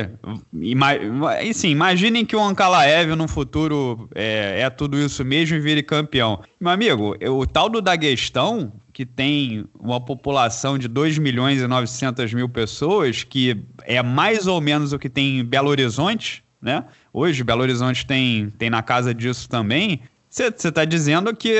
ima 0.52 0.92
assim, 1.50 1.68
imaginem 1.68 2.24
que 2.24 2.34
o 2.34 2.42
Ankalaev 2.42 3.14
no 3.14 3.28
futuro 3.28 4.08
é, 4.14 4.60
é, 4.60 4.70
tudo 4.70 4.98
isso 4.98 5.22
mesmo 5.22 5.56
e 5.56 5.60
vire 5.60 5.82
campeão. 5.82 6.42
Meu 6.58 6.72
amigo, 6.72 7.16
o 7.28 7.46
tal 7.46 7.68
do 7.68 7.82
Daguestão, 7.82 8.72
que 8.94 9.04
tem 9.04 9.66
uma 9.78 10.00
população 10.00 10.78
de 10.78 10.88
2 10.88 11.18
milhões 11.18 11.60
e 11.60 11.66
900 11.66 12.32
mil 12.32 12.48
pessoas, 12.48 13.22
que 13.22 13.62
é 13.84 14.02
mais 14.02 14.46
ou 14.46 14.58
menos 14.58 14.94
o 14.94 14.98
que 14.98 15.10
tem 15.10 15.40
em 15.40 15.44
Belo 15.44 15.68
Horizonte, 15.68 16.42
né? 16.62 16.84
Hoje, 17.12 17.44
Belo 17.44 17.60
Horizonte 17.60 18.06
tem, 18.06 18.48
tem 18.56 18.70
na 18.70 18.82
casa 18.82 19.12
disso 19.12 19.48
também. 19.50 20.00
Você 20.30 20.46
está 20.46 20.86
dizendo 20.86 21.36
que 21.36 21.58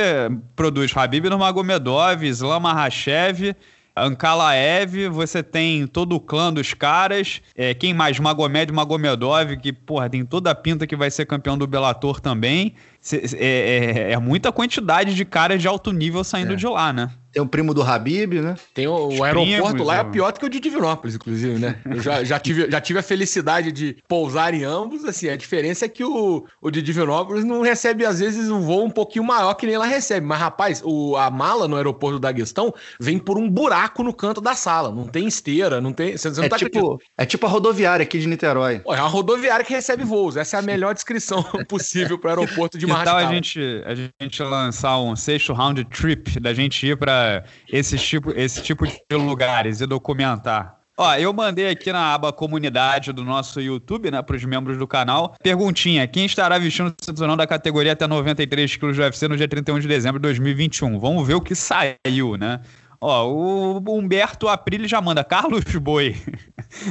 produz 0.56 0.96
Habib 0.96 1.28
Nurmagomedov, 1.28 2.24
Islam 2.24 2.60
Makhachev 2.60 3.54
Ankalaev, 3.94 5.08
você 5.08 5.42
tem 5.42 5.86
todo 5.86 6.16
o 6.16 6.20
clã 6.20 6.52
dos 6.52 6.72
caras. 6.72 7.42
É, 7.54 7.74
quem 7.74 7.92
mais? 7.92 8.18
Magomed 8.18 8.72
Magomedov, 8.72 9.56
que, 9.58 9.72
porra, 9.72 10.08
tem 10.08 10.24
toda 10.24 10.50
a 10.50 10.54
pinta 10.54 10.86
que 10.86 10.96
vai 10.96 11.10
ser 11.10 11.26
campeão 11.26 11.58
do 11.58 11.66
Bellator 11.66 12.20
também. 12.20 12.74
É, 13.10 14.10
é, 14.10 14.12
é, 14.12 14.18
muita 14.18 14.52
quantidade 14.52 15.14
de 15.14 15.24
caras 15.24 15.60
de 15.60 15.66
alto 15.66 15.92
nível 15.92 16.22
saindo 16.22 16.52
é. 16.52 16.56
de 16.56 16.66
lá, 16.66 16.92
né? 16.92 17.10
Tem 17.32 17.42
o 17.42 17.46
primo 17.46 17.72
do 17.72 17.82
Habib, 17.82 18.34
né? 18.42 18.56
Tem 18.74 18.86
o, 18.86 19.08
o 19.08 19.24
aeroporto 19.24 19.70
primos, 19.70 19.86
lá 19.86 19.96
é 19.96 20.04
pior 20.04 20.32
do 20.32 20.38
que 20.38 20.44
o 20.44 20.50
de 20.50 20.60
Divinópolis, 20.60 21.14
inclusive, 21.14 21.58
né? 21.58 21.80
Eu 21.86 21.98
já, 21.98 22.22
já, 22.22 22.38
tive, 22.38 22.70
já 22.70 22.78
tive 22.78 22.98
a 22.98 23.02
felicidade 23.02 23.72
de 23.72 23.96
pousar 24.06 24.52
em 24.52 24.64
ambos, 24.64 25.02
assim, 25.06 25.30
a 25.30 25.36
diferença 25.36 25.86
é 25.86 25.88
que 25.88 26.04
o, 26.04 26.44
o 26.60 26.70
de 26.70 26.82
Divinópolis 26.82 27.42
não 27.42 27.62
recebe, 27.62 28.04
às 28.04 28.20
vezes, 28.20 28.50
um 28.50 28.60
voo 28.60 28.84
um 28.84 28.90
pouquinho 28.90 29.24
maior 29.24 29.54
que 29.54 29.66
nem 29.66 29.78
lá 29.78 29.86
recebe. 29.86 30.26
Mas, 30.26 30.38
rapaz, 30.38 30.82
o, 30.84 31.16
a 31.16 31.30
mala 31.30 31.66
no 31.66 31.76
aeroporto 31.76 32.18
do 32.18 32.20
Daguestão 32.20 32.74
vem 33.00 33.18
por 33.18 33.38
um 33.38 33.48
buraco 33.48 34.02
no 34.02 34.12
canto 34.12 34.42
da 34.42 34.54
sala. 34.54 34.94
Não 34.94 35.06
tem 35.06 35.26
esteira, 35.26 35.80
não 35.80 35.94
tem... 35.94 36.14
Você, 36.14 36.28
não 36.28 36.44
é, 36.44 36.48
tá 36.50 36.58
tipo, 36.58 36.98
é 37.16 37.24
tipo 37.24 37.46
a 37.46 37.48
rodoviária 37.48 38.02
aqui 38.04 38.18
de 38.18 38.26
Niterói. 38.26 38.82
É 38.86 39.00
uma 39.00 39.08
rodoviária 39.08 39.64
que 39.64 39.72
recebe 39.72 40.04
voos. 40.04 40.36
Essa 40.36 40.58
é 40.58 40.60
a 40.60 40.62
melhor 40.62 40.92
descrição 40.92 41.42
possível 41.66 42.18
para 42.18 42.28
o 42.28 42.42
aeroporto 42.42 42.76
de 42.76 42.84
Marrascal. 42.92 43.20
Então 43.20 43.30
a 43.30 43.34
gente, 43.34 43.82
a 43.84 43.94
gente 43.94 44.42
lançar 44.42 44.98
um 45.00 45.16
sexto 45.16 45.52
round 45.52 45.84
trip, 45.84 46.38
da 46.40 46.54
gente 46.54 46.86
ir 46.86 46.96
para 46.96 47.44
esse 47.68 47.98
tipo, 47.98 48.30
esse 48.30 48.62
tipo 48.62 48.86
de 48.86 49.16
lugares 49.16 49.80
e 49.80 49.86
documentar. 49.86 50.82
Ó, 50.96 51.14
eu 51.14 51.32
mandei 51.32 51.68
aqui 51.68 51.90
na 51.90 52.12
aba 52.12 52.32
comunidade 52.32 53.12
do 53.12 53.24
nosso 53.24 53.60
YouTube, 53.60 54.10
né, 54.10 54.20
para 54.20 54.36
os 54.36 54.44
membros 54.44 54.76
do 54.76 54.86
canal, 54.86 55.34
perguntinha: 55.42 56.06
quem 56.06 56.26
estará 56.26 56.58
vestindo 56.58 56.88
o 56.88 57.04
cinturão 57.04 57.36
da 57.36 57.46
categoria 57.46 57.92
até 57.92 58.06
93 58.06 58.76
quilos 58.76 58.96
do 58.96 59.02
UFC 59.02 59.26
no 59.26 59.36
dia 59.36 59.48
31 59.48 59.80
de 59.80 59.88
dezembro 59.88 60.18
de 60.18 60.22
2021? 60.24 60.98
Vamos 60.98 61.26
ver 61.26 61.34
o 61.34 61.40
que 61.40 61.54
saiu, 61.54 62.36
né? 62.36 62.60
Ó, 63.04 63.26
o 63.26 63.98
Humberto 63.98 64.48
Aprile 64.48 64.86
já 64.86 65.00
manda 65.00 65.24
Carlos 65.24 65.64
Boi 65.74 66.14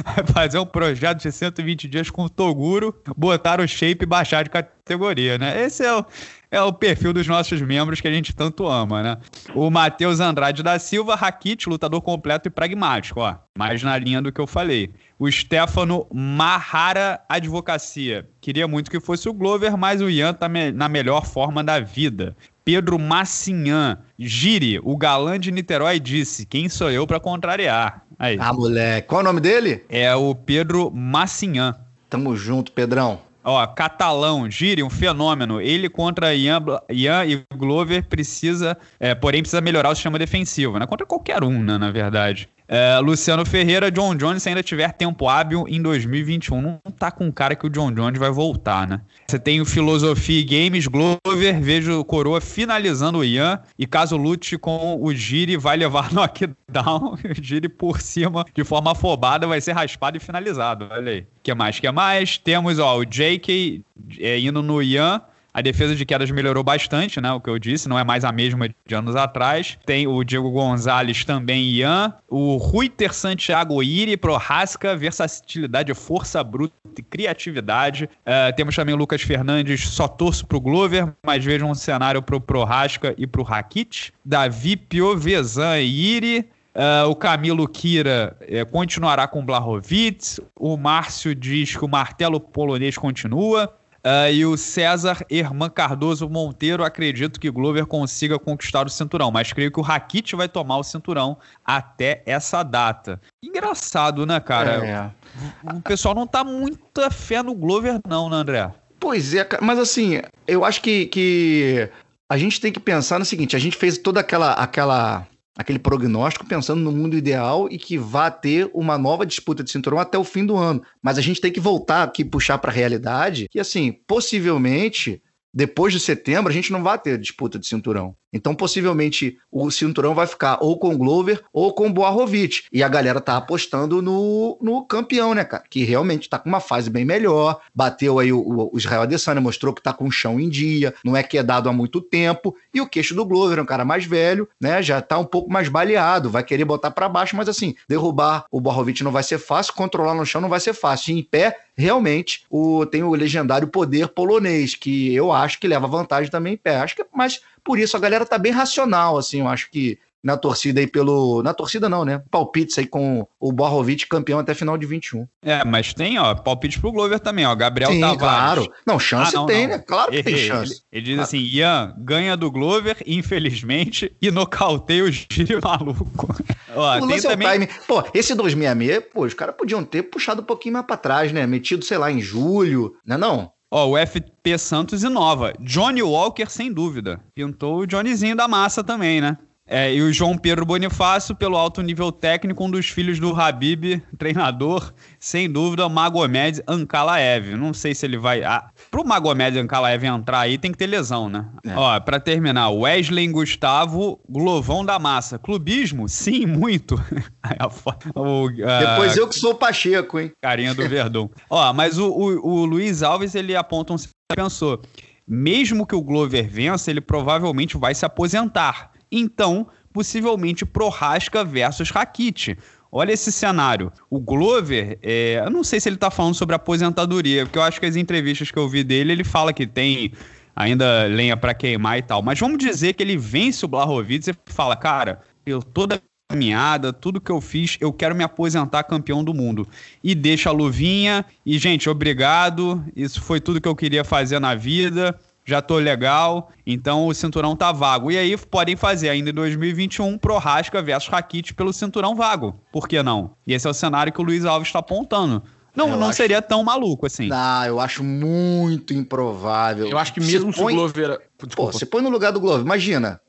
vai 0.04 0.26
fazer 0.32 0.58
um 0.58 0.66
projeto 0.66 1.22
de 1.22 1.32
120 1.32 1.88
dias 1.88 2.10
com 2.10 2.24
o 2.24 2.28
Toguro, 2.28 2.94
botar 3.16 3.60
o 3.60 3.66
shape 3.66 4.04
e 4.04 4.06
baixar 4.06 4.44
de 4.44 4.50
categoria, 4.50 5.38
né? 5.38 5.64
Esse 5.64 5.84
é 5.84 5.94
o, 5.94 6.04
é 6.50 6.62
o 6.62 6.72
perfil 6.72 7.12
dos 7.12 7.26
nossos 7.26 7.60
membros 7.62 8.00
que 8.00 8.08
a 8.08 8.12
gente 8.12 8.34
tanto 8.34 8.66
ama, 8.66 9.02
né? 9.02 9.16
O 9.54 9.70
Matheus 9.70 10.20
Andrade 10.20 10.62
da 10.62 10.78
Silva, 10.78 11.14
Rakit, 11.14 11.68
lutador 11.68 12.02
completo 12.02 12.48
e 12.48 12.50
pragmático, 12.50 13.20
ó. 13.20 13.36
Mais 13.56 13.82
na 13.82 13.96
linha 13.98 14.20
do 14.22 14.32
que 14.32 14.40
eu 14.40 14.46
falei. 14.46 14.90
O 15.18 15.30
Stefano 15.30 16.06
Mahara 16.12 17.20
Advocacia. 17.28 18.28
Queria 18.40 18.66
muito 18.66 18.90
que 18.90 19.00
fosse 19.00 19.28
o 19.28 19.32
Glover, 19.32 19.76
mas 19.76 20.00
o 20.00 20.10
Ian 20.10 20.34
tá 20.34 20.48
me 20.48 20.72
na 20.72 20.88
melhor 20.88 21.26
forma 21.26 21.62
da 21.62 21.80
vida. 21.80 22.36
Pedro 22.64 22.98
Massinhan. 22.98 23.98
Gire, 24.18 24.80
o 24.82 24.96
galã 24.96 25.38
de 25.38 25.50
Niterói 25.50 25.98
disse: 25.98 26.46
Quem 26.46 26.68
sou 26.68 26.90
eu 26.90 27.06
para 27.06 27.20
contrariar? 27.20 28.04
Aí. 28.18 28.36
Ah, 28.40 28.52
moleque. 28.52 29.08
Qual 29.08 29.20
é 29.20 29.24
o 29.24 29.26
nome 29.26 29.40
dele? 29.40 29.84
É 29.88 30.14
o 30.14 30.34
Pedro 30.34 30.90
Massinhan. 30.90 31.74
Tamo 32.08 32.36
junto, 32.36 32.70
Pedrão. 32.72 33.20
Ó, 33.44 33.66
Catalão, 33.66 34.48
Gire, 34.48 34.82
um 34.82 34.90
fenômeno. 34.90 35.60
Ele 35.60 35.88
contra 35.88 36.34
Ian, 36.34 36.62
Ian 36.88 37.24
e 37.24 37.42
Glover 37.56 38.06
precisa, 38.06 38.76
é, 39.00 39.14
porém 39.14 39.42
precisa 39.42 39.60
melhorar 39.60 39.90
o 39.90 39.94
sistema 39.94 40.18
defensivo, 40.18 40.78
né? 40.78 40.86
Contra 40.86 41.04
qualquer 41.04 41.42
um, 41.42 41.62
né, 41.62 41.76
na 41.76 41.90
verdade. 41.90 42.48
É, 42.68 42.98
Luciano 42.98 43.44
Ferreira, 43.44 43.90
John 43.90 44.14
Jones, 44.14 44.42
se 44.42 44.48
ainda 44.48 44.62
tiver 44.62 44.92
tempo 44.92 45.28
hábil 45.28 45.66
em 45.68 45.80
2021. 45.80 46.60
Não 46.60 46.78
tá 46.98 47.10
com 47.10 47.30
cara 47.30 47.54
que 47.54 47.66
o 47.66 47.70
John 47.70 47.92
Jones 47.92 48.18
vai 48.18 48.30
voltar, 48.30 48.86
né? 48.86 49.00
Você 49.26 49.38
tem 49.38 49.60
o 49.60 49.66
Filosofia 49.66 50.40
e 50.40 50.44
Games, 50.44 50.86
Glover, 50.86 51.60
vejo 51.60 51.98
o 52.00 52.04
Coroa 52.04 52.40
finalizando 52.40 53.18
o 53.18 53.24
Ian. 53.24 53.60
E 53.78 53.86
caso 53.86 54.16
lute 54.16 54.56
com 54.56 54.98
o 55.00 55.12
Giri, 55.12 55.56
vai 55.56 55.76
levar 55.76 56.12
knockdown. 56.14 57.14
o 57.14 57.42
Giri 57.42 57.68
por 57.68 58.00
cima, 58.00 58.44
de 58.54 58.64
forma 58.64 58.92
afobada, 58.92 59.46
vai 59.46 59.60
ser 59.60 59.72
raspado 59.72 60.16
e 60.16 60.20
finalizado. 60.20 60.88
Olha 60.90 61.12
aí. 61.12 61.26
Que 61.42 61.54
mais? 61.54 61.80
que 61.80 61.90
mais? 61.90 62.38
Temos 62.38 62.78
ó, 62.78 62.98
o 62.98 63.04
JK 63.04 63.84
é, 64.18 64.38
indo 64.38 64.62
no 64.62 64.82
Ian. 64.82 65.20
A 65.54 65.60
defesa 65.60 65.94
de 65.94 66.06
quedas 66.06 66.30
melhorou 66.30 66.64
bastante, 66.64 67.20
né? 67.20 67.30
O 67.30 67.40
que 67.40 67.50
eu 67.50 67.58
disse, 67.58 67.86
não 67.88 67.98
é 67.98 68.04
mais 68.04 68.24
a 68.24 68.32
mesma 68.32 68.68
de 68.68 68.94
anos 68.94 69.14
atrás. 69.14 69.78
Tem 69.84 70.06
o 70.06 70.24
Diego 70.24 70.50
Gonzalez 70.50 71.26
também, 71.26 71.64
Ian. 71.64 72.14
O 72.26 72.56
Ruiter 72.56 73.12
Santiago 73.12 73.82
Iri, 73.82 74.16
Prohasca, 74.16 74.96
versatilidade, 74.96 75.92
força 75.92 76.42
bruta 76.42 76.74
e 76.96 77.02
criatividade. 77.02 78.08
Uh, 78.26 78.54
temos 78.56 78.74
também 78.74 78.94
o 78.94 78.98
Lucas 78.98 79.20
Fernandes, 79.20 79.88
só 79.88 80.08
torço 80.08 80.46
pro 80.46 80.60
Glover, 80.60 81.12
mas 81.22 81.44
vejo 81.44 81.66
um 81.66 81.74
cenário 81.74 82.22
pro 82.22 82.40
Prohasca 82.40 83.14
e 83.18 83.26
pro 83.26 83.42
Rakit. 83.42 84.12
Davi 84.24 84.76
Piovesan 84.76 85.80
Iri. 85.80 86.48
Uh, 86.74 87.06
o 87.10 87.14
Camilo 87.14 87.68
Kira 87.68 88.34
uh, 88.40 88.70
continuará 88.70 89.28
com 89.28 89.40
o 89.40 89.42
Blahovic. 89.42 90.40
O 90.56 90.78
Márcio 90.78 91.34
diz 91.34 91.76
que 91.76 91.84
o 91.84 91.88
martelo 91.88 92.40
polonês 92.40 92.96
continua. 92.96 93.70
Uh, 94.04 94.32
e 94.32 94.44
o 94.44 94.56
César 94.56 95.24
Herman 95.30 95.70
Cardoso 95.70 96.28
Monteiro, 96.28 96.82
acredito 96.84 97.38
que 97.38 97.48
Glover 97.48 97.86
consiga 97.86 98.36
conquistar 98.36 98.84
o 98.84 98.90
cinturão, 98.90 99.30
mas 99.30 99.52
creio 99.52 99.70
que 99.70 99.78
o 99.78 99.82
Rakit 99.82 100.34
vai 100.34 100.48
tomar 100.48 100.78
o 100.78 100.82
cinturão 100.82 101.38
até 101.64 102.20
essa 102.26 102.64
data. 102.64 103.20
Engraçado, 103.40 104.26
né, 104.26 104.40
cara? 104.40 104.84
É. 104.84 105.76
O 105.76 105.80
pessoal 105.80 106.16
não 106.16 106.26
tá 106.26 106.42
muita 106.42 107.12
fé 107.12 107.44
no 107.44 107.54
Glover, 107.54 108.00
não, 108.08 108.28
né, 108.28 108.36
André? 108.36 108.72
Pois 108.98 109.34
é, 109.34 109.46
mas 109.60 109.78
assim, 109.78 110.20
eu 110.48 110.64
acho 110.64 110.82
que, 110.82 111.06
que 111.06 111.88
a 112.28 112.36
gente 112.36 112.60
tem 112.60 112.72
que 112.72 112.80
pensar 112.80 113.18
no 113.18 113.24
seguinte: 113.24 113.54
a 113.54 113.58
gente 113.58 113.76
fez 113.76 113.98
toda 113.98 114.20
aquela, 114.20 114.52
aquela 114.52 115.26
aquele 115.56 115.78
prognóstico 115.78 116.46
pensando 116.46 116.80
no 116.80 116.92
mundo 116.92 117.16
ideal 117.16 117.68
e 117.70 117.78
que 117.78 117.98
vá 117.98 118.30
ter 118.30 118.70
uma 118.72 118.96
nova 118.96 119.26
disputa 119.26 119.62
de 119.62 119.70
cinturão 119.70 119.98
até 119.98 120.16
o 120.16 120.24
fim 120.24 120.44
do 120.46 120.56
ano. 120.56 120.82
Mas 121.02 121.18
a 121.18 121.20
gente 121.20 121.40
tem 121.40 121.52
que 121.52 121.60
voltar 121.60 122.02
aqui 122.02 122.24
puxar 122.24 122.58
para 122.58 122.70
a 122.70 122.74
realidade 122.74 123.48
que 123.50 123.60
assim, 123.60 123.92
possivelmente 124.06 125.22
depois 125.52 125.92
de 125.92 126.00
setembro 126.00 126.50
a 126.50 126.54
gente 126.54 126.72
não 126.72 126.82
vai 126.82 126.98
ter 126.98 127.18
disputa 127.18 127.58
de 127.58 127.66
cinturão. 127.66 128.16
Então, 128.32 128.54
possivelmente, 128.54 129.38
o 129.50 129.70
cinturão 129.70 130.14
vai 130.14 130.26
ficar 130.26 130.58
ou 130.60 130.78
com 130.78 130.96
Glover 130.96 131.42
ou 131.52 131.72
com 131.74 131.92
Boarovic. 131.92 132.64
E 132.72 132.82
a 132.82 132.88
galera 132.88 133.20
tá 133.20 133.36
apostando 133.36 134.00
no, 134.00 134.58
no 134.60 134.84
campeão, 134.84 135.34
né, 135.34 135.44
cara? 135.44 135.64
Que 135.68 135.84
realmente 135.84 136.28
tá 136.28 136.38
com 136.38 136.48
uma 136.48 136.60
fase 136.60 136.88
bem 136.88 137.04
melhor. 137.04 137.60
Bateu 137.74 138.18
aí 138.18 138.32
o, 138.32 138.70
o 138.72 138.78
Israel 138.78 139.02
Adesanya, 139.02 139.40
mostrou 139.40 139.74
que 139.74 139.82
tá 139.82 139.92
com 139.92 140.10
chão 140.10 140.40
em 140.40 140.48
dia. 140.48 140.94
Não 141.04 141.16
é 141.16 141.22
que 141.22 141.36
é 141.36 141.42
dado 141.42 141.68
há 141.68 141.72
muito 141.72 142.00
tempo. 142.00 142.56
E 142.72 142.80
o 142.80 142.86
queixo 142.86 143.14
do 143.14 143.24
Glover 143.24 143.58
é 143.58 143.62
um 143.62 143.66
cara 143.66 143.84
mais 143.84 144.04
velho, 144.06 144.48
né? 144.60 144.82
Já 144.82 145.02
tá 145.02 145.18
um 145.18 145.24
pouco 145.24 145.52
mais 145.52 145.68
baleado. 145.68 146.30
Vai 146.30 146.42
querer 146.42 146.64
botar 146.64 146.90
para 146.90 147.08
baixo, 147.08 147.36
mas 147.36 147.48
assim, 147.48 147.74
derrubar 147.88 148.46
o 148.50 148.60
Boarovic 148.60 149.04
não 149.04 149.12
vai 149.12 149.22
ser 149.22 149.38
fácil. 149.38 149.74
Controlar 149.74 150.14
no 150.14 150.24
chão 150.24 150.40
não 150.40 150.48
vai 150.48 150.60
ser 150.60 150.72
fácil. 150.72 151.14
E 151.14 151.18
em 151.18 151.22
pé, 151.22 151.58
realmente, 151.76 152.44
o, 152.50 152.86
tem 152.86 153.02
o 153.02 153.14
legendário 153.14 153.68
poder 153.68 154.08
polonês, 154.08 154.74
que 154.74 155.14
eu 155.14 155.32
acho 155.32 155.58
que 155.58 155.68
leva 155.68 155.86
vantagem 155.86 156.30
também 156.30 156.54
em 156.54 156.56
pé. 156.56 156.76
Acho 156.76 156.96
que 156.96 157.02
é 157.02 157.06
mais 157.14 157.40
por 157.64 157.78
isso 157.78 157.96
a 157.96 158.00
galera 158.00 158.26
tá 158.26 158.38
bem 158.38 158.52
racional, 158.52 159.18
assim, 159.18 159.40
eu 159.40 159.48
acho 159.48 159.70
que 159.70 159.98
na 160.22 160.36
torcida 160.36 160.80
aí 160.80 160.86
pelo. 160.86 161.42
Na 161.42 161.52
torcida 161.52 161.88
não, 161.88 162.04
né? 162.04 162.22
Palpites 162.30 162.78
aí 162.78 162.86
com 162.86 163.26
o 163.40 163.50
Borrovic 163.50 164.06
campeão 164.06 164.38
até 164.38 164.54
final 164.54 164.78
de 164.78 164.86
21. 164.86 165.26
É, 165.42 165.64
mas 165.64 165.92
tem, 165.92 166.18
ó, 166.18 166.34
palpite 166.34 166.78
pro 166.78 166.92
Glover 166.92 167.18
também, 167.18 167.44
ó. 167.44 167.54
Gabriel 167.54 167.90
Sim, 167.90 168.00
Tavares. 168.00 168.64
Claro. 168.64 168.72
Não, 168.86 169.00
chance 169.00 169.34
ah, 169.34 169.40
não, 169.40 169.46
tem, 169.46 169.66
não. 169.66 169.76
né? 169.76 169.82
Claro 169.84 170.12
que 170.12 170.18
Errei. 170.18 170.34
tem 170.34 170.46
chance. 170.46 170.72
Ele, 170.72 170.82
ele 170.92 171.02
diz 171.02 171.14
claro. 171.14 171.28
assim: 171.28 171.38
Ian 171.38 171.94
ganha 171.98 172.36
do 172.36 172.50
Glover, 172.50 172.96
infelizmente, 173.04 174.14
e 174.22 174.30
nocauteia 174.30 175.04
o 175.04 175.10
giro 175.10 175.60
maluco. 175.62 176.28
ó, 176.74 176.98
o 176.98 177.08
tem 177.08 177.20
também... 177.20 177.52
time. 177.52 177.68
Pô, 177.88 178.04
esse 178.14 178.34
266, 178.34 179.12
pô, 179.12 179.24
os 179.24 179.34
caras 179.34 179.56
podiam 179.56 179.82
ter 179.82 180.04
puxado 180.04 180.40
um 180.42 180.44
pouquinho 180.44 180.74
mais 180.74 180.86
pra 180.86 180.96
trás, 180.96 181.32
né? 181.32 181.46
Metido, 181.46 181.84
sei 181.84 181.98
lá, 181.98 182.12
em 182.12 182.20
julho, 182.20 182.94
né? 183.04 183.16
Não? 183.16 183.50
Ó, 183.74 183.88
o 183.88 183.96
FP 183.96 184.58
Santos 184.58 185.02
inova. 185.02 185.54
Johnny 185.58 186.02
Walker, 186.02 186.44
sem 186.50 186.70
dúvida. 186.70 187.18
Pintou 187.34 187.78
o 187.78 187.86
Johnnyzinho 187.86 188.36
da 188.36 188.46
massa 188.46 188.84
também, 188.84 189.18
né? 189.18 189.38
É, 189.74 189.94
e 189.94 190.02
o 190.02 190.12
João 190.12 190.36
Pedro 190.36 190.66
Bonifácio, 190.66 191.34
pelo 191.34 191.56
alto 191.56 191.80
nível 191.80 192.12
técnico, 192.12 192.62
um 192.62 192.70
dos 192.70 192.90
filhos 192.90 193.18
do 193.18 193.34
Habib, 193.34 194.02
treinador, 194.18 194.92
sem 195.18 195.50
dúvida, 195.50 195.88
Magomed 195.88 196.62
Ankalaev. 196.68 197.56
Não 197.56 197.72
sei 197.72 197.94
se 197.94 198.04
ele 198.04 198.18
vai. 198.18 198.44
Ah, 198.44 198.68
pro 198.90 199.02
Magomed 199.02 199.58
Ankalaev 199.58 200.04
entrar 200.04 200.40
aí, 200.40 200.58
tem 200.58 200.72
que 200.72 200.76
ter 200.76 200.86
lesão, 200.86 201.30
né? 201.30 201.48
É. 201.64 201.74
Ó, 201.74 201.98
pra 202.00 202.20
terminar, 202.20 202.68
Wesley 202.68 203.26
Gustavo, 203.28 204.20
Glovão 204.28 204.84
da 204.84 204.98
Massa. 204.98 205.38
Clubismo? 205.38 206.06
Sim, 206.06 206.44
muito. 206.44 206.96
o, 208.14 208.48
uh, 208.48 208.50
Depois 208.50 209.16
eu 209.16 209.26
que 209.26 209.36
sou 209.36 209.52
o 209.52 209.54
Pacheco, 209.54 210.20
hein? 210.20 210.32
Carinha 210.42 210.74
do 210.74 210.84
Verdão. 210.86 211.30
Ó, 211.48 211.72
mas 211.72 211.96
o, 211.96 212.10
o, 212.10 212.46
o 212.46 212.64
Luiz 212.66 213.02
Alves, 213.02 213.34
ele 213.34 213.56
aponta 213.56 213.94
um. 213.94 213.96
Pensou. 214.36 214.82
Mesmo 215.26 215.86
que 215.86 215.94
o 215.94 216.02
Glover 216.02 216.46
vença, 216.46 216.90
ele 216.90 217.00
provavelmente 217.00 217.78
vai 217.78 217.94
se 217.94 218.04
aposentar 218.04 218.91
então, 219.12 219.68
possivelmente 219.92 220.64
Prohaska 220.64 221.44
versus 221.44 221.90
Rakit. 221.90 222.56
Olha 222.90 223.12
esse 223.12 223.30
cenário. 223.30 223.92
O 224.10 224.18
Glover, 224.18 224.98
é, 225.02 225.42
eu 225.44 225.50
não 225.50 225.62
sei 225.62 225.80
se 225.80 225.88
ele 225.88 225.96
está 225.96 226.10
falando 226.10 226.34
sobre 226.34 226.54
aposentadoria, 226.54 227.46
porque 227.46 227.58
eu 227.58 227.62
acho 227.62 227.78
que 227.78 227.86
as 227.86 227.96
entrevistas 227.96 228.50
que 228.50 228.58
eu 228.58 228.68
vi 228.68 228.82
dele, 228.82 229.12
ele 229.12 229.24
fala 229.24 229.52
que 229.52 229.66
tem 229.66 230.12
ainda 230.54 231.06
lenha 231.06 231.36
para 231.36 231.54
queimar 231.54 231.98
e 231.98 232.02
tal. 232.02 232.22
Mas 232.22 232.38
vamos 232.38 232.58
dizer 232.58 232.92
que 232.92 233.02
ele 233.02 233.16
vence 233.16 233.64
o 233.64 233.68
Blahovic 233.68 234.30
e 234.30 234.34
fala, 234.46 234.76
cara, 234.76 235.20
eu 235.46 235.62
toda 235.62 236.02
caminhada, 236.28 236.92
tudo 236.92 237.20
que 237.20 237.30
eu 237.30 237.40
fiz, 237.40 237.76
eu 237.80 237.92
quero 237.92 238.14
me 238.14 238.24
aposentar 238.24 238.82
campeão 238.84 239.22
do 239.22 239.34
mundo. 239.34 239.66
E 240.02 240.14
deixa 240.14 240.48
a 240.48 240.52
luvinha. 240.52 241.24
E, 241.44 241.58
gente, 241.58 241.88
obrigado. 241.88 242.84
Isso 242.96 243.20
foi 243.22 243.40
tudo 243.40 243.60
que 243.60 243.68
eu 243.68 243.76
queria 243.76 244.04
fazer 244.04 244.38
na 244.38 244.54
vida 244.54 245.18
já 245.44 245.60
tô 245.60 245.76
legal, 245.78 246.50
então 246.66 247.06
o 247.06 247.14
cinturão 247.14 247.56
tá 247.56 247.72
vago. 247.72 248.10
E 248.10 248.18
aí 248.18 248.36
podem 248.36 248.76
fazer 248.76 249.08
ainda 249.08 249.30
em 249.30 249.34
2021 249.34 250.16
Prorasca 250.18 250.80
versus 250.80 251.08
Rakit 251.08 251.54
pelo 251.54 251.72
cinturão 251.72 252.14
vago. 252.14 252.54
Por 252.72 252.86
que 252.86 253.02
não? 253.02 253.32
E 253.46 253.52
esse 253.52 253.66
é 253.66 253.70
o 253.70 253.74
cenário 253.74 254.12
que 254.12 254.20
o 254.20 254.24
Luiz 254.24 254.44
Alves 254.44 254.68
está 254.68 254.78
apontando. 254.78 255.42
Não, 255.74 255.88
eu 255.88 255.96
não 255.96 256.08
acho... 256.08 256.18
seria 256.18 256.42
tão 256.42 256.62
maluco 256.62 257.06
assim. 257.06 257.28
Não, 257.28 257.64
eu 257.64 257.80
acho 257.80 258.04
muito 258.04 258.92
improvável. 258.92 259.86
Eu 259.88 259.98
acho 259.98 260.12
que 260.12 260.20
mesmo 260.20 260.52
se, 260.52 260.60
põe... 260.60 260.74
o 260.74 260.76
Glover. 260.76 261.20
Pô, 261.56 261.72
você 261.72 261.86
põe 261.86 262.02
no 262.02 262.10
lugar 262.10 262.30
do 262.30 262.40
Glover. 262.40 262.64
Imagina, 262.64 263.20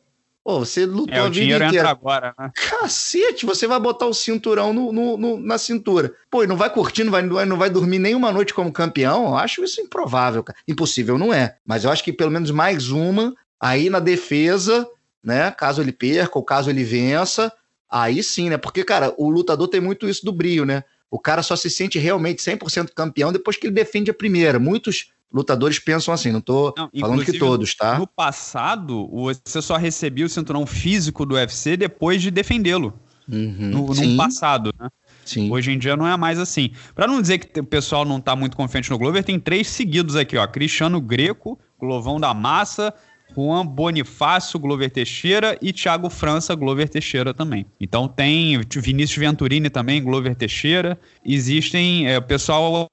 Pô, 0.44 0.60
você 0.60 0.86
lutou 0.86 1.16
é, 1.16 1.20
a 1.20 1.30
vida 1.30 1.56
inteira. 1.56 1.68
Entra 1.68 1.90
agora, 1.90 2.36
né? 2.38 2.52
Cacete, 2.54 3.46
você 3.46 3.66
vai 3.66 3.80
botar 3.80 4.08
o 4.08 4.14
cinturão 4.14 4.74
no, 4.74 4.92
no, 4.92 5.18
no, 5.18 5.40
na 5.40 5.58
cintura. 5.58 6.14
Pô, 6.30 6.44
e 6.44 6.48
não 6.48 6.58
vai 6.58 6.70
curtir, 6.70 7.06
não 7.06 7.12
vai, 7.12 7.22
não 7.22 7.58
vai 7.58 7.70
dormir 7.70 7.98
nenhuma 7.98 8.30
noite 8.32 8.54
como 8.54 8.72
campeão? 8.72 9.28
Eu 9.28 9.38
acho 9.38 9.64
isso 9.64 9.80
improvável, 9.80 10.44
cara. 10.44 10.60
Impossível 10.68 11.18
não 11.18 11.34
é. 11.34 11.56
Mas 11.66 11.86
eu 11.86 11.92
acho 11.92 12.04
que 12.04 12.12
pelo 12.12 12.30
menos 12.30 12.52
mais 12.52 12.90
uma 12.90 13.34
aí 13.58 13.90
na 13.90 14.00
defesa, 14.00 14.86
né? 15.24 15.50
Caso 15.52 15.82
ele 15.82 15.94
perca 15.94 16.38
ou 16.38 16.44
caso 16.44 16.70
ele 16.70 16.84
vença, 16.84 17.50
aí 17.90 18.22
sim, 18.22 18.50
né? 18.50 18.58
Porque, 18.58 18.84
cara, 18.84 19.14
o 19.18 19.30
lutador 19.30 19.70
tem 19.70 19.80
muito 19.80 20.10
isso 20.10 20.26
do 20.26 20.34
brilho, 20.34 20.66
né? 20.66 20.84
O 21.10 21.20
cara 21.20 21.42
só 21.42 21.56
se 21.56 21.70
sente 21.70 21.98
realmente 21.98 22.42
100% 22.42 22.90
campeão 22.94 23.32
depois 23.32 23.56
que 23.56 23.68
ele 23.68 23.74
defende 23.74 24.12
a 24.12 24.14
primeira. 24.14 24.60
Muitos 24.60 25.12
lutadores 25.34 25.80
pensam 25.80 26.14
assim, 26.14 26.32
não 26.32 26.42
tô 26.42 26.74
não, 26.78 26.90
falando 27.00 27.26
que 27.26 27.38
todos, 27.38 27.74
tá? 27.76 27.98
No 27.98 28.06
passado, 28.06 29.10
você 29.44 29.62
só 29.62 29.76
recebia 29.76 30.26
o 30.26 30.30
cinturão 30.30 30.66
físico 30.66 31.26
do 31.26 31.36
UFC 31.36 31.76
depois 31.76 32.22
de 32.22 32.30
defendê-lo. 32.30 32.94
Uhum, 33.28 33.70
no, 33.70 33.88
no 33.88 34.18
passado, 34.18 34.72
né? 34.78 34.90
Sim. 35.26 35.50
Hoje 35.50 35.72
em 35.72 35.80
dia 35.80 35.96
não 35.96 36.06
é 36.06 36.16
mais 36.18 36.38
assim. 36.38 36.72
Para 36.94 37.08
não 37.08 37.22
dizer 37.22 37.40
que 37.40 37.60
o 37.60 37.64
pessoal 37.64 38.04
não 38.04 38.20
tá 38.20 38.36
muito 38.36 38.58
confiante 38.58 38.92
no 38.92 38.98
Glover, 38.98 39.24
tem 39.24 39.40
três 39.40 39.68
seguidos 39.68 40.16
aqui, 40.18 40.38
ó. 40.38 40.46
Cristiano 40.46 41.00
Greco, 41.00 41.58
Glovão 41.80 42.20
da 42.20 42.34
Massa, 42.34 42.94
Juan 43.36 43.66
Bonifácio, 43.66 44.60
Glover 44.60 44.92
Teixeira 44.92 45.58
e 45.62 45.72
Thiago 45.72 46.10
França, 46.10 46.54
Glover 46.54 46.90
Teixeira 46.90 47.34
também. 47.34 47.66
Então 47.80 48.08
tem 48.08 48.60
Vinícius 48.76 49.18
Venturini 49.18 49.70
também, 49.70 50.04
Glover 50.04 50.36
Teixeira. 50.36 51.00
Existem, 51.26 52.08
é, 52.08 52.18
o 52.18 52.22
pessoal 52.22 52.88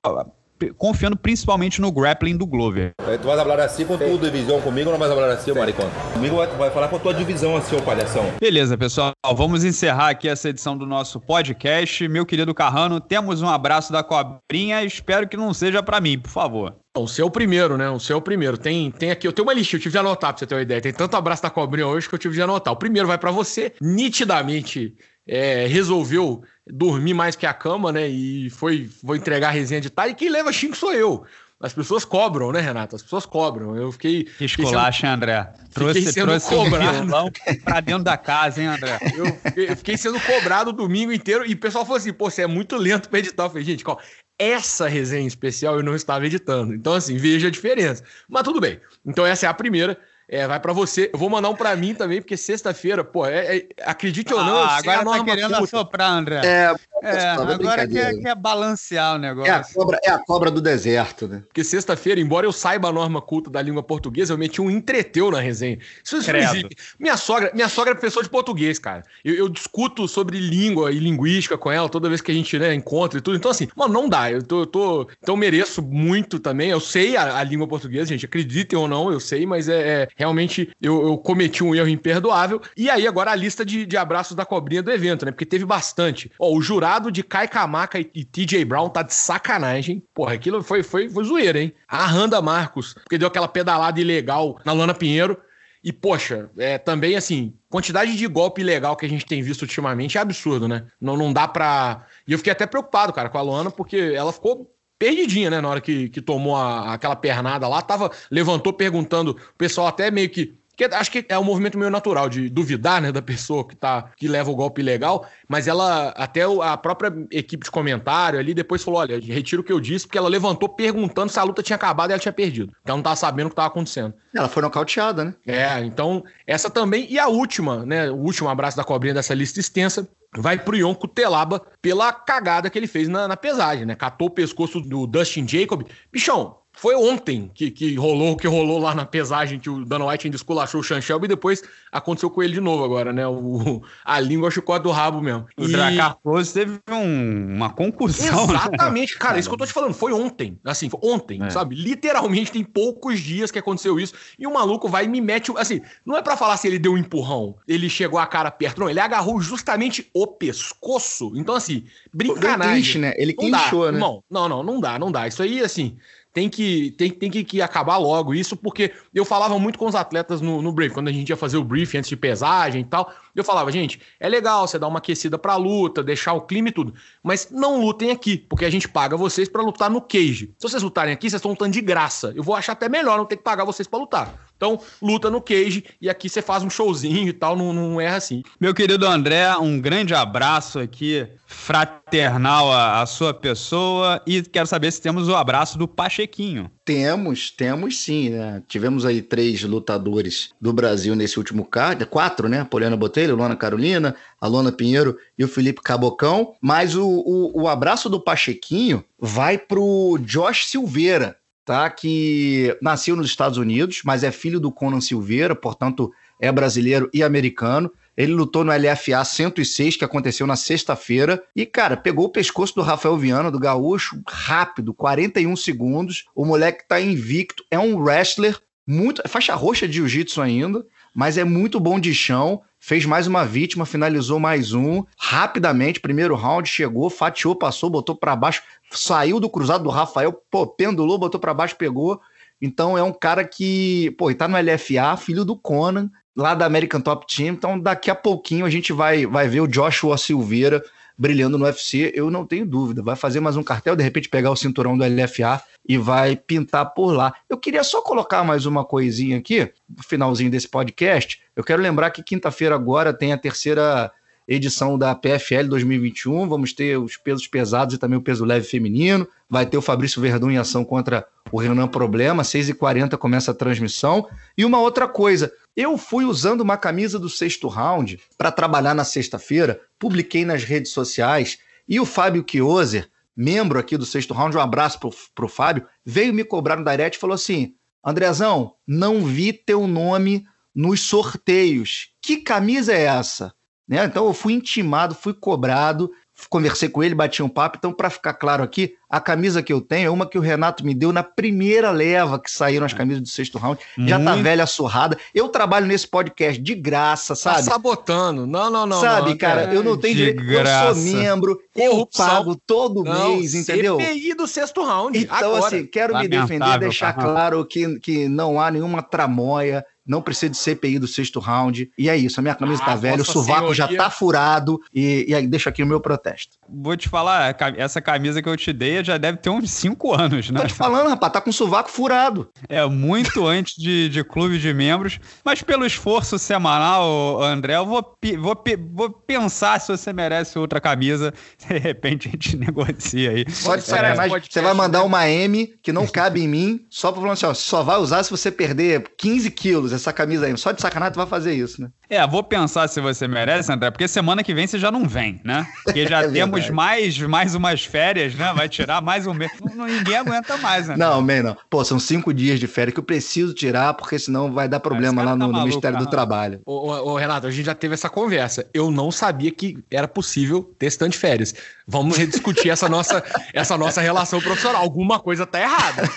confiando 0.76 1.16
principalmente 1.16 1.80
no 1.80 1.90
grappling 1.90 2.36
do 2.36 2.46
Glover. 2.46 2.92
Tu 2.98 3.26
vai 3.26 3.36
falar 3.36 3.60
assim 3.60 3.84
com 3.84 3.96
tua 3.96 4.18
divisão 4.18 4.60
comigo 4.60 4.90
ou 4.90 4.98
não 4.98 4.98
vai 4.98 5.08
falar 5.08 5.32
assim, 5.32 5.52
maricão? 5.52 5.88
Comigo 6.12 6.36
vai, 6.36 6.46
vai 6.46 6.70
falar 6.70 6.88
com 6.88 6.96
a 6.96 6.98
tua 6.98 7.14
divisão 7.14 7.56
assim, 7.56 7.76
ô 7.76 7.82
palhação. 7.82 8.24
Beleza, 8.40 8.76
pessoal. 8.76 9.12
Vamos 9.34 9.64
encerrar 9.64 10.10
aqui 10.10 10.28
essa 10.28 10.48
edição 10.48 10.76
do 10.76 10.86
nosso 10.86 11.20
podcast. 11.20 12.06
Meu 12.08 12.26
querido 12.26 12.54
Carrano, 12.54 13.00
temos 13.00 13.42
um 13.42 13.48
abraço 13.48 13.92
da 13.92 14.02
cobrinha. 14.02 14.84
Espero 14.84 15.28
que 15.28 15.36
não 15.36 15.52
seja 15.54 15.82
para 15.82 16.00
mim, 16.00 16.18
por 16.18 16.30
favor. 16.30 16.74
O 16.98 17.06
seu 17.06 17.26
o 17.26 17.30
primeiro, 17.30 17.76
né? 17.76 17.88
O 17.88 18.00
seu 18.00 18.16
o 18.16 18.20
primeiro. 18.20 18.58
Tem, 18.58 18.90
tem 18.90 19.12
aqui, 19.12 19.26
eu 19.26 19.32
tenho 19.32 19.46
uma 19.46 19.54
lista, 19.54 19.76
eu 19.76 19.80
tive 19.80 19.92
de 19.92 19.98
anotar 19.98 20.32
pra 20.32 20.38
você 20.38 20.46
ter 20.46 20.56
uma 20.56 20.62
ideia. 20.62 20.80
Tem 20.80 20.92
tanto 20.92 21.16
abraço 21.16 21.42
da 21.42 21.48
cobrinha 21.48 21.86
hoje 21.86 22.08
que 22.08 22.14
eu 22.14 22.18
tive 22.18 22.34
de 22.34 22.42
anotar. 22.42 22.74
O 22.74 22.76
primeiro 22.76 23.06
vai 23.06 23.16
para 23.16 23.30
você, 23.30 23.72
nitidamente 23.80 24.96
é, 25.32 25.64
resolveu 25.68 26.42
dormir 26.66 27.14
mais 27.14 27.36
que 27.36 27.46
a 27.46 27.54
cama, 27.54 27.92
né? 27.92 28.08
E 28.08 28.50
foi, 28.50 28.90
vou 29.00 29.14
entregar 29.14 29.48
a 29.48 29.52
resenha 29.52 29.80
de 29.80 29.88
tarde. 29.88 30.12
E 30.12 30.16
quem 30.16 30.28
leva 30.28 30.52
xingo 30.52 30.74
sou 30.74 30.92
eu. 30.92 31.24
As 31.60 31.72
pessoas 31.72 32.04
cobram, 32.04 32.50
né, 32.50 32.60
Renato? 32.60 32.96
As 32.96 33.02
pessoas 33.02 33.24
cobram. 33.26 33.76
Eu 33.76 33.92
fiquei. 33.92 34.26
Esculacha, 34.40 35.02
sendo, 35.02 35.12
André. 35.12 35.52
Trouxe, 35.72 36.14
trouxe 36.14 36.48
cobrado. 36.48 37.02
um 37.04 37.60
pra 37.62 37.80
dentro 37.80 38.02
da 38.02 38.16
casa, 38.16 38.60
hein, 38.60 38.68
André? 38.68 38.98
Eu 39.14 39.26
fiquei, 39.26 39.70
eu 39.70 39.76
fiquei, 39.76 39.96
sendo 39.96 40.18
cobrado 40.20 40.70
o 40.70 40.72
domingo 40.72 41.12
inteiro 41.12 41.46
e 41.46 41.52
o 41.52 41.58
pessoal 41.58 41.84
falou 41.84 41.98
assim: 41.98 42.12
pô, 42.12 42.28
você 42.28 42.42
é 42.42 42.46
muito 42.48 42.76
lento 42.76 43.08
pra 43.08 43.20
editar. 43.20 43.44
Eu 43.44 43.50
falei, 43.50 43.64
gente, 43.64 43.84
qual? 43.84 44.00
Essa 44.36 44.88
resenha 44.88 45.28
especial 45.28 45.76
eu 45.76 45.82
não 45.84 45.94
estava 45.94 46.26
editando. 46.26 46.74
Então, 46.74 46.94
assim, 46.94 47.16
veja 47.18 47.48
a 47.48 47.50
diferença. 47.50 48.02
Mas 48.28 48.42
tudo 48.42 48.58
bem. 48.58 48.80
Então, 49.06 49.24
essa 49.24 49.46
é 49.46 49.48
a 49.48 49.54
primeira. 49.54 49.96
É, 50.32 50.46
vai 50.46 50.60
para 50.60 50.72
você. 50.72 51.10
Eu 51.12 51.18
vou 51.18 51.28
mandar 51.28 51.48
um 51.48 51.56
para 51.56 51.74
mim 51.74 51.92
também, 51.92 52.20
porque 52.20 52.36
sexta-feira, 52.36 53.02
pô, 53.02 53.26
é, 53.26 53.56
é, 53.56 53.66
acredite 53.84 54.32
ou 54.32 54.44
não. 54.44 54.58
Ah, 54.58 54.76
agora 54.76 55.04
tá 55.04 55.24
querendo 55.24 55.54
puta. 55.54 55.64
assoprar, 55.64 56.12
André. 56.12 56.40
É, 56.44 56.72
é 57.02 57.26
agora 57.30 57.88
quer, 57.88 58.16
quer 58.16 58.34
balancear 58.36 59.16
o 59.16 59.18
negócio. 59.18 59.50
É 59.50 59.56
a, 59.56 59.64
cobra, 59.64 59.98
é 60.04 60.10
a 60.10 60.18
cobra 60.18 60.50
do 60.50 60.60
deserto, 60.60 61.26
né? 61.26 61.42
Porque 61.48 61.64
sexta-feira, 61.64 62.20
embora 62.20 62.46
eu 62.46 62.52
saiba 62.52 62.88
a 62.88 62.92
norma 62.92 63.20
culta 63.20 63.50
da 63.50 63.60
língua 63.60 63.82
portuguesa, 63.82 64.32
eu 64.32 64.38
meti 64.38 64.62
um 64.62 64.70
entreteu 64.70 65.32
na 65.32 65.40
resenha. 65.40 65.78
Isso, 66.04 66.18
isso 66.18 66.30
existe. 66.30 66.76
Minha 66.96 67.16
sogra, 67.16 67.50
minha 67.52 67.68
sogra 67.68 67.92
é 67.92 67.94
professora 67.94 68.22
de 68.22 68.30
português, 68.30 68.78
cara. 68.78 69.02
Eu, 69.24 69.34
eu, 69.34 69.48
discuto 69.48 70.06
sobre 70.06 70.38
língua 70.38 70.92
e 70.92 71.00
linguística 71.00 71.58
com 71.58 71.72
ela 71.72 71.88
toda 71.88 72.08
vez 72.08 72.20
que 72.20 72.30
a 72.30 72.34
gente 72.34 72.56
né, 72.56 72.72
encontra 72.72 73.18
e 73.18 73.22
tudo. 73.22 73.36
Então, 73.36 73.50
assim, 73.50 73.66
mano, 73.74 73.92
não 73.92 74.08
dá. 74.08 74.30
Eu 74.30 74.44
tô, 74.44 74.60
eu 74.60 74.66
tô 74.66 75.08
então 75.20 75.36
mereço 75.36 75.82
muito 75.82 76.38
também. 76.38 76.70
Eu 76.70 76.80
sei 76.80 77.16
a, 77.16 77.38
a, 77.38 77.42
língua 77.42 77.66
portuguesa, 77.66 78.06
gente. 78.06 78.26
Acreditem 78.26 78.78
ou 78.78 78.86
não, 78.86 79.10
eu 79.10 79.18
sei, 79.18 79.44
mas 79.44 79.68
é, 79.68 80.08
é 80.16 80.19
realmente 80.20 80.70
eu, 80.82 81.02
eu, 81.02 81.16
cometi 81.16 81.64
um 81.64 81.74
erro 81.74 81.88
imperdoável. 81.88 82.60
E 82.76 82.90
aí, 82.90 83.06
agora 83.06 83.30
a 83.30 83.34
lista 83.34 83.64
de, 83.64 83.86
de 83.86 83.96
abraços 83.96 84.36
da 84.36 84.44
cobrinha 84.44 84.82
do 84.82 84.92
evento, 84.92 85.24
né? 85.24 85.32
Porque 85.32 85.46
teve 85.46 85.64
bastante. 85.64 86.30
Ó, 86.38 86.52
o 86.54 86.60
jurado 86.60 87.10
de 87.10 87.22
Kai 87.22 87.48
Kamaka 87.48 87.98
e, 87.98 88.10
e 88.14 88.22
TJ 88.22 88.66
Brown 88.66 88.90
tá 88.90 89.02
de 89.02 89.14
sacanagem. 89.14 90.02
Porra, 90.14 90.34
aquilo 90.34 90.62
foi, 90.62 90.82
foi, 90.82 91.08
foi 91.08 91.24
zoeira, 91.24 91.58
hein? 91.58 91.72
A 91.88 92.04
Randa 92.04 92.42
Marcos, 92.42 92.92
porque 92.92 93.16
deu 93.16 93.28
aquela 93.28 93.48
pedalada 93.48 93.98
ilegal 93.98 94.60
na 94.62 94.74
Lana 94.74 94.92
Pinheiro. 94.92 95.38
E, 95.82 95.90
poxa, 95.90 96.50
é, 96.58 96.76
também, 96.76 97.16
assim, 97.16 97.54
quantidade 97.70 98.14
de 98.14 98.26
golpe 98.26 98.60
ilegal 98.60 98.94
que 98.96 99.06
a 99.06 99.08
gente 99.08 99.24
tem 99.24 99.40
visto 99.42 99.62
ultimamente 99.62 100.18
é 100.18 100.20
absurdo, 100.20 100.68
né? 100.68 100.84
Não, 101.00 101.16
não 101.16 101.32
dá 101.32 101.48
pra. 101.48 102.04
E 102.28 102.32
eu 102.32 102.38
fiquei 102.38 102.52
até 102.52 102.66
preocupado, 102.66 103.14
cara, 103.14 103.30
com 103.30 103.38
a 103.38 103.42
Luana, 103.42 103.70
porque 103.70 103.96
ela 104.14 104.34
ficou 104.34 104.70
perdidinha, 105.00 105.48
né? 105.48 105.62
Na 105.62 105.68
hora 105.68 105.80
que, 105.80 106.10
que 106.10 106.20
tomou 106.20 106.54
a, 106.54 106.92
aquela 106.92 107.16
pernada 107.16 107.66
lá, 107.66 107.80
tava, 107.80 108.12
levantou 108.30 108.70
perguntando, 108.70 109.30
o 109.30 109.56
pessoal 109.56 109.86
até 109.86 110.10
meio 110.10 110.28
que 110.28 110.54
acho 110.92 111.10
que 111.10 111.26
é 111.28 111.38
um 111.38 111.44
movimento 111.44 111.76
meio 111.76 111.90
natural 111.90 112.26
de 112.26 112.48
duvidar, 112.48 113.02
né, 113.02 113.12
da 113.12 113.20
pessoa 113.20 113.68
que 113.68 113.76
tá 113.76 114.10
que 114.16 114.26
leva 114.26 114.50
o 114.50 114.56
golpe 114.56 114.80
ilegal, 114.80 115.28
mas 115.46 115.68
ela 115.68 116.08
até 116.16 116.40
a 116.62 116.74
própria 116.74 117.12
equipe 117.30 117.64
de 117.64 117.70
comentário 117.70 118.38
ali 118.38 118.54
depois 118.54 118.82
falou, 118.82 119.00
olha, 119.00 119.20
retiro 119.20 119.60
o 119.60 119.64
que 119.64 119.70
eu 119.70 119.78
disse, 119.78 120.06
porque 120.06 120.16
ela 120.16 120.26
levantou 120.26 120.70
perguntando 120.70 121.30
se 121.30 121.38
a 121.38 121.42
luta 121.42 121.62
tinha 121.62 121.76
acabado 121.76 122.08
e 122.08 122.12
ela 122.12 122.18
tinha 122.18 122.32
perdido. 122.32 122.72
Então 122.82 122.96
não 122.96 123.02
tava 123.02 123.16
sabendo 123.16 123.48
o 123.48 123.50
que 123.50 123.56
tava 123.56 123.68
acontecendo. 123.68 124.14
Ela 124.34 124.48
foi 124.48 124.62
nocauteada, 124.62 125.22
né? 125.26 125.34
É, 125.46 125.80
então 125.84 126.24
essa 126.46 126.70
também 126.70 127.06
e 127.10 127.18
a 127.18 127.28
última, 127.28 127.84
né, 127.84 128.10
o 128.10 128.16
último 128.16 128.48
abraço 128.48 128.78
da 128.78 128.84
cobrinha 128.84 129.12
dessa 129.12 129.34
lista 129.34 129.60
extensa 129.60 130.08
vai 130.36 130.58
pro 130.58 130.76
Yonko 130.76 131.08
Telaba 131.08 131.60
pela 131.82 132.12
cagada 132.12 132.70
que 132.70 132.78
ele 132.78 132.86
fez 132.86 133.08
na, 133.08 133.26
na 133.26 133.36
pesagem, 133.36 133.84
né? 133.84 133.94
Catou 133.94 134.28
o 134.28 134.30
pescoço 134.30 134.80
do 134.80 135.06
Dustin 135.06 135.46
Jacob. 135.46 135.82
Bichão, 136.12 136.56
foi 136.80 136.94
ontem 136.94 137.50
que, 137.54 137.70
que 137.70 137.94
rolou 137.94 138.32
o 138.32 138.36
que 138.38 138.48
rolou 138.48 138.78
lá 138.78 138.94
na 138.94 139.04
pesagem, 139.04 139.60
que 139.60 139.68
o 139.68 139.84
Dana 139.84 140.06
White 140.06 140.26
ainda 140.26 140.36
esculachou 140.36 140.80
o 140.80 140.82
Sean 140.82 141.02
Shelby 141.02 141.26
e 141.26 141.28
depois 141.28 141.62
aconteceu 141.92 142.30
com 142.30 142.42
ele 142.42 142.54
de 142.54 142.60
novo 142.60 142.82
agora, 142.82 143.12
né? 143.12 143.26
O, 143.28 143.82
a 144.02 144.18
língua 144.18 144.50
chicote 144.50 144.84
do 144.84 144.90
rabo 144.90 145.20
mesmo. 145.20 145.46
O 145.58 145.64
e... 145.64 145.72
Dracar 145.72 146.16
teve 146.54 146.80
um, 146.90 147.56
uma 147.56 147.68
concussão. 147.68 148.46
Né? 148.46 148.54
Exatamente, 148.54 149.12
né? 149.12 149.18
cara, 149.18 149.38
isso 149.38 149.46
que 149.46 149.54
eu 149.54 149.58
tô 149.58 149.66
te 149.66 149.74
falando, 149.74 149.92
foi 149.92 150.14
ontem. 150.14 150.58
Assim, 150.64 150.88
foi 150.88 151.00
ontem, 151.02 151.42
é. 151.42 151.50
sabe? 151.50 151.74
Literalmente 151.74 152.50
tem 152.50 152.64
poucos 152.64 153.20
dias 153.20 153.50
que 153.50 153.58
aconteceu 153.58 154.00
isso. 154.00 154.14
E 154.38 154.46
o 154.46 154.54
maluco 154.54 154.88
vai 154.88 155.04
e 155.04 155.08
me 155.08 155.20
mete. 155.20 155.52
Assim, 155.58 155.82
não 156.06 156.16
é 156.16 156.22
para 156.22 156.34
falar 156.34 156.56
se 156.56 156.66
ele 156.66 156.78
deu 156.78 156.94
um 156.94 156.98
empurrão, 156.98 157.56
ele 157.68 157.90
chegou 157.90 158.18
a 158.18 158.26
cara 158.26 158.50
perto, 158.50 158.80
não, 158.80 158.88
ele 158.88 159.00
agarrou 159.00 159.38
justamente 159.38 160.08
o 160.14 160.26
pescoço. 160.26 161.32
Então, 161.36 161.54
assim, 161.54 161.84
brincanagem. 162.10 163.02
né? 163.02 163.12
Ele 163.18 163.34
queixou, 163.34 163.92
né? 163.92 163.98
Não, 163.98 164.24
não, 164.30 164.48
não, 164.48 164.62
não 164.62 164.80
dá, 164.80 164.98
não 164.98 165.12
dá. 165.12 165.28
Isso 165.28 165.42
aí, 165.42 165.60
assim 165.60 165.98
tem 166.32 166.48
que, 166.48 166.92
tem, 166.92 167.10
tem 167.10 167.30
que, 167.30 167.42
que, 167.42 167.60
acabar 167.60 167.96
logo 167.96 168.32
isso, 168.32 168.56
porque 168.56 168.92
eu 169.12 169.24
falava 169.24 169.58
muito 169.58 169.78
com 169.78 169.86
os 169.86 169.94
atletas 169.94 170.40
no, 170.40 170.62
no 170.62 170.72
brief, 170.72 170.94
quando 170.94 171.08
a 171.08 171.12
gente 171.12 171.28
ia 171.28 171.36
fazer 171.36 171.56
o 171.56 171.64
brief 171.64 171.96
antes 171.96 172.08
de 172.08 172.16
pesagem 172.16 172.82
e 172.82 172.84
tal. 172.84 173.12
Eu 173.34 173.42
falava, 173.42 173.70
gente, 173.72 174.00
é 174.18 174.28
legal 174.28 174.66
você 174.66 174.78
dar 174.78 174.88
uma 174.88 174.98
aquecida 174.98 175.38
pra 175.38 175.56
luta, 175.56 176.02
deixar 176.02 176.32
o 176.32 176.42
clima 176.42 176.68
e 176.68 176.72
tudo, 176.72 176.94
mas 177.22 177.48
não 177.50 177.80
lutem 177.80 178.10
aqui, 178.10 178.36
porque 178.36 178.64
a 178.64 178.70
gente 178.70 178.88
paga 178.88 179.16
vocês 179.16 179.48
para 179.48 179.62
lutar 179.62 179.90
no 179.90 180.00
cage. 180.00 180.54
Se 180.58 180.68
vocês 180.68 180.82
lutarem 180.82 181.12
aqui, 181.12 181.28
vocês 181.28 181.38
estão 181.38 181.50
lutando 181.50 181.72
de 181.72 181.80
graça. 181.80 182.32
Eu 182.36 182.42
vou 182.42 182.54
achar 182.54 182.72
até 182.72 182.88
melhor 182.88 183.18
não 183.18 183.26
ter 183.26 183.36
que 183.36 183.42
pagar 183.42 183.64
vocês 183.64 183.88
para 183.88 183.98
lutar. 183.98 184.49
Então, 184.60 184.78
luta 185.00 185.30
no 185.30 185.40
cage 185.40 185.82
e 185.98 186.10
aqui 186.10 186.28
você 186.28 186.42
faz 186.42 186.62
um 186.62 186.68
showzinho 186.68 187.28
e 187.28 187.32
tal, 187.32 187.56
não, 187.56 187.72
não 187.72 187.98
erra 187.98 188.16
assim. 188.16 188.42
Meu 188.60 188.74
querido 188.74 189.06
André, 189.06 189.56
um 189.56 189.80
grande 189.80 190.12
abraço 190.12 190.78
aqui, 190.78 191.26
fraternal 191.46 192.70
à, 192.70 193.00
à 193.00 193.06
sua 193.06 193.32
pessoa 193.32 194.20
e 194.26 194.42
quero 194.42 194.66
saber 194.66 194.92
se 194.92 195.00
temos 195.00 195.28
o 195.28 195.34
abraço 195.34 195.78
do 195.78 195.88
Pachequinho. 195.88 196.70
Temos, 196.84 197.50
temos 197.50 198.00
sim, 198.00 198.30
né? 198.30 198.62
Tivemos 198.68 199.06
aí 199.06 199.22
três 199.22 199.62
lutadores 199.62 200.50
do 200.60 200.74
Brasil 200.74 201.14
nesse 201.16 201.38
último 201.38 201.64
card, 201.64 202.04
quatro, 202.04 202.46
né? 202.46 202.62
Poliana 202.68 202.96
Botelho, 202.96 203.36
Luana 203.36 203.56
Carolina, 203.56 204.14
a 204.38 204.46
Lona 204.46 204.72
Pinheiro 204.72 205.16
e 205.38 205.44
o 205.44 205.48
Felipe 205.48 205.80
Cabocão. 205.80 206.54
Mas 206.60 206.94
o, 206.94 207.06
o, 207.06 207.62
o 207.62 207.68
abraço 207.68 208.10
do 208.10 208.20
Pachequinho 208.20 209.02
vai 209.18 209.56
pro 209.56 210.18
Josh 210.22 210.66
Silveira, 210.66 211.36
tá? 211.70 211.88
Que 211.88 212.76
nasceu 212.82 213.14
nos 213.14 213.26
Estados 213.26 213.56
Unidos, 213.56 214.02
mas 214.04 214.24
é 214.24 214.32
filho 214.32 214.58
do 214.58 214.72
Conan 214.72 215.00
Silveira, 215.00 215.54
portanto 215.54 216.12
é 216.40 216.50
brasileiro 216.50 217.08
e 217.14 217.22
americano. 217.22 217.92
Ele 218.16 218.32
lutou 218.32 218.64
no 218.64 218.72
LFA 218.72 219.24
106, 219.24 219.94
que 219.94 220.04
aconteceu 220.04 220.48
na 220.48 220.56
sexta-feira. 220.56 221.40
E, 221.54 221.64
cara, 221.64 221.96
pegou 221.96 222.24
o 222.24 222.32
pescoço 222.32 222.74
do 222.74 222.82
Rafael 222.82 223.16
Viana, 223.16 223.52
do 223.52 223.58
Gaúcho, 223.60 224.20
rápido, 224.26 224.92
41 224.92 225.54
segundos. 225.54 226.24
O 226.34 226.44
moleque 226.44 226.88
tá 226.88 227.00
invicto, 227.00 227.62
é 227.70 227.78
um 227.78 228.02
wrestler, 228.02 228.58
muito. 228.84 229.22
É 229.24 229.28
faixa 229.28 229.54
roxa 229.54 229.86
de 229.86 229.94
jiu-jitsu 229.94 230.42
ainda, 230.42 230.84
mas 231.14 231.38
é 231.38 231.44
muito 231.44 231.78
bom 231.78 232.00
de 232.00 232.12
chão. 232.12 232.62
Fez 232.80 233.04
mais 233.04 233.26
uma 233.26 233.44
vítima, 233.44 233.84
finalizou 233.84 234.40
mais 234.40 234.72
um. 234.72 235.04
Rapidamente, 235.18 236.00
primeiro 236.00 236.34
round, 236.34 236.68
chegou, 236.68 237.10
fatiou, 237.10 237.54
passou, 237.54 237.90
botou 237.90 238.16
para 238.16 238.34
baixo 238.34 238.62
saiu 238.90 239.38
do 239.38 239.48
cruzado 239.48 239.84
do 239.84 239.90
Rafael, 239.90 240.32
pô, 240.50 240.66
pendulou, 240.66 241.18
botou 241.18 241.40
para 241.40 241.54
baixo, 241.54 241.76
pegou. 241.76 242.20
Então 242.60 242.98
é 242.98 243.02
um 243.02 243.12
cara 243.12 243.44
que, 243.44 244.10
pô, 244.18 244.32
tá 244.34 244.46
no 244.46 244.56
LFA, 244.56 245.16
filho 245.16 245.44
do 245.44 245.56
Conan, 245.56 246.10
lá 246.36 246.54
da 246.54 246.66
American 246.66 247.00
Top 247.00 247.26
Team. 247.26 247.54
Então 247.54 247.78
daqui 247.78 248.10
a 248.10 248.14
pouquinho 248.14 248.66
a 248.66 248.70
gente 248.70 248.92
vai, 248.92 249.26
vai 249.26 249.48
ver 249.48 249.60
o 249.60 249.66
Joshua 249.66 250.18
Silveira 250.18 250.82
brilhando 251.20 251.58
no 251.58 251.66
UFC, 251.66 252.10
eu 252.14 252.30
não 252.30 252.46
tenho 252.46 252.64
dúvida. 252.64 253.02
Vai 253.02 253.14
fazer 253.14 253.40
mais 253.40 253.54
um 253.54 253.62
cartel, 253.62 253.94
de 253.94 254.02
repente 254.02 254.26
pegar 254.26 254.50
o 254.50 254.56
cinturão 254.56 254.96
do 254.96 255.04
LFA 255.04 255.62
e 255.86 255.98
vai 255.98 256.34
pintar 256.34 256.94
por 256.94 257.12
lá. 257.12 257.34
Eu 257.46 257.58
queria 257.58 257.84
só 257.84 258.00
colocar 258.00 258.42
mais 258.42 258.64
uma 258.64 258.86
coisinha 258.86 259.36
aqui, 259.36 259.70
no 259.86 260.02
finalzinho 260.02 260.50
desse 260.50 260.66
podcast. 260.66 261.38
Eu 261.54 261.62
quero 261.62 261.82
lembrar 261.82 262.10
que 262.10 262.22
quinta-feira 262.22 262.74
agora 262.74 263.12
tem 263.12 263.34
a 263.34 263.38
terceira 263.38 264.10
edição 264.50 264.98
da 264.98 265.14
PFL 265.14 265.68
2021. 265.68 266.48
Vamos 266.48 266.72
ter 266.72 266.98
os 266.98 267.16
pesos 267.16 267.46
pesados 267.46 267.94
e 267.94 267.98
também 267.98 268.18
o 268.18 268.22
peso 268.22 268.44
leve 268.44 268.66
feminino. 268.66 269.26
Vai 269.48 269.64
ter 269.64 269.78
o 269.78 269.82
Fabrício 269.82 270.20
Verdun 270.20 270.50
em 270.50 270.58
ação 270.58 270.84
contra 270.84 271.24
o 271.52 271.58
Renan 271.60 271.86
Problema. 271.86 272.42
6h40 272.42 273.16
começa 273.16 273.52
a 273.52 273.54
transmissão. 273.54 274.28
E 274.58 274.64
uma 274.64 274.80
outra 274.80 275.06
coisa, 275.06 275.52
eu 275.76 275.96
fui 275.96 276.24
usando 276.24 276.62
uma 276.62 276.76
camisa 276.76 277.16
do 277.16 277.28
sexto 277.28 277.68
round 277.68 278.18
para 278.36 278.50
trabalhar 278.50 278.92
na 278.92 279.04
sexta-feira, 279.04 279.80
publiquei 279.96 280.44
nas 280.44 280.64
redes 280.64 280.90
sociais 280.90 281.58
e 281.88 282.00
o 282.00 282.04
Fábio 282.04 282.44
Chioser, 282.48 283.08
membro 283.36 283.78
aqui 283.78 283.96
do 283.96 284.04
sexto 284.04 284.34
round, 284.34 284.56
um 284.56 284.60
abraço 284.60 284.98
para 285.32 285.44
o 285.44 285.48
Fábio, 285.48 285.86
veio 286.04 286.34
me 286.34 286.42
cobrar 286.42 286.76
no 286.76 286.84
direct 286.84 287.16
e 287.16 287.20
falou 287.20 287.34
assim: 287.34 287.74
Andrezão, 288.04 288.74
não 288.84 289.24
vi 289.24 289.52
teu 289.52 289.86
nome 289.86 290.44
nos 290.74 291.02
sorteios. 291.02 292.10
Que 292.20 292.38
camisa 292.38 292.92
é 292.92 293.04
essa? 293.04 293.54
Né? 293.90 294.04
Então 294.04 294.24
eu 294.26 294.32
fui 294.32 294.52
intimado, 294.52 295.16
fui 295.16 295.34
cobrado, 295.34 296.08
conversei 296.48 296.88
com 296.88 297.02
ele, 297.02 297.12
bati 297.14 297.42
um 297.42 297.48
papo. 297.48 297.76
Então, 297.76 297.92
para 297.92 298.08
ficar 298.08 298.32
claro 298.34 298.62
aqui, 298.62 298.94
a 299.10 299.20
camisa 299.20 299.62
que 299.64 299.72
eu 299.72 299.80
tenho 299.80 300.06
é 300.06 300.10
uma 300.10 300.26
que 300.26 300.38
o 300.38 300.40
Renato 300.40 300.86
me 300.86 300.94
deu 300.94 301.12
na 301.12 301.24
primeira 301.24 301.90
leva 301.90 302.38
que 302.40 302.48
saíram 302.50 302.86
as 302.86 302.94
camisas 302.94 303.20
do 303.22 303.28
sexto 303.28 303.58
round. 303.58 303.80
Já 303.98 304.16
tá 304.18 304.30
Muito. 304.30 304.44
velha 304.44 304.64
surrada. 304.64 305.18
Eu 305.34 305.48
trabalho 305.48 305.86
nesse 305.86 306.06
podcast 306.06 306.62
de 306.62 306.74
graça, 306.76 307.34
Tá 307.34 307.54
sabe? 307.54 307.62
sabotando. 307.64 308.46
Não, 308.46 308.70
não, 308.70 308.86
não. 308.86 309.00
sabe, 309.00 309.30
não, 309.30 309.36
cara, 309.36 309.74
eu 309.74 309.82
não 309.82 309.96
tenho 309.98 310.14
de 310.14 310.20
direito. 310.32 310.40
Eu 310.42 310.60
graça. 310.62 310.94
sou 310.94 311.02
membro, 311.12 311.58
eu 311.74 311.90
Corrupção. 311.90 312.26
pago 312.28 312.56
todo 312.64 313.02
Não, 313.02 313.36
mês, 313.36 313.54
entendeu? 313.54 313.98
CPI 313.98 314.34
do 314.34 314.46
sexto 314.46 314.84
round. 314.84 315.18
Então, 315.18 315.36
agora. 315.56 315.66
assim, 315.66 315.84
quero 315.84 316.14
me 316.14 316.22
Lamentável, 316.28 316.46
defender, 316.46 316.78
deixar 316.78 317.12
Carrão. 317.12 317.32
claro 317.34 317.66
que, 317.66 317.98
que 317.98 318.28
não 318.28 318.60
há 318.60 318.70
nenhuma 318.70 319.02
tramóia, 319.02 319.84
não 320.10 320.20
precisa 320.20 320.50
de 320.50 320.56
CPI 320.56 320.98
do 320.98 321.06
sexto 321.06 321.38
round. 321.38 321.88
E 321.96 322.08
é 322.10 322.16
isso, 322.16 322.40
a 322.40 322.42
minha 322.42 322.54
camisa 322.54 322.82
Ah, 322.82 322.86
tá 322.86 322.96
velha, 322.96 323.22
o 323.22 323.24
sovaco 323.24 323.72
já 323.72 323.86
tá 323.86 324.10
furado. 324.10 324.80
E, 324.92 325.26
e 325.28 325.34
aí, 325.34 325.46
deixa 325.46 325.70
aqui 325.70 325.82
o 325.84 325.86
meu 325.86 326.00
protesto. 326.00 326.56
Vou 326.68 326.96
te 326.96 327.08
falar, 327.08 327.56
essa 327.76 328.00
camisa 328.00 328.42
que 328.42 328.48
eu 328.48 328.56
te 328.56 328.72
dei 328.72 329.04
já 329.04 329.16
deve 329.16 329.38
ter 329.38 329.50
uns 329.50 329.70
5 329.70 330.12
anos, 330.12 330.50
né? 330.50 330.60
Tô 330.60 330.66
te 330.66 330.74
falando, 330.74 331.08
rapaz, 331.08 331.32
tá 331.32 331.40
com 331.40 331.50
o 331.50 331.52
sovaco 331.52 331.88
furado. 331.88 332.48
É 332.68 332.84
muito 332.86 333.46
antes 333.46 333.76
de, 333.76 334.08
de 334.08 334.24
clube 334.24 334.58
de 334.58 334.74
membros, 334.74 335.20
mas 335.44 335.62
pelo 335.62 335.86
esforço 335.86 336.38
semanal, 336.38 337.40
André, 337.42 337.76
eu 337.76 337.86
vou, 337.86 338.02
vou, 338.38 338.64
vou 338.92 339.10
pensar 339.10 339.80
se 339.80 339.96
você 339.96 340.12
merece 340.12 340.58
outra 340.58 340.80
camisa. 340.80 341.32
De 341.68 341.78
repente 341.78 342.26
a 342.26 342.30
gente 342.32 342.56
negocia 342.56 343.30
aí. 343.30 343.44
Só 343.48 343.76
de 343.76 343.82
Vamos 343.82 343.86
parar 343.86 344.08
esse 344.10 344.16
sacanagem. 344.16 344.30
podcast, 344.30 344.52
Você 344.54 344.60
vai 344.60 344.74
mandar 344.74 344.98
né? 345.00 345.04
uma 345.04 345.28
M 345.28 345.72
que 345.82 345.92
não 345.92 346.06
cabe 346.06 346.40
em 346.42 346.48
mim, 346.48 346.86
só 346.90 347.12
pra 347.12 347.20
falar 347.20 347.34
assim, 347.34 347.46
ó, 347.46 347.54
só 347.54 347.82
vai 347.82 347.98
usar 347.98 348.22
se 348.22 348.30
você 348.30 348.50
perder 348.50 349.04
15 349.16 349.50
quilos 349.50 349.92
essa 350.00 350.12
camisa 350.12 350.46
aí. 350.46 350.56
Só 350.56 350.72
de 350.72 350.80
sacanagem 350.80 351.12
tu 351.14 351.16
vai 351.16 351.26
fazer 351.26 351.54
isso, 351.54 351.80
né? 351.80 351.88
É, 352.08 352.26
vou 352.26 352.42
pensar 352.42 352.88
se 352.88 353.00
você 353.00 353.28
merece, 353.28 353.72
André, 353.72 353.90
porque 353.90 354.08
semana 354.08 354.42
que 354.42 354.52
vem 354.54 354.66
você 354.66 354.78
já 354.78 354.90
não 354.90 355.06
vem, 355.08 355.40
né? 355.44 355.66
Porque 355.84 356.06
já 356.06 356.22
É 356.24 356.28
temos 356.28 356.68
mais, 356.70 357.18
mais 357.18 357.54
umas 357.54 357.84
férias, 357.84 358.34
né? 358.34 358.52
Vai 358.54 358.68
tirar 358.68 359.00
mais 359.00 359.26
um 359.26 359.34
mês. 359.34 359.50
Não- 359.74 359.86
Ninguém 359.86 360.16
aguenta 360.16 360.56
mais, 360.56 360.88
né? 360.88 360.96
Não, 360.96 361.20
man, 361.22 361.42
não. 361.42 361.56
Pô, 361.68 361.84
são 361.84 361.98
cinco 361.98 362.32
dias 362.34 362.58
de 362.60 362.66
férias 362.66 362.94
que 362.94 363.00
eu 363.00 363.04
preciso 363.04 363.54
tirar, 363.54 363.94
porque 363.94 364.18
senão 364.18 364.52
vai 364.52 364.68
dar 364.68 364.80
problema 364.80 365.06
esse 365.08 365.16
cara 365.16 365.30
lá 365.30 365.32
tá 365.32 365.36
no, 365.38 365.46
no 365.46 365.52
maluco, 365.52 365.68
Ministério 365.68 365.98
do 365.98 366.04
Carrão. 366.04 366.10
Trabalho. 366.10 366.60
Ô, 366.66 366.88
ô, 366.90 367.12
ô, 367.12 367.16
Renato, 367.16 367.46
a 367.46 367.50
gente 367.50 367.66
já 367.66 367.74
teve 367.74 367.94
essa 367.94 368.08
conversa. 368.08 368.66
Eu 368.74 368.90
não 368.90 369.10
sabia 369.10 369.50
que 369.50 369.78
era 369.90 370.06
possível 370.08 370.62
ter 370.78 370.86
stand 370.86 371.10
de 371.10 371.18
férias. 371.18 371.54
Vamos 371.86 372.16
rediscutir 372.16 372.70
essa 372.70 372.88
nossa, 372.88 373.22
essa 373.54 373.76
nossa 373.76 374.00
relação 374.00 374.40
profissional. 374.40 374.82
Alguma 374.82 375.18
coisa 375.18 375.46
tá 375.46 375.60
errada. 375.60 376.08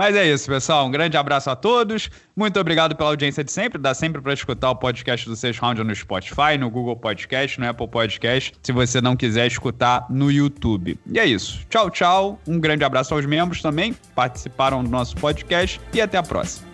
Mas 0.00 0.16
é 0.16 0.26
isso, 0.26 0.46
pessoal. 0.46 0.86
Um 0.86 0.90
grande 0.90 1.18
abraço 1.18 1.50
a 1.50 1.54
todos. 1.54 2.08
Muito 2.34 2.58
obrigado 2.58 2.96
pela 2.96 3.10
audiência 3.10 3.44
de 3.44 3.52
sempre. 3.52 3.78
Dá 3.78 3.92
sempre 3.92 4.18
para 4.22 4.32
escutar 4.32 4.70
o 4.70 4.74
podcast 4.74 5.28
do 5.28 5.36
Sexto 5.36 5.60
Round 5.60 5.84
no 5.84 5.94
Spotify, 5.94 6.56
no 6.58 6.70
Google 6.70 6.96
Podcast, 6.96 7.60
no 7.60 7.68
Apple 7.68 7.86
Podcast, 7.86 8.54
se 8.62 8.72
você 8.72 8.98
não 9.02 9.14
quiser 9.14 9.46
escutar 9.46 10.06
no 10.08 10.32
YouTube. 10.32 10.98
E 11.06 11.18
é 11.18 11.26
isso. 11.26 11.66
Tchau, 11.68 11.90
tchau. 11.90 12.40
Um 12.48 12.58
grande 12.58 12.82
abraço 12.82 13.12
aos 13.12 13.26
membros 13.26 13.60
também 13.60 13.92
que 13.92 14.00
participaram 14.14 14.82
do 14.82 14.88
nosso 14.88 15.14
podcast 15.16 15.78
e 15.92 16.00
até 16.00 16.16
a 16.16 16.22
próxima. 16.22 16.66